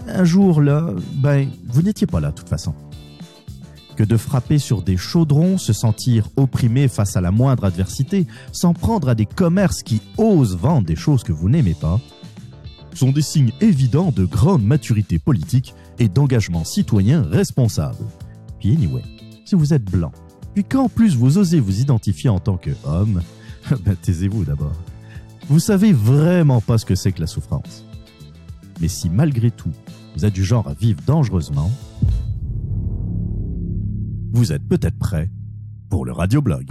[0.08, 2.76] un jour là, ben, vous n'étiez pas là de toute façon.
[4.00, 8.72] Que de frapper sur des chaudrons, se sentir opprimé face à la moindre adversité, s'en
[8.74, 12.00] prendre à des commerces qui osent vendre des choses que vous n'aimez pas,
[12.94, 17.98] sont des signes évidents de grande maturité politique et d'engagement citoyen responsable.
[18.62, 19.04] Puis anyway,
[19.44, 20.14] si vous êtes blanc,
[20.54, 23.22] puis qu'en plus vous osez vous identifier en tant qu'homme,
[23.84, 24.78] ben taisez-vous d'abord.
[25.50, 27.84] Vous savez vraiment pas ce que c'est que la souffrance.
[28.80, 29.74] Mais si malgré tout,
[30.16, 31.70] vous êtes du genre à vivre dangereusement,
[34.32, 35.30] vous êtes peut-être prêt
[35.90, 36.66] pour le radioblog.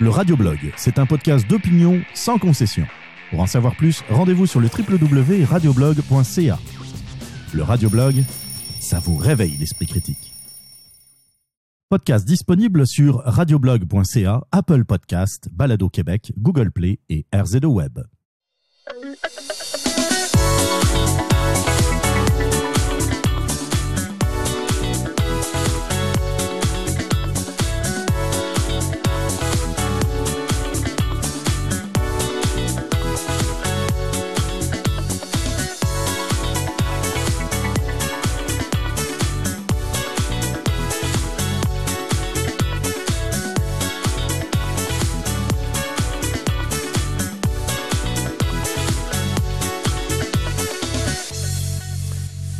[0.00, 2.86] Le radioblog, c'est un podcast d'opinion sans concession.
[3.30, 6.58] Pour en savoir plus, rendez-vous sur le www.radioblog.ca.
[7.54, 8.22] Le radioblog,
[8.80, 10.32] ça vous réveille l'esprit critique.
[11.88, 18.00] Podcast disponible sur radioblog.ca, Apple Podcast, Balado Québec, Google Play et RZO Web.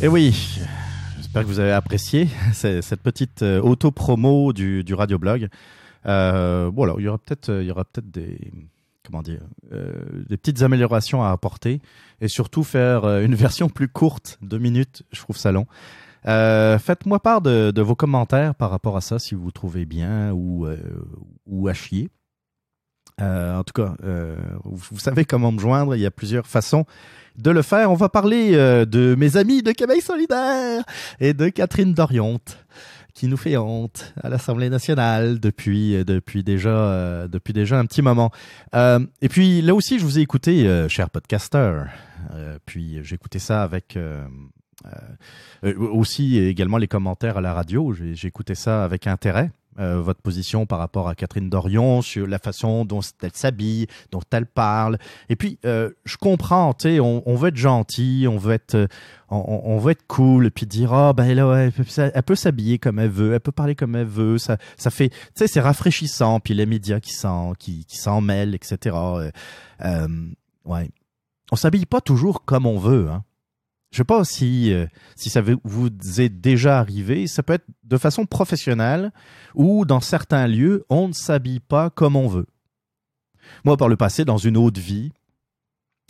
[0.09, 0.59] Oui,
[1.17, 5.49] j'espère que vous avez apprécié cette petite euh, auto-promo du, du radioblog.
[6.05, 8.51] Euh, voilà, il y aura peut-être il y aura peut-être des
[9.05, 9.41] comment dire
[9.71, 9.93] euh,
[10.27, 11.81] des petites améliorations à apporter
[12.21, 15.67] et surtout faire euh, une version plus courte, deux minutes, je trouve ça long.
[16.25, 20.65] Euh, Faites-moi part de, vos commentaires par rapport à ça si vous trouvez bien ou
[20.65, 20.77] euh,
[21.45, 22.09] ou à chier.
[23.19, 23.95] en tout cas,
[24.63, 25.95] vous, vous savez comment me joindre.
[25.95, 26.85] Il y a plusieurs façons
[27.39, 27.91] de le faire.
[27.91, 30.83] On va parler euh, de mes amis de Québec solidaire
[31.19, 32.65] et de Catherine Doriante
[33.13, 37.85] qui nous fait honte à l'Assemblée nationale depuis euh, depuis déjà euh, depuis déjà un
[37.85, 38.31] petit moment.
[38.73, 41.83] Et puis là aussi, je vous ai écouté, cher podcaster.
[42.65, 43.97] puis j'ai écouté ça avec
[45.63, 47.93] aussi également les commentaires à la radio.
[47.93, 52.39] J'ai écouté ça avec intérêt euh, votre position par rapport à Catherine Dorion sur la
[52.39, 54.97] façon dont elle s'habille, dont elle parle.
[55.29, 58.87] Et puis, euh, je comprends, tu sais, on, veut être gentil, on veut être,
[59.29, 62.99] on, on veut être cool, et puis dire, oh, ben là, elle peut s'habiller comme
[62.99, 66.39] elle veut, elle peut parler comme elle veut, ça, ça fait, tu sais, c'est rafraîchissant,
[66.39, 68.95] puis les médias qui s'en, qui, s'en mêlent, etc.
[68.95, 69.31] Euh,
[69.85, 70.07] euh,
[70.65, 70.89] ouais.
[71.51, 73.23] On s'habille pas toujours comme on veut, hein.
[73.91, 74.85] Je sais pas si euh,
[75.15, 77.27] si ça vous est déjà arrivé.
[77.27, 79.11] Ça peut être de façon professionnelle
[79.55, 82.47] ou dans certains lieux, on ne s'habille pas comme on veut.
[83.65, 85.11] Moi, par le passé, dans une autre vie,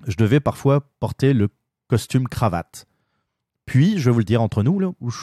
[0.08, 1.50] je devais parfois porter le
[1.88, 2.86] costume cravate.
[3.66, 5.20] Puis, je vais vous le dire entre nous, là, où je,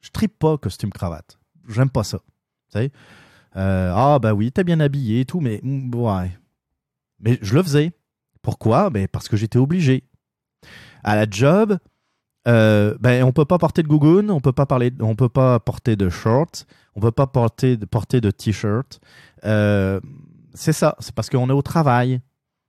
[0.00, 1.38] je tripe pas costume cravate.
[1.68, 2.20] J'aime pas ça.
[2.76, 6.38] Euh, ah, ben oui, t'es bien habillé et tout, mais ouais.
[7.20, 7.92] Mais je le faisais.
[8.40, 8.90] Pourquoi?
[8.90, 10.04] Ben, parce que j'étais obligé.
[11.04, 11.78] À la job,
[12.48, 15.60] euh, ben on peut pas porter de gougoune, on peut pas parler, on peut pas
[15.60, 16.64] porter de shorts,
[16.96, 19.00] on peut pas porter de porter de t-shirt.
[19.44, 20.00] Euh,
[20.54, 22.20] c'est ça, c'est parce qu'on est au travail.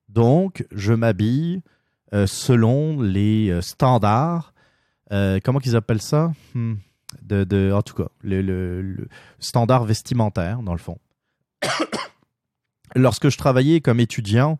[0.10, 1.62] Donc je m'habille
[2.14, 4.54] euh, selon les euh, standards.
[5.44, 6.32] Comment qu'ils appellent ça?
[6.56, 6.74] Hmm.
[7.22, 10.98] de, en tout cas, le, le, le standard vestimentaire dans le fond.
[12.95, 14.58] Lorsque je travaillais comme étudiant,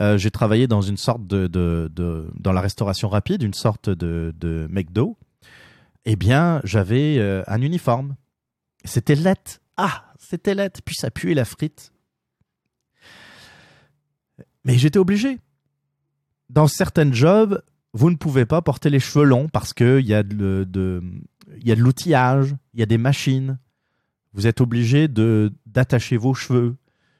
[0.00, 4.34] euh, j'ai travaillé dans une sorte de, de, dans la restauration rapide, une sorte de,
[4.38, 5.16] de McDo.
[6.04, 8.16] Eh bien, j'avais euh, un uniforme.
[8.84, 9.60] C'était let.
[9.76, 10.72] Ah, c'était let.
[10.84, 11.92] Puis ça puait la frite.
[14.64, 15.38] Mais j'étais obligé.
[16.48, 17.62] Dans certains jobs,
[17.92, 21.02] vous ne pouvez pas porter les cheveux longs parce qu'il y a de,
[21.58, 23.58] y a de l'outillage, il y a des machines.
[24.32, 26.76] Vous êtes obligé d'attacher vos cheveux,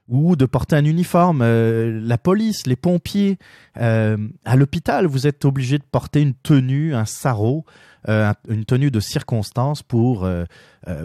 [0.08, 1.42] ou de porter un uniforme.
[1.42, 3.38] Euh, la police, les pompiers,
[3.76, 7.64] euh, à l'hôpital, vous êtes obligé de porter une tenue, un sarrau,
[8.08, 10.28] euh, une tenue de circonstance pour,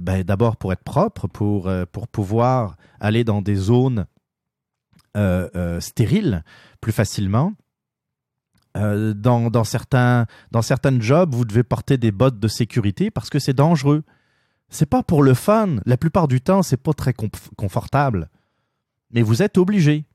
[0.02, 4.06] ben, d'abord pour être propre, pour pour pouvoir aller dans des zones
[5.80, 6.44] stériles
[6.80, 7.54] plus facilement.
[8.76, 13.40] dans, dans certains dans certains jobs, vous devez porter des bottes de sécurité parce que
[13.40, 14.04] c'est dangereux.
[14.70, 15.76] C'est pas pour le fun.
[15.86, 17.14] La plupart du temps, c'est pas très
[17.58, 18.30] confortable
[19.14, 20.06] mais vous êtes obligé.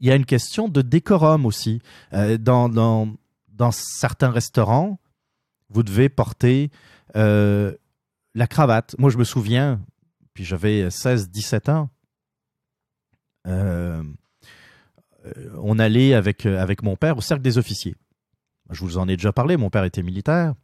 [0.00, 1.80] Il y a une question de décorum aussi.
[2.12, 5.00] Euh, dans, certains restaurants,
[5.70, 6.70] vous devez porter
[7.16, 7.74] euh,
[8.34, 8.94] la cravate.
[8.98, 9.80] Moi, je me souviens,
[10.34, 11.90] puis j'avais 16-17 ans,
[13.46, 14.02] euh,
[15.56, 17.96] on allait avec, avec mon père au cercle des officiers.
[18.70, 20.54] Je vous en ai déjà parlé, mon père était militaire,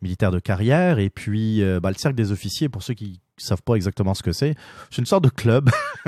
[0.00, 3.74] militaire de carrière, et puis bah, le cercle des officiers, pour ceux qui savent pas
[3.74, 4.54] exactement ce que c'est.
[4.90, 5.70] C'est une sorte de club.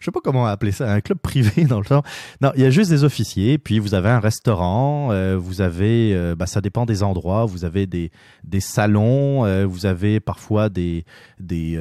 [0.00, 2.02] je sais pas comment appeler ça, un club privé dans le temps.
[2.40, 6.14] Non, il y a juste des officiers, puis vous avez un restaurant, euh, vous avez,
[6.14, 8.10] euh, bah, ça dépend des endroits, vous avez des,
[8.44, 11.04] des salons, euh, vous avez parfois des,
[11.38, 11.80] des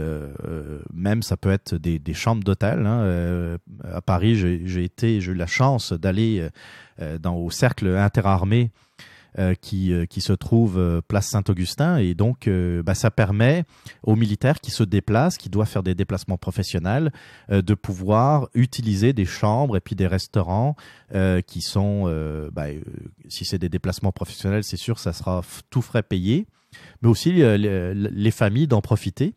[0.93, 2.85] même ça peut être des, des chambres d'hôtel.
[2.85, 3.57] Hein.
[3.91, 6.47] À Paris, j'ai été, j'ai eu la chance d'aller
[7.19, 8.72] dans au cercle interarmé
[9.38, 11.97] euh, qui, euh, qui se trouve euh, place Saint-Augustin.
[11.97, 12.49] Et donc,
[12.84, 13.64] bah, ça permet
[14.01, 17.11] aux militaires qui se déplacent, qui doivent faire des déplacements professionnels,
[17.49, 20.76] de pouvoir utiliser des chambres et puis des restaurants
[21.45, 22.06] qui sont,
[22.51, 22.65] bah,
[23.27, 26.47] si c'est des déplacements professionnels, c'est sûr, ça sera tout frais payé,
[27.01, 29.34] mais aussi les, les familles d'en profiter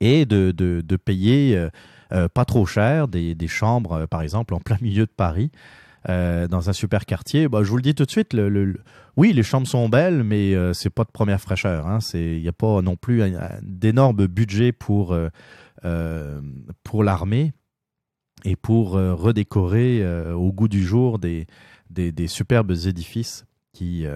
[0.00, 1.68] et de, de, payer
[2.10, 5.50] pas trop cher des, des chambres, par exemple, en plein milieu de Paris,
[6.08, 7.48] euh, dans un super quartier.
[7.48, 8.36] Bah, je vous le dis tout de suite,
[9.16, 11.86] oui, les chambres sont belles, mais euh, c'est pas de première fraîcheur.
[11.86, 11.98] hein.
[12.14, 15.28] Il n'y a pas non plus un, un d'énorme budget pour euh,
[15.84, 16.40] euh,
[16.84, 17.52] pour l'armée
[18.44, 21.46] et pour redécorer au goût du jour des
[22.28, 24.06] superbes édifices qui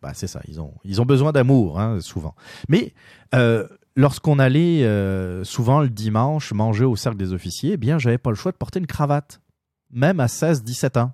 [0.00, 0.40] bah, c'est ça.
[0.84, 2.34] Ils ont besoin d'amour hein, souvent.
[2.68, 2.94] Mais
[3.96, 4.88] lorsqu'on allait
[5.44, 8.56] souvent le dimanche manger au cercle des officiers, eh bien, j'avais pas le choix de
[8.56, 9.40] porter une cravate,
[9.90, 11.12] même à 16-17 ans.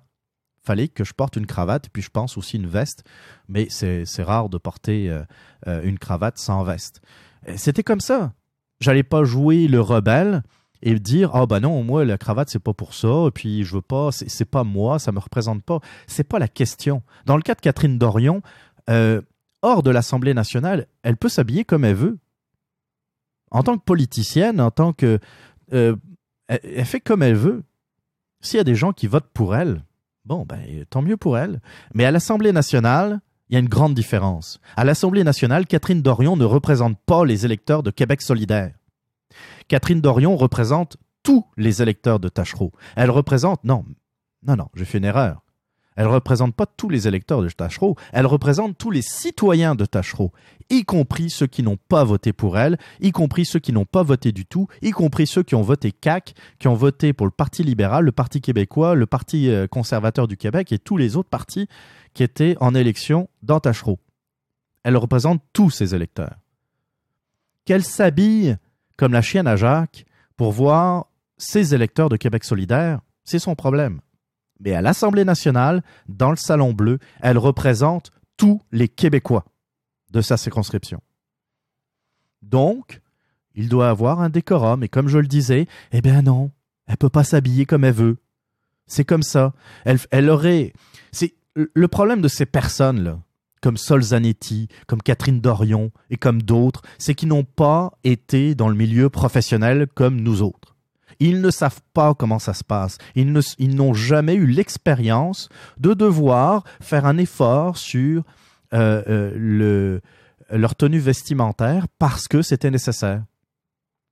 [0.65, 3.03] Fallait que je porte une cravate, puis je pense aussi une veste,
[3.49, 5.23] mais c'est rare de porter euh,
[5.67, 7.01] euh, une cravate sans veste.
[7.57, 8.33] C'était comme ça.
[8.79, 10.43] J'allais pas jouer le rebelle
[10.81, 13.75] et dire ah bah non moi la cravate c'est pas pour ça et puis je
[13.75, 17.41] veux pas c'est pas moi ça me représente pas c'est pas la question dans le
[17.41, 18.41] cas de Catherine Dorion
[18.89, 19.21] euh,
[19.61, 22.19] hors de l'Assemblée nationale elle peut s'habiller comme elle veut
[23.53, 25.19] en tant que politicienne, en tant que...
[25.69, 27.63] elle fait comme elle veut.
[28.43, 29.83] S'il y a des gens qui votent pour elle,
[30.25, 31.61] bon, ben, tant mieux pour elle.
[31.93, 34.59] Mais à l'Assemblée nationale, il y a une grande différence.
[34.75, 38.75] À l'Assemblée nationale, Catherine Dorion ne représente pas les électeurs de Québec solidaire.
[39.67, 42.71] Catherine Dorion représente tous les électeurs de Tachereau.
[42.95, 43.63] Elle représente...
[43.63, 43.85] Non,
[44.45, 45.42] non, non, j'ai fait une erreur.
[45.95, 50.31] Elle représente pas tous les électeurs de Tachereau, elle représente tous les citoyens de Tachereau,
[50.69, 54.03] y compris ceux qui n'ont pas voté pour elle, y compris ceux qui n'ont pas
[54.03, 57.31] voté du tout, y compris ceux qui ont voté CAC, qui ont voté pour le
[57.31, 61.29] Parti libéral, le Parti québécois, le Parti euh, conservateur du Québec et tous les autres
[61.29, 61.67] partis
[62.13, 63.99] qui étaient en élection dans Tachereau.
[64.83, 66.35] Elle représente tous ces électeurs.
[67.65, 68.57] Qu'elle s'habille
[68.97, 70.05] comme la chienne à Jacques
[70.37, 71.07] pour voir
[71.37, 74.01] ses électeurs de Québec solidaire, c'est son problème.
[74.59, 79.45] Mais à l'Assemblée nationale, dans le Salon Bleu, elle représente tous les Québécois
[80.11, 81.01] de sa circonscription.
[82.41, 83.01] Donc,
[83.55, 84.83] il doit avoir un décorum.
[84.83, 86.51] Et comme je le disais, eh bien non,
[86.87, 88.17] elle peut pas s'habiller comme elle veut.
[88.87, 89.53] C'est comme ça.
[89.85, 90.73] Elle, elle aurait.
[91.11, 93.19] C'est le problème de ces personnes-là,
[93.61, 98.69] comme Sol Zanetti, comme Catherine Dorion et comme d'autres, c'est qu'ils n'ont pas été dans
[98.69, 100.72] le milieu professionnel comme nous autres.
[101.19, 102.97] Ils ne savent pas comment ça se passe.
[103.15, 105.49] Ils n'ont jamais eu l'expérience
[105.79, 108.23] de devoir faire un effort sur
[108.73, 110.01] euh, euh, le,
[110.49, 113.23] leur tenue vestimentaire parce que c'était nécessaire.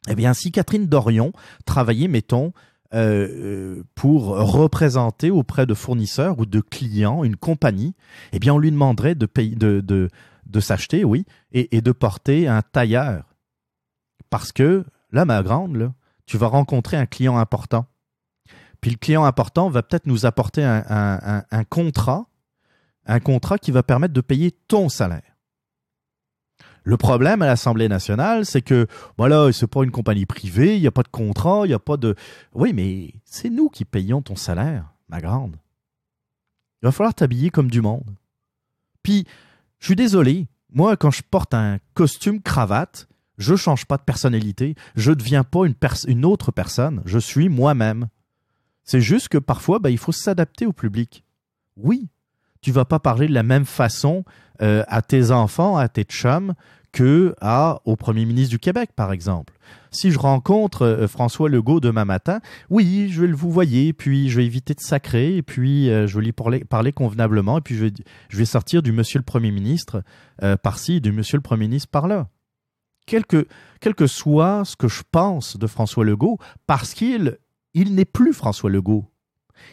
[0.07, 1.31] Eh bien, si Catherine Dorion
[1.65, 2.53] travaillait, mettons,
[2.93, 7.95] euh, pour représenter auprès de fournisseurs ou de clients une compagnie,
[8.33, 10.09] eh bien, on lui demanderait de,
[10.59, 13.33] s'acheter, oui, et, et de porter un tailleur.
[14.29, 15.93] Parce que, là, ma grande, là,
[16.25, 17.85] tu vas rencontrer un client important.
[18.81, 22.25] Puis le client important va peut-être nous apporter un, contrat,
[23.05, 25.21] un contrat qui va permettre de payer ton salaire.
[26.83, 30.87] Le problème à l'Assemblée nationale, c'est que, voilà, c'est pas une compagnie privée, il n'y
[30.87, 32.15] a pas de contrat, il n'y a pas de.
[32.53, 35.57] Oui, mais c'est nous qui payons ton salaire, ma grande.
[36.81, 38.15] Il va falloir t'habiller comme du monde.
[39.03, 39.27] Puis,
[39.77, 43.07] je suis désolé, moi, quand je porte un costume cravate,
[43.37, 45.61] je change pas de personnalité, je ne deviens pas
[46.07, 48.07] une, autre personne, je suis moi-même.
[48.83, 51.23] C'est juste que parfois, ben, il faut s'adapter au public.
[51.77, 52.09] Oui,
[52.61, 54.23] tu vas pas parler de la même façon
[54.61, 56.53] euh, à tes enfants, à tes chums,
[56.91, 57.33] que
[57.85, 59.53] au premier ministre du Québec, par exemple.
[59.91, 64.29] Si je rencontre euh, François Legault demain matin, oui, je vais le vous voyez, puis
[64.29, 67.85] je vais éviter de sacrer, puis euh, je vais lui parler, convenablement, et puis je
[67.85, 67.93] vais,
[68.29, 70.03] je vais sortir du monsieur le premier ministre
[70.63, 72.27] par-ci, du monsieur le premier ministre par-là.
[73.05, 73.47] Quel que,
[73.79, 76.37] quel que soit ce que je pense de François Legault,
[76.67, 77.37] parce qu'il
[77.73, 79.05] il n'est plus François Legault.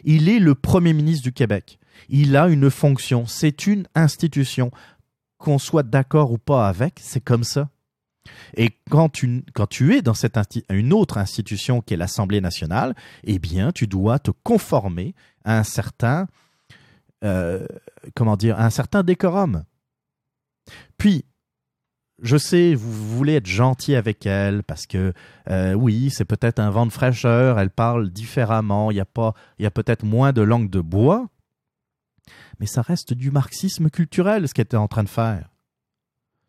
[0.05, 1.79] Il est le premier ministre du Québec.
[2.09, 3.27] Il a une fonction.
[3.27, 4.71] C'est une institution.
[5.39, 7.71] Qu'on soit d'accord ou pas avec, c'est comme ça.
[8.57, 10.37] Et quand tu, quand tu es dans cette
[10.69, 12.95] une autre institution qui est l'Assemblée nationale,
[13.25, 15.15] eh bien, tu dois te conformer
[15.45, 16.27] à un certain,
[17.25, 17.67] euh,
[18.15, 19.65] comment dire, à un certain décorum.
[20.99, 21.25] Puis,
[22.23, 25.13] je sais, vous voulez être gentil avec elle parce que
[25.51, 29.35] euh, oui, c'est peut-être un vent de fraîcheur, elle parle différemment, il y a pas,
[29.59, 31.29] y a peut-être moins de langue de bois,
[32.61, 35.51] mais ça reste du marxisme culturel ce qu'elle était en train de faire.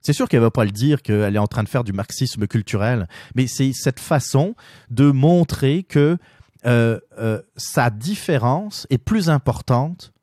[0.01, 2.47] C'est sûr qu'elle va pas le dire qu'elle est en train de faire du marxisme
[2.47, 4.55] culturel, mais c'est cette façon
[4.89, 6.17] de montrer que
[6.65, 10.13] euh, euh, sa différence est plus importante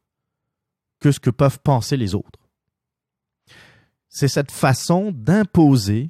[1.00, 2.45] que ce que peuvent penser les autres.
[4.16, 6.08] C'est cette façon d'imposer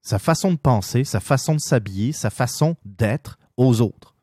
[0.00, 4.14] sa façon de penser, sa façon de s'habiller, sa façon d'être aux autres.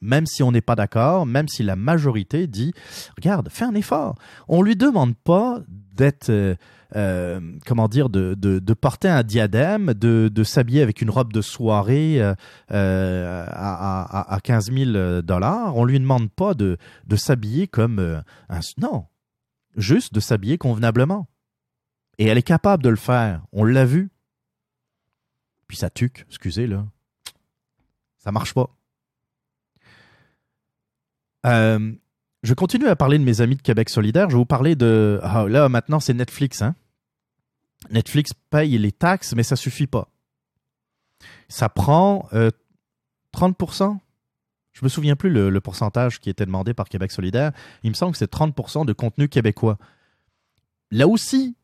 [0.00, 2.72] Même si on n'est pas d'accord, même si la majorité dit
[3.16, 4.14] Regarde, fais un effort.
[4.46, 6.54] On ne lui demande pas d'être, euh,
[6.94, 12.34] euh, comment dire, de, porter un diadème, de, s'habiller avec une robe de soirée euh,
[12.70, 15.76] à, à, à 15 000 dollars.
[15.76, 16.78] On lui demande pas de,
[17.16, 18.60] s'habiller comme un.
[18.78, 19.06] Non,
[19.76, 21.26] juste de s'habiller convenablement.
[22.18, 23.42] Et elle est capable de le faire.
[23.52, 24.10] On l'a vu.
[25.68, 26.86] Puis ça tuque, excusez, là.
[28.18, 28.70] Ça marche pas.
[31.46, 31.92] Euh,
[32.42, 34.30] je continue à parler de mes amis de Québec solidaire.
[34.30, 35.20] Je vais vous parler de.
[35.22, 36.62] Ah, là, maintenant, c'est Netflix.
[36.62, 36.74] Hein?
[37.90, 40.08] Netflix paye les taxes, mais ça suffit pas.
[41.48, 42.50] Ça prend euh,
[43.34, 43.98] 30%.
[44.72, 47.52] Je me souviens plus le, pourcentage qui était demandé par Québec solidaire.
[47.82, 49.78] Il me semble que c'est 30% de contenu québécois.
[50.90, 51.56] Là aussi,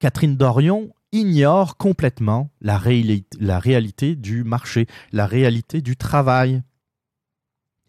[0.00, 6.62] Catherine Dorion ignore complètement la, réalité, du marché, la réalité du travail.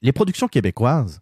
[0.01, 1.21] Les productions québécoises,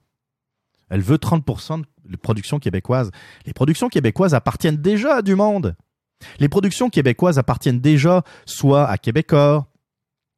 [0.89, 3.11] elle veut 30% de productions québécoises.
[3.45, 5.75] Les productions québécoises appartiennent déjà à du monde.
[6.39, 9.67] Les productions québécoises appartiennent déjà soit à Québecor,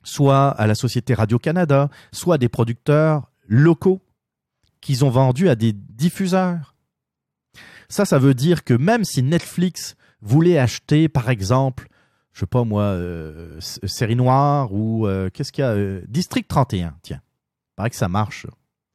[0.04, 4.02] soit à la Société Radio-Canada, soit à des producteurs locaux
[4.82, 6.76] qu'ils ont vendus à des diffuseurs.
[7.88, 11.88] Ça, ça veut dire que même si Netflix voulait acheter, par exemple,
[12.34, 16.48] je sais pas moi, euh, Série Noire ou euh, qu'est-ce qu'il y a euh, District
[16.48, 17.22] 31, tiens.
[17.76, 18.48] Paraît que ça marche.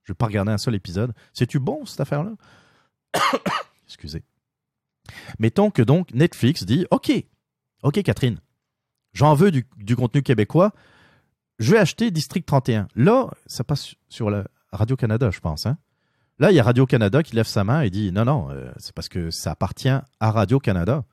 [0.04, 1.12] Je vais pas regarder un seul épisode.
[1.32, 2.32] C'est-tu bon, cette affaire-là?
[3.86, 4.22] Excusez.
[5.38, 7.12] Mettons que donc Netflix dit OK,
[7.82, 8.40] OK, Catherine,
[9.12, 10.72] j'en veux du, contenu québécois.
[11.58, 12.88] Je vais acheter District 31.
[12.94, 15.66] Là, ça passe sur la Radio-Canada, je pense.
[15.66, 15.78] Hein?
[16.38, 18.48] Là, il y a Radio-Canada qui lève sa main et dit Non, non,
[18.78, 21.04] c'est parce que ça appartient à Radio-Canada.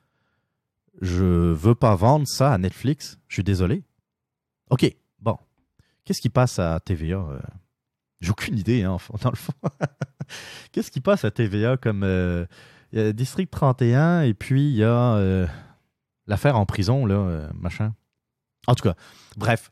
[1.01, 3.17] Je veux pas vendre ça à Netflix.
[3.27, 3.83] Je suis désolé.
[4.69, 4.85] OK,
[5.19, 5.37] bon.
[6.05, 7.39] Qu'est-ce qui passe à TVA euh?
[8.21, 9.53] J'ai aucune idée, hein, dans le fond.
[10.71, 12.03] Qu'est-ce qui passe à TVA comme.
[12.03, 12.45] Euh,
[12.93, 15.47] District 31 et puis il y a euh,
[16.27, 17.93] l'affaire en prison, là, euh, machin.
[18.67, 18.95] En tout cas,
[19.35, 19.71] bref.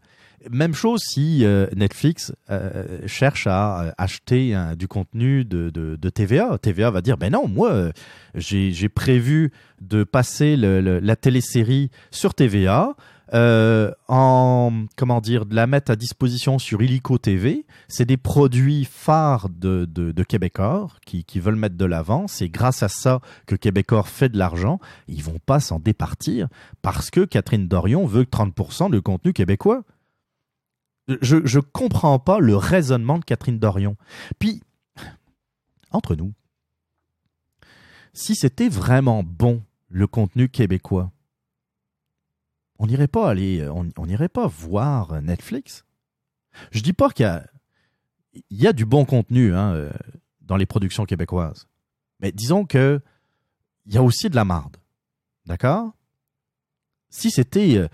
[0.49, 2.33] Même chose si euh, Netflix
[3.05, 6.57] cherche à acheter hein, du contenu de, de, TVA.
[6.57, 7.91] TVA va dire, ben non, moi,
[8.35, 9.51] j'ai prévu
[9.81, 12.95] de passer la télésérie sur TVA.
[13.33, 17.65] Euh, en comment dire de la mettre à disposition sur Illico TV.
[17.87, 22.27] C'est des produits phares de, de, de Québecor qui, qui veulent mettre de l'avant.
[22.27, 24.79] C'est grâce à ça que Québecor fait de l'argent.
[25.07, 26.49] Ils vont pas s'en départir
[26.81, 29.83] parce que Catherine Dorion veut 30% de contenu québécois.
[31.21, 33.95] Je je comprends pas le raisonnement de Catherine Dorion.
[34.39, 34.61] Puis
[35.91, 36.33] entre nous,
[38.13, 41.11] si c'était vraiment bon le contenu québécois,
[42.79, 45.85] on n'irait pas aller, on n'irait pas voir Netflix.
[46.71, 47.43] Je dis pas qu'il
[48.49, 49.89] y a, du bon contenu hein,
[50.41, 51.67] dans les productions québécoises,
[52.19, 53.01] mais disons que
[53.85, 54.77] il y a aussi de la marde,
[55.45, 55.91] d'accord?
[57.09, 57.89] Si c'était, sais,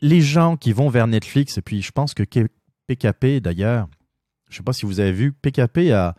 [0.00, 2.22] les gens qui vont vers Netflix, et puis je pense que
[2.86, 3.88] PKP d'ailleurs,
[4.48, 6.14] je sais pas si vous avez vu, PKP a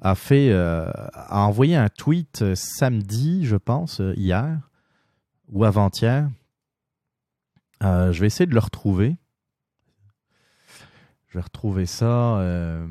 [0.00, 4.60] a fait, euh, a envoyé un tweet samedi, je pense, hier
[5.48, 6.28] ou avant-hier
[7.82, 9.16] euh, je vais essayer de le retrouver.
[11.28, 12.38] Je vais retrouver ça.
[12.38, 12.86] Euh,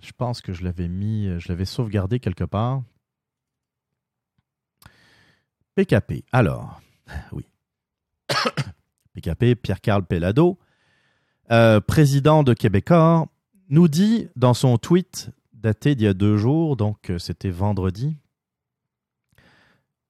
[0.00, 2.82] je pense que je l'avais mis, je l'avais sauvegardé quelque part.
[5.74, 6.24] PKP.
[6.32, 6.80] Alors,
[7.32, 7.46] oui.
[9.14, 10.58] PKP, Pierre-Carl Pellado,
[11.50, 13.28] euh, président de Québecor,
[13.68, 18.16] nous dit dans son tweet daté d'il y a deux jours, donc c'était vendredi,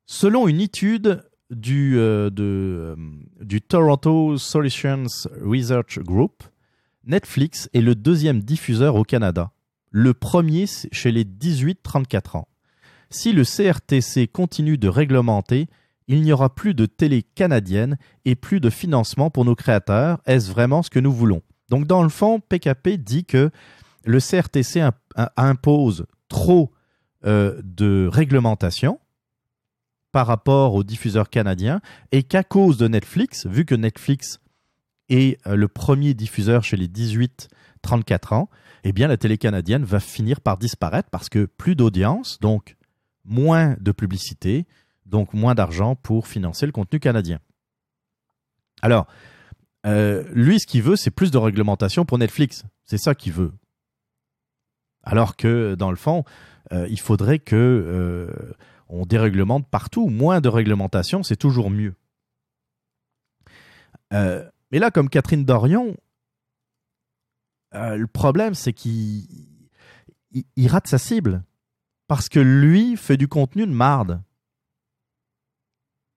[0.07, 2.97] selon une étude du, euh, euh,
[3.41, 5.07] du Toronto Solutions
[5.43, 6.43] Research Group,
[7.05, 9.53] Netflix est le deuxième diffuseur au Canada,
[9.91, 12.49] le premier chez les 18-34 ans.
[13.11, 15.69] Si le CRTC continue de réglementer,
[16.17, 20.21] il n'y aura plus de télé canadienne et plus de financement pour nos créateurs.
[20.27, 21.43] Est-ce vraiment ce que nous voulons?
[21.69, 23.51] Donc dans le fond, PKP dit que
[24.05, 24.83] le CRTC
[25.37, 26.73] impose trop
[27.25, 28.99] euh, de réglementation
[30.11, 31.81] par rapport aux diffuseurs canadiens
[32.11, 34.41] et qu'à cause de Netflix, vu que Netflix
[35.09, 38.51] est euh, le premier diffuseur chez les 18-34 ans,
[38.85, 42.77] eh bien la télé canadienne va finir par disparaître parce que plus d'audience, donc
[43.25, 44.67] moins de publicité,
[45.07, 47.39] donc moins d'argent pour financer le contenu canadien.
[48.83, 49.07] Alors,
[49.87, 52.65] euh, lui, ce qu'il veut, c'est plus de réglementation pour Netflix.
[52.85, 53.53] C'est ça qu'il veut.
[55.03, 56.25] Alors que, dans le fond,
[56.73, 58.53] euh, il faudrait que euh,
[58.89, 60.09] on déréglemente partout.
[60.09, 61.95] Moins de réglementation, c'est toujours mieux.
[64.13, 65.97] Mais là, comme Catherine Dorion,
[67.73, 69.25] le problème, c'est qu'il
[70.33, 71.43] il- il rate sa cible.
[72.09, 74.23] Parce que lui fait du contenu de marde.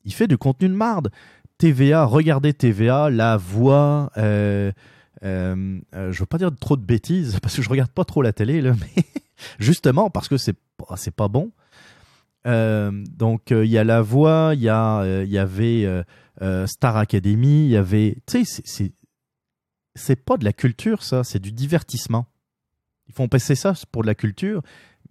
[0.06, 1.12] Il fait du contenu de marde.
[1.58, 4.12] TVA, regardez TVA, la voix.
[4.18, 4.72] Euh,
[5.24, 8.22] euh, euh, je veux pas dire trop de bêtises parce que je regarde pas trop
[8.22, 9.04] la télé, là, mais
[9.60, 10.56] justement parce que c'est
[10.98, 11.52] c'est pas bon.
[12.48, 16.04] Euh, donc euh, il y a la voix, il y euh, y avait
[16.68, 18.94] Star Academy, il y avait, tu sais, c'est-
[19.96, 22.28] c'est pas de la culture ça, c'est du divertissement.
[23.08, 24.62] Ils font passer ça pour de la culture,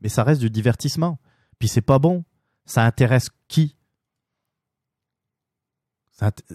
[0.02, 1.18] mais ça reste du divertissement.
[1.58, 2.24] Puis c'est pas bon.
[2.66, 3.76] Ça intéresse qui?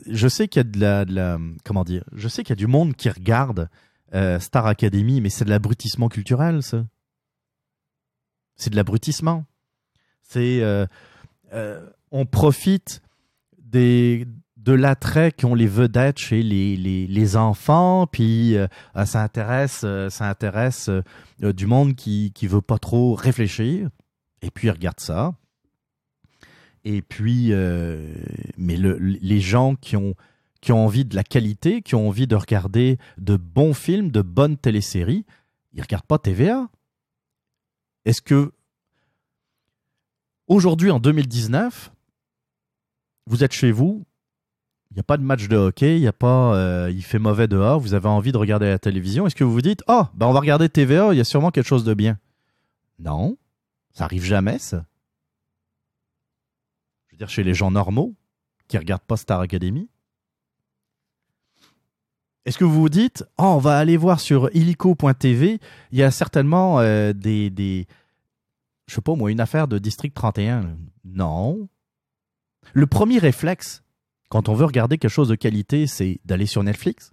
[0.07, 2.67] Je sais qu'il y a de la, comment dire, je sais qu'il y a du
[2.67, 3.69] monde qui regarde
[4.13, 6.85] euh, Star Academy, mais c'est de l'abrutissement culturel, ça.
[8.55, 9.45] C'est de l'abrutissement.
[10.23, 10.85] C'est, euh,
[11.53, 13.01] euh, on profite
[13.57, 14.27] des
[14.57, 18.67] de l'attrait qu'ont les vedettes chez les, les, les enfants, puis euh,
[19.05, 20.89] ça intéresse, ça intéresse
[21.39, 23.89] du monde qui qui veut pas trop réfléchir,
[24.41, 25.33] et puis ils regardent ça.
[26.85, 28.13] Et puis, euh,
[28.57, 30.15] mais le, les gens qui ont
[30.61, 34.21] qui ont envie de la qualité, qui ont envie de regarder de bons films, de
[34.21, 35.25] bonnes téléséries,
[35.73, 36.69] ils regardent pas TVA.
[38.05, 38.51] Est-ce que
[40.47, 41.91] aujourd'hui, en 2019,
[43.27, 44.05] vous êtes chez vous,
[44.91, 47.19] il n'y a pas de match de hockey, il y a pas, euh, il fait
[47.19, 50.11] mauvais dehors, vous avez envie de regarder la télévision, est-ce que vous vous dites, ah,
[50.15, 52.17] ben on va regarder TVA, il y a sûrement quelque chose de bien.
[52.97, 53.37] Non,
[53.91, 54.85] ça arrive jamais, ça.
[57.19, 58.15] Je veux dire, chez les gens normaux
[58.69, 59.89] qui regardent pas Star Academy.
[62.45, 65.59] Est-ce que vous vous dites, oh, on va aller voir sur illico.tv,
[65.91, 67.87] il y a certainement euh, des, des,
[68.87, 70.77] je sais pas moi, une affaire de District 31.
[71.03, 71.67] Non.
[72.71, 73.83] Le premier réflexe,
[74.29, 77.11] quand on veut regarder quelque chose de qualité, c'est d'aller sur Netflix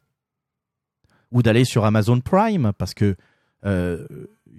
[1.32, 3.16] ou d'aller sur Amazon Prime, parce que
[3.64, 4.06] euh,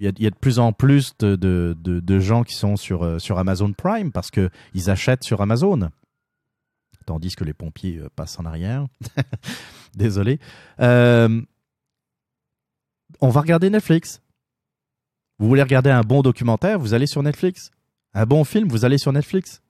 [0.00, 4.12] il y, a, de plus en plus de, gens qui sont sur, euh, Amazon Prime
[4.12, 5.90] parce qu'ils achètent sur Amazon.
[7.04, 8.86] Tandis que les pompiers euh, passent en arrière.
[9.94, 10.38] Désolé.
[10.80, 11.40] Euh,
[13.20, 14.22] on va regarder Netflix.
[15.38, 17.70] Vous voulez regarder un bon documentaire, vous allez sur Netflix.
[18.14, 19.62] Un bon film, vous allez sur Netflix.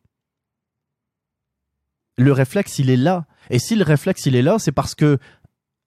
[2.16, 3.26] Le réflexe, il est là.
[3.50, 5.18] Et si le réflexe, il est là, c'est parce que,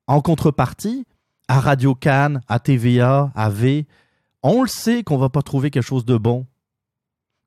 [0.07, 1.05] en contrepartie,
[1.47, 3.85] à Radio Cannes, à TVA, à V,
[4.43, 6.47] on le sait qu'on va pas trouver quelque chose de bon.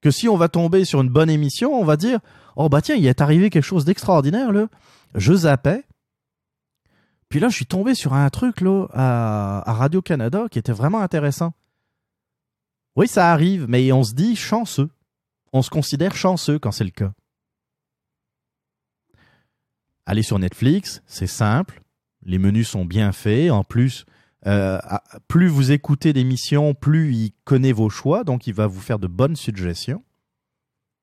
[0.01, 2.21] Que si on va tomber sur une bonne émission, on va dire
[2.57, 4.69] Oh bah tiens, il est arrivé quelque chose d'extraordinaire là.
[5.15, 5.85] Je zappais.
[7.29, 11.01] Puis là, je suis tombé sur un truc là à, à Radio-Canada qui était vraiment
[11.01, 11.53] intéressant.
[12.97, 14.91] Oui, ça arrive, mais on se dit chanceux.
[15.53, 17.13] On se considère chanceux quand c'est le cas.
[20.07, 21.81] Allez sur Netflix, c'est simple.
[22.25, 23.51] Les menus sont bien faits.
[23.51, 24.05] En plus,
[24.47, 24.79] euh,
[25.29, 29.07] plus vous écoutez d'émissions, plus il connaît vos choix, donc il va vous faire de
[29.07, 30.03] bonnes suggestions.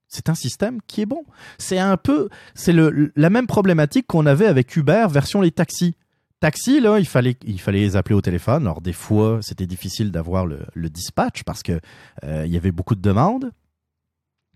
[0.08, 1.24] C'est un système qui est bon.
[1.58, 5.96] C'est un peu, c'est la même problématique qu'on avait avec Uber version les taxis.
[6.42, 8.64] Taxi, là, il fallait, il fallait les appeler au téléphone.
[8.64, 11.80] Alors des fois, c'était difficile d'avoir le, le dispatch parce que
[12.24, 13.52] euh, il y avait beaucoup de demandes.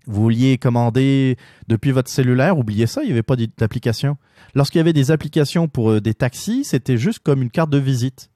[0.07, 1.37] Vous vouliez commander
[1.67, 4.17] depuis votre cellulaire, oubliez ça, il n'y avait pas d'application.
[4.53, 7.79] Lorsqu'il y avait des applications pour euh, des taxis, c'était juste comme une carte de
[7.79, 8.29] visite.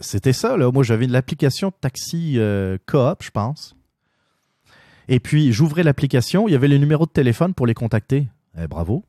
[0.00, 0.70] C'était ça, là.
[0.70, 3.76] Moi, j'avais l'application taxi euh, coop, je pense.
[5.08, 8.28] Et puis, j'ouvrais l'application, il y avait les numéros de téléphone pour les contacter.
[8.56, 9.04] Eh, bravo.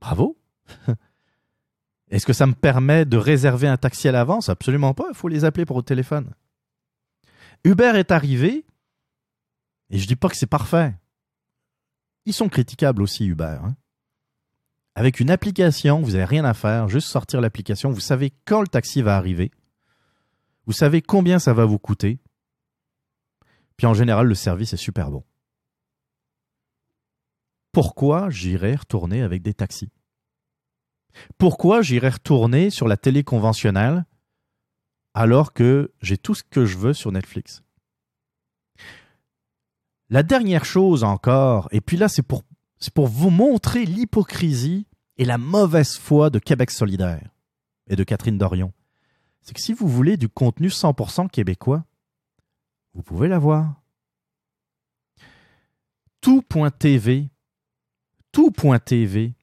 [0.00, 0.38] Bravo.
[2.10, 4.48] Est-ce que ça me permet de réserver un taxi à l'avance?
[4.48, 5.06] Absolument pas.
[5.10, 6.32] Il faut les appeler pour au téléphone.
[7.64, 8.64] Uber est arrivé,
[9.90, 10.94] et je dis pas que c'est parfait.
[12.24, 13.58] Ils sont critiquables aussi, Uber.
[13.62, 13.76] hein.
[14.98, 17.92] Avec une application, vous n'avez rien à faire, juste sortir l'application.
[17.92, 19.52] Vous savez quand le taxi va arriver.
[20.66, 22.18] Vous savez combien ça va vous coûter.
[23.76, 25.22] Puis en général, le service est super bon.
[27.70, 29.92] Pourquoi j'irais retourner avec des taxis?
[31.38, 34.04] Pourquoi j'irais retourner sur la télé conventionnelle
[35.14, 37.62] alors que j'ai tout ce que je veux sur Netflix?
[40.10, 42.42] La dernière chose encore, et puis là c'est pour,
[42.78, 44.86] c'est pour vous montrer l'hypocrisie
[45.16, 47.28] et la mauvaise foi de Québec solidaire
[47.88, 48.72] et de Catherine Dorion,
[49.42, 51.84] c'est que si vous voulez du contenu 100% québécois,
[52.94, 53.74] vous pouvez l'avoir.
[56.20, 57.30] Tout.tv,
[58.32, 59.34] tout.tv,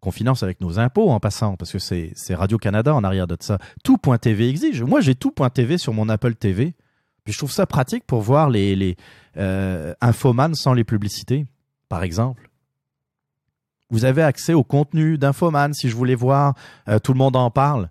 [0.00, 3.58] qu'on finance avec nos impôts en passant, parce que c'est Radio-Canada en arrière de ça.
[3.84, 4.82] Tout.tv exige.
[4.82, 6.74] Moi, j'ai tout.tv sur mon Apple TV.
[7.24, 8.96] Puis je trouve ça pratique pour voir les,
[9.36, 11.44] euh, Infoman sans les publicités,
[11.88, 12.48] par exemple.
[13.90, 16.54] Vous avez accès au contenu d'Infoman si je voulais voir
[16.88, 17.90] euh, Tout le monde en parle.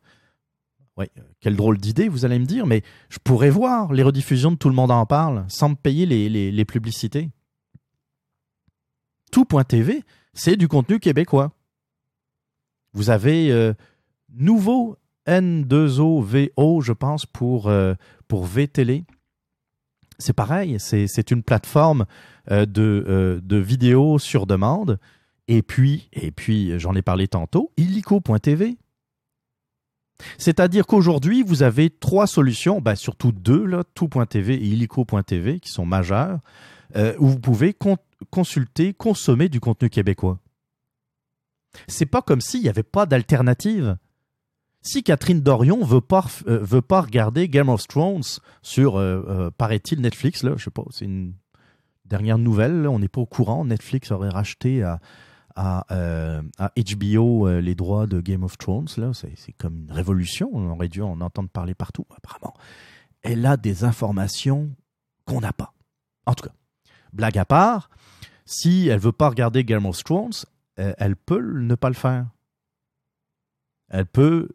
[0.97, 1.07] Oui,
[1.41, 4.69] quelle drôle d'idée, vous allez me dire, mais je pourrais voir les rediffusions de Tout
[4.69, 7.29] le monde en parle sans me payer les, les, les publicités.
[9.31, 10.03] Tout.tv,
[10.33, 11.51] c'est du contenu québécois.
[12.93, 13.73] Vous avez euh,
[14.33, 14.97] nouveau
[15.27, 17.93] N2OVO, je pense, pour, euh.
[20.17, 22.05] C'est pareil, c'est une plateforme
[22.49, 24.97] euh, de, de vidéos sur demande.
[25.47, 28.77] Et puis, et puis j'en ai parlé tantôt, illico.tv.
[30.37, 35.85] C'est-à-dire qu'aujourd'hui, vous avez trois solutions, ben surtout deux, là, tout.tv et illico.tv, qui sont
[35.85, 36.39] majeures,
[37.19, 37.75] où vous pouvez
[38.31, 40.39] consulter, consommer du contenu québécois.
[41.87, 43.97] C'est pas comme s'il n'y avait pas d'alternative.
[44.81, 48.21] Si Catherine Dorion veut pas euh, veut pas regarder Game of Thrones
[48.61, 51.33] sur euh, euh, paraît-il Netflix là, je sais pas, c'est une
[52.05, 54.99] dernière nouvelle, on n'est pas au courant, Netflix aurait racheté à
[55.55, 56.41] à,
[56.77, 61.01] HBO les droits de Game of Thrones là, c'est comme une révolution, on aurait dû
[61.01, 62.53] en entendre parler partout apparemment.
[63.21, 64.69] Elle a des informations
[65.25, 65.73] qu'on n'a pas.
[66.25, 66.53] En tout cas,
[67.13, 67.89] blague à part,
[68.45, 70.31] si elle veut pas regarder Game of Thrones,
[70.79, 72.27] euh, elle peut ne pas le faire.
[73.89, 74.49] Elle peut.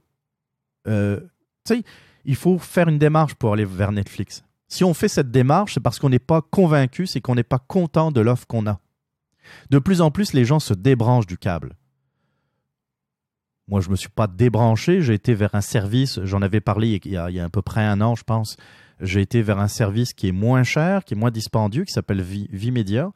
[0.87, 1.21] Euh,
[1.65, 1.83] tu sais,
[2.25, 4.45] il faut faire une démarche pour aller vers Netflix.
[4.69, 7.59] Si on fait cette démarche, c'est parce qu'on n'est pas convaincu, c'est qu'on n'est pas
[7.59, 8.81] content de l'offre qu'on a.
[9.71, 11.75] De plus en plus, les gens se débranchent du câble.
[13.69, 17.01] Moi, je ne me suis pas débranché, j'ai été vers un service, j'en avais parlé
[17.05, 18.57] il y, a, à peu près un an, je pense.
[19.01, 22.21] J'ai été vers un service qui est moins cher, qui est moins dispendieux, qui s'appelle
[22.21, 23.13] Vimedia.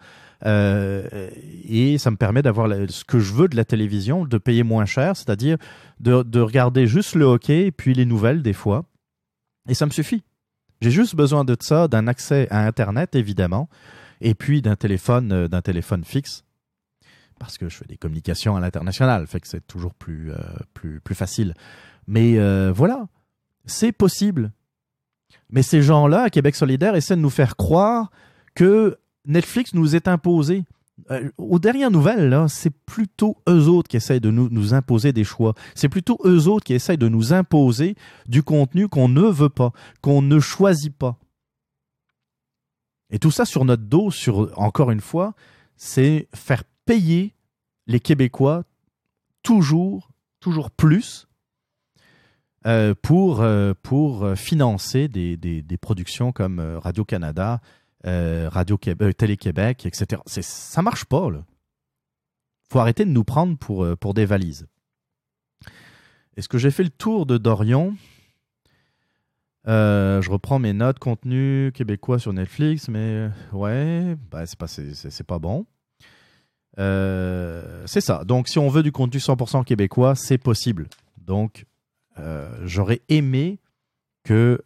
[0.46, 1.28] Euh,
[1.64, 4.86] et ça me permet d'avoir ce que je veux de la télévision, de payer moins
[4.86, 5.56] cher, c'est-à-dire
[6.01, 8.84] de, de, regarder juste le hockey et puis les nouvelles des fois.
[9.68, 10.22] Et ça me suffit.
[10.80, 13.68] J'ai juste besoin de ça, d'un accès à Internet évidemment,
[14.24, 16.44] et puis d'un téléphone, euh, d'un téléphone fixe,
[17.38, 20.36] parce que je fais des communications à l'international, fait que c'est toujours plus, euh,
[20.72, 21.55] plus, plus facile.
[22.06, 22.36] Mais
[22.70, 23.06] voilà,
[23.64, 24.52] c'est possible.
[25.51, 28.10] Mais ces gens-là, Québec solidaire, essaient de nous faire croire
[28.55, 30.64] que Netflix nous est imposé.
[31.10, 35.24] Euh, aux dernières nouvelles, c'est plutôt eux autres qui essayent de nous, nous imposer des
[35.24, 35.55] choix.
[35.74, 37.96] C'est plutôt eux autres qui essayent de nous imposer
[38.26, 39.72] du contenu qu'on ne veut pas,
[40.02, 41.18] qu'on ne choisit pas.
[43.15, 45.35] Et tout ça sur notre dos, sur encore une fois,
[45.77, 47.32] c'est faire payer
[47.86, 48.65] les Québécois
[49.43, 50.11] toujours,
[50.41, 51.27] toujours plus
[52.66, 57.61] euh, pour, euh, pour financer des, des, productions comme Radio-Canada,
[58.07, 60.20] euh, Radio euh, Télé-Québec, etc.
[60.27, 61.43] Ça marche pas, là.
[62.70, 64.66] faut arrêter de nous prendre pour, euh, pour des valises.
[66.36, 67.97] Est-ce que j'ai fait le tour de Dorion
[69.66, 74.66] Je reprends mes notes contenu québécois sur Netflix, mais ouais, bah, c'est pas,
[75.27, 75.66] pas bon.
[76.77, 78.24] c'est ça.
[78.24, 80.89] Donc, si on veut du contenu 100% québécois, c'est possible.
[81.19, 81.66] Donc,
[82.65, 83.59] j'aurais aimé
[84.24, 84.61] que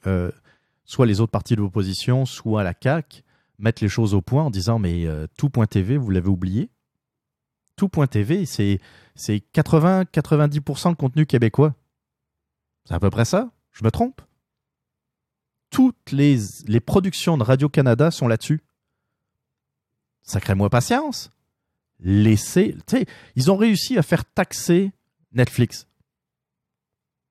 [0.89, 3.23] soit les autres partis de l'opposition, soit la CAQ,
[3.59, 6.71] mettre les choses au point en disant mais euh, tout.tv, vous l'avez oublié
[7.77, 8.81] Tout.tv, c'est
[9.19, 11.75] 80-90% de contenu québécois.
[12.87, 14.23] C'est à peu près ça Je me trompe?
[15.71, 18.63] Toutes les, productions de Radio-Canada sont là-dessus.
[20.23, 21.31] Sacrez-moi patience.
[22.01, 22.77] Laissez.
[22.87, 23.05] Tu
[23.35, 24.93] ils ont réussi à faire taxer
[25.33, 25.87] Netflix.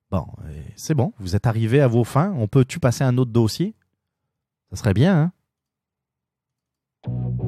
[0.09, 0.25] Bon,
[0.75, 2.33] c'est bon, vous êtes arrivé à vos fins.
[2.37, 3.75] On peut-tu passer un autre dossier?
[4.69, 5.31] Ça serait bien,
[7.05, 7.46] hein?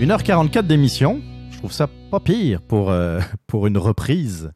[0.00, 1.20] Une heure 44 d'émission.
[1.50, 3.20] Je trouve ça pas pire pour, euh,
[3.66, 4.52] une reprise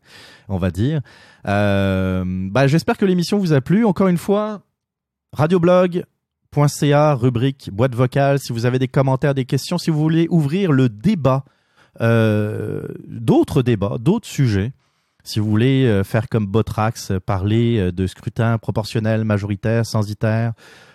[0.48, 1.00] on va dire.
[1.48, 3.84] Euh, bah, j'espère que l'émission vous a plu.
[3.84, 4.62] Encore une fois,
[5.32, 8.38] radioblog.ca, rubrique boîte vocale.
[8.38, 11.44] Si vous avez des commentaires, des questions, si vous voulez ouvrir le débat,
[12.00, 14.72] euh, d'autres débats, d'autres sujets.
[15.24, 20.52] Si vous voulez faire comme Botrax, parler de scrutin proportionnel, majoritaire, censitaire,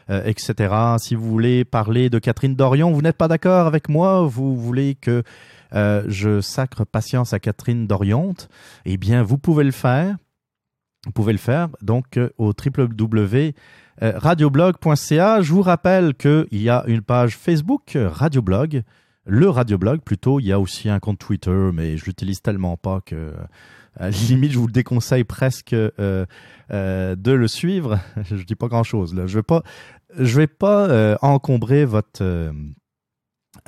[0.09, 0.73] etc.
[0.99, 4.95] Si vous voulez parler de Catherine Dorion, vous n'êtes pas d'accord avec moi, vous voulez
[4.95, 5.23] que
[5.73, 8.49] euh, je sacre patience à Catherine Doriante,
[8.85, 10.15] eh bien, vous pouvez le faire.
[11.05, 15.41] Vous pouvez le faire donc euh, au www.radioblog.ca.
[15.41, 18.83] Je vous rappelle qu'il y a une page Facebook Radioblog.
[19.25, 20.39] le radioblog plutôt.
[20.39, 23.33] Il y a aussi un compte Twitter, mais je l'utilise tellement pas que
[23.99, 26.25] à la limite je vous le déconseille presque euh,
[26.71, 27.99] euh, de le suivre.
[28.23, 29.27] je dis pas grand chose là.
[29.27, 29.63] Je vais pas,
[30.17, 32.51] je vais pas euh, encombrer votre euh,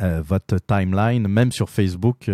[0.02, 2.30] euh, votre timeline, même sur Facebook.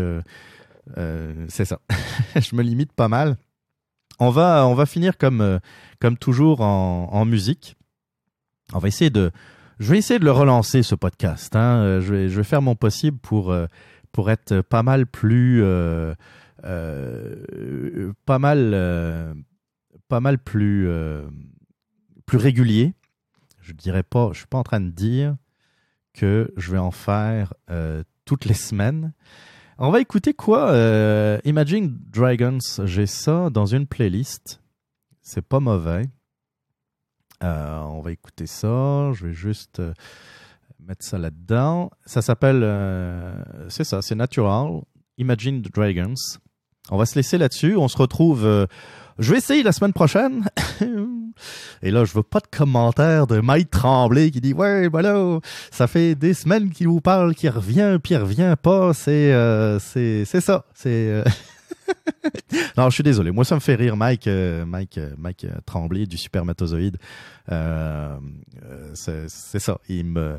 [1.48, 1.80] c'est ça.
[2.36, 3.38] je me limite pas mal.
[4.20, 5.60] On va, on va finir comme,
[6.00, 7.76] comme toujours en, musique.
[8.72, 9.32] On va essayer de,
[9.80, 11.56] je vais essayer de le relancer ce podcast.
[11.56, 12.00] Hein.
[12.02, 13.54] Je vais, je vais faire mon possible pour,
[14.12, 15.64] pour être pas mal plus,
[16.62, 19.36] pas mal,
[20.08, 20.88] pas mal plus,
[22.26, 22.94] plus régulier.
[23.66, 25.36] Je dirais pas, je suis pas en train de dire
[26.14, 29.12] que je vais en faire euh, toutes les semaines.
[29.80, 34.62] On va écouter quoi euh, Imagine Dragons, j'ai ça dans une playlist.
[35.24, 36.04] C'est pas mauvais.
[37.44, 39.12] Euh, on va écouter ça.
[39.14, 39.82] Je vais juste
[40.80, 41.90] mettre ça là-dedans.
[42.06, 42.62] Ça s'appelle,
[43.70, 44.84] c'est ça, c'est Natural.
[45.18, 46.14] Imagine Dragons.
[46.92, 47.76] On va se laisser là-dessus.
[47.78, 48.68] On se retrouve.
[49.18, 50.48] je vais essayer la semaine prochaine.
[51.82, 55.40] Et là, je veux pas de commentaires de Mike Tremblay qui dit ouais, voilà,
[55.72, 58.94] ça fait des semaines qu'il vous parle, qu'il revient, puis il revient pas.
[58.94, 60.66] C'est euh, c'est ça.
[60.74, 61.24] C'est euh,
[62.78, 63.32] non, je suis désolé.
[63.32, 66.98] Moi, ça me fait rire, Mike, euh, Mike, euh, Mike euh, Tremblay du Supermatozoïde.
[68.94, 69.78] C'est ça.
[69.88, 70.38] Il me,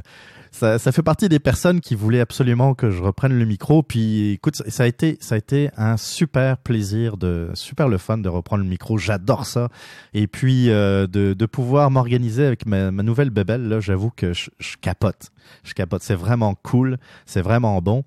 [0.56, 3.82] ça, fait partie des personnes qui voulaient absolument que je reprenne le micro.
[3.82, 8.18] Puis, écoute, ça a été, ça a été un super plaisir de, super le fun
[8.18, 8.96] de reprendre le micro.
[8.96, 9.68] J'adore ça.
[10.14, 14.48] Et puis, euh, de, pouvoir m'organiser avec ma, nouvelle bébelle, là, j'avoue que je,
[14.80, 15.30] capote.
[15.62, 16.02] Je capote.
[16.02, 16.96] C'est vraiment cool.
[17.26, 18.04] C'est vraiment bon.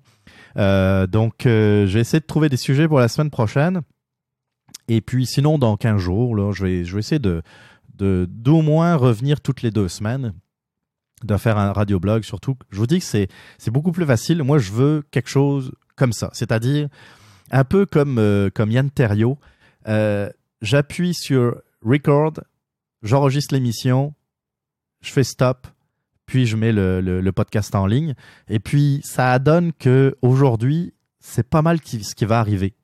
[0.56, 3.82] Euh, donc, euh, je vais essayer de trouver des sujets pour la semaine prochaine.
[4.88, 7.42] Et puis, sinon, dans 15 jours, là, je vais, je vais essayer de,
[7.96, 10.32] de, d'au moins revenir toutes les deux semaines,
[11.24, 12.56] de faire un radioblog surtout.
[12.70, 13.28] Je vous dis que c'est,
[13.58, 14.42] c'est beaucoup plus facile.
[14.42, 16.30] Moi, je veux quelque chose comme ça.
[16.32, 16.88] C'est-à-dire,
[17.50, 19.38] un peu comme, euh, comme Yann Terriot.
[19.88, 20.30] Euh,
[20.62, 22.34] j'appuie sur record,
[23.02, 24.14] j'enregistre l'émission,
[25.02, 25.66] je fais stop,
[26.26, 28.14] puis je mets le, le, podcast en ligne.
[28.48, 32.74] Et puis, ça donne que aujourd'hui, c'est pas mal ce qui va arriver.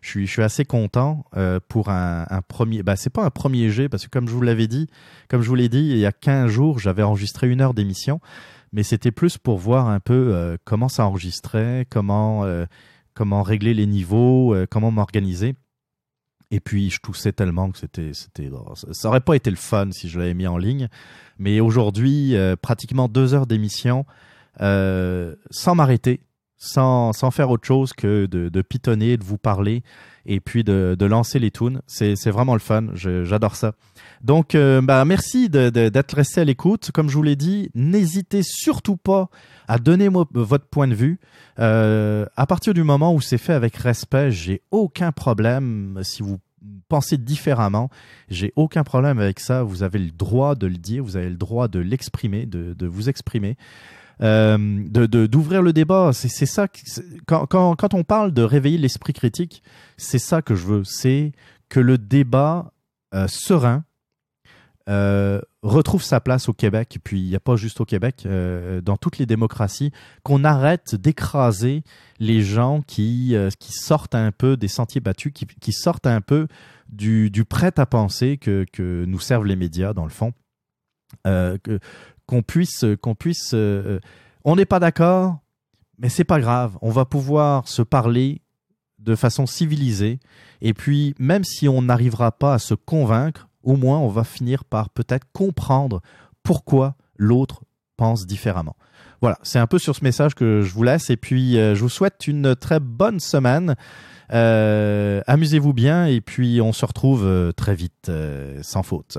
[0.00, 2.82] Je suis, assez content euh, pour un, premier.
[2.82, 4.88] Ben, c'est pas un premier jet parce que comme je vous l'avais dit,
[5.28, 8.20] comme je vous l'ai dit, il y a 15 jours, j'avais enregistré une heure d'émission,
[8.72, 12.64] mais c'était plus pour voir un peu euh, comment ça enregistrait, comment euh,
[13.14, 15.54] comment régler les niveaux, comment m'organiser.
[16.50, 19.90] Et puis je toussais tellement que c'était c'était oh, ça aurait pas été le fun
[19.92, 20.88] si je l'avais mis en ligne.
[21.38, 24.06] Mais aujourd'hui, pratiquement deux heures d'émission
[24.58, 26.20] sans m'arrêter,
[26.60, 29.82] sans, sans faire autre chose que de, pitonner, de vous parler
[30.26, 31.80] et puis de, de lancer les tunes.
[31.86, 32.88] C'est vraiment le fun.
[32.94, 33.72] J'adore ça.
[34.20, 36.90] Donc, euh, bah, merci d'être resté à l'écoute.
[36.92, 39.30] Comme je vous l'ai dit, n'hésitez surtout pas
[39.66, 41.18] à donner moi votre point de vue.
[41.58, 45.98] Euh, à partir du moment où c'est fait avec respect, j'ai aucun problème.
[46.02, 46.38] Si vous
[46.90, 47.88] pensez différemment,
[48.28, 49.62] j'ai aucun problème avec ça.
[49.62, 52.86] Vous avez le droit de le dire, vous avez le droit de l'exprimer, de, de
[52.86, 53.56] vous exprimer.
[54.22, 56.68] Euh, de d'ouvrir le débat, c'est ça.
[57.26, 59.62] Quand, quand, quand on parle de réveiller l'esprit critique,
[59.96, 60.84] c'est ça que je veux.
[60.84, 61.32] C'est
[61.68, 62.72] que le débat
[63.14, 63.84] euh, serein
[64.88, 68.26] euh, retrouve sa place au Québec, et puis il n'y a pas juste au Québec,
[68.82, 69.92] dans toutes les démocraties,
[70.22, 71.82] qu'on arrête d'écraser
[72.18, 76.46] les gens qui, qui sortent un peu des sentiers battus, qui, qui sortent un peu
[76.88, 80.32] du, du prêt à penser que, que nous servent les médias, dans le fond.
[82.30, 83.98] Qu'on puisse, qu'on puisse, euh,
[84.44, 85.38] on n'est pas d'accord,
[85.98, 86.78] mais c'est pas grave.
[86.80, 88.40] On va pouvoir se parler
[89.00, 90.20] de façon civilisée.
[90.60, 94.64] Et puis, même si on n'arrivera pas à se convaincre, au moins on va finir
[94.64, 96.02] par peut-être comprendre
[96.44, 97.64] pourquoi l'autre
[97.96, 98.76] pense différemment.
[99.20, 101.10] Voilà, c'est un peu sur ce message que je vous laisse.
[101.10, 103.74] Et puis, euh, je vous souhaite une très bonne semaine.
[104.32, 106.06] Euh, Amusez-vous bien.
[106.06, 109.18] Et puis, on se retrouve euh, très vite, euh, sans faute.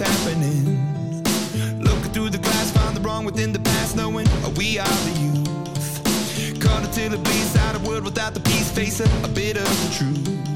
[0.00, 1.22] what's happening.
[1.78, 4.26] Looking through the glass, find the wrong within the past, knowing
[4.56, 6.60] we are the youth.
[6.60, 9.64] Caught until it bleeds out a world without the peace, face a, a bit of
[9.64, 10.53] the truth,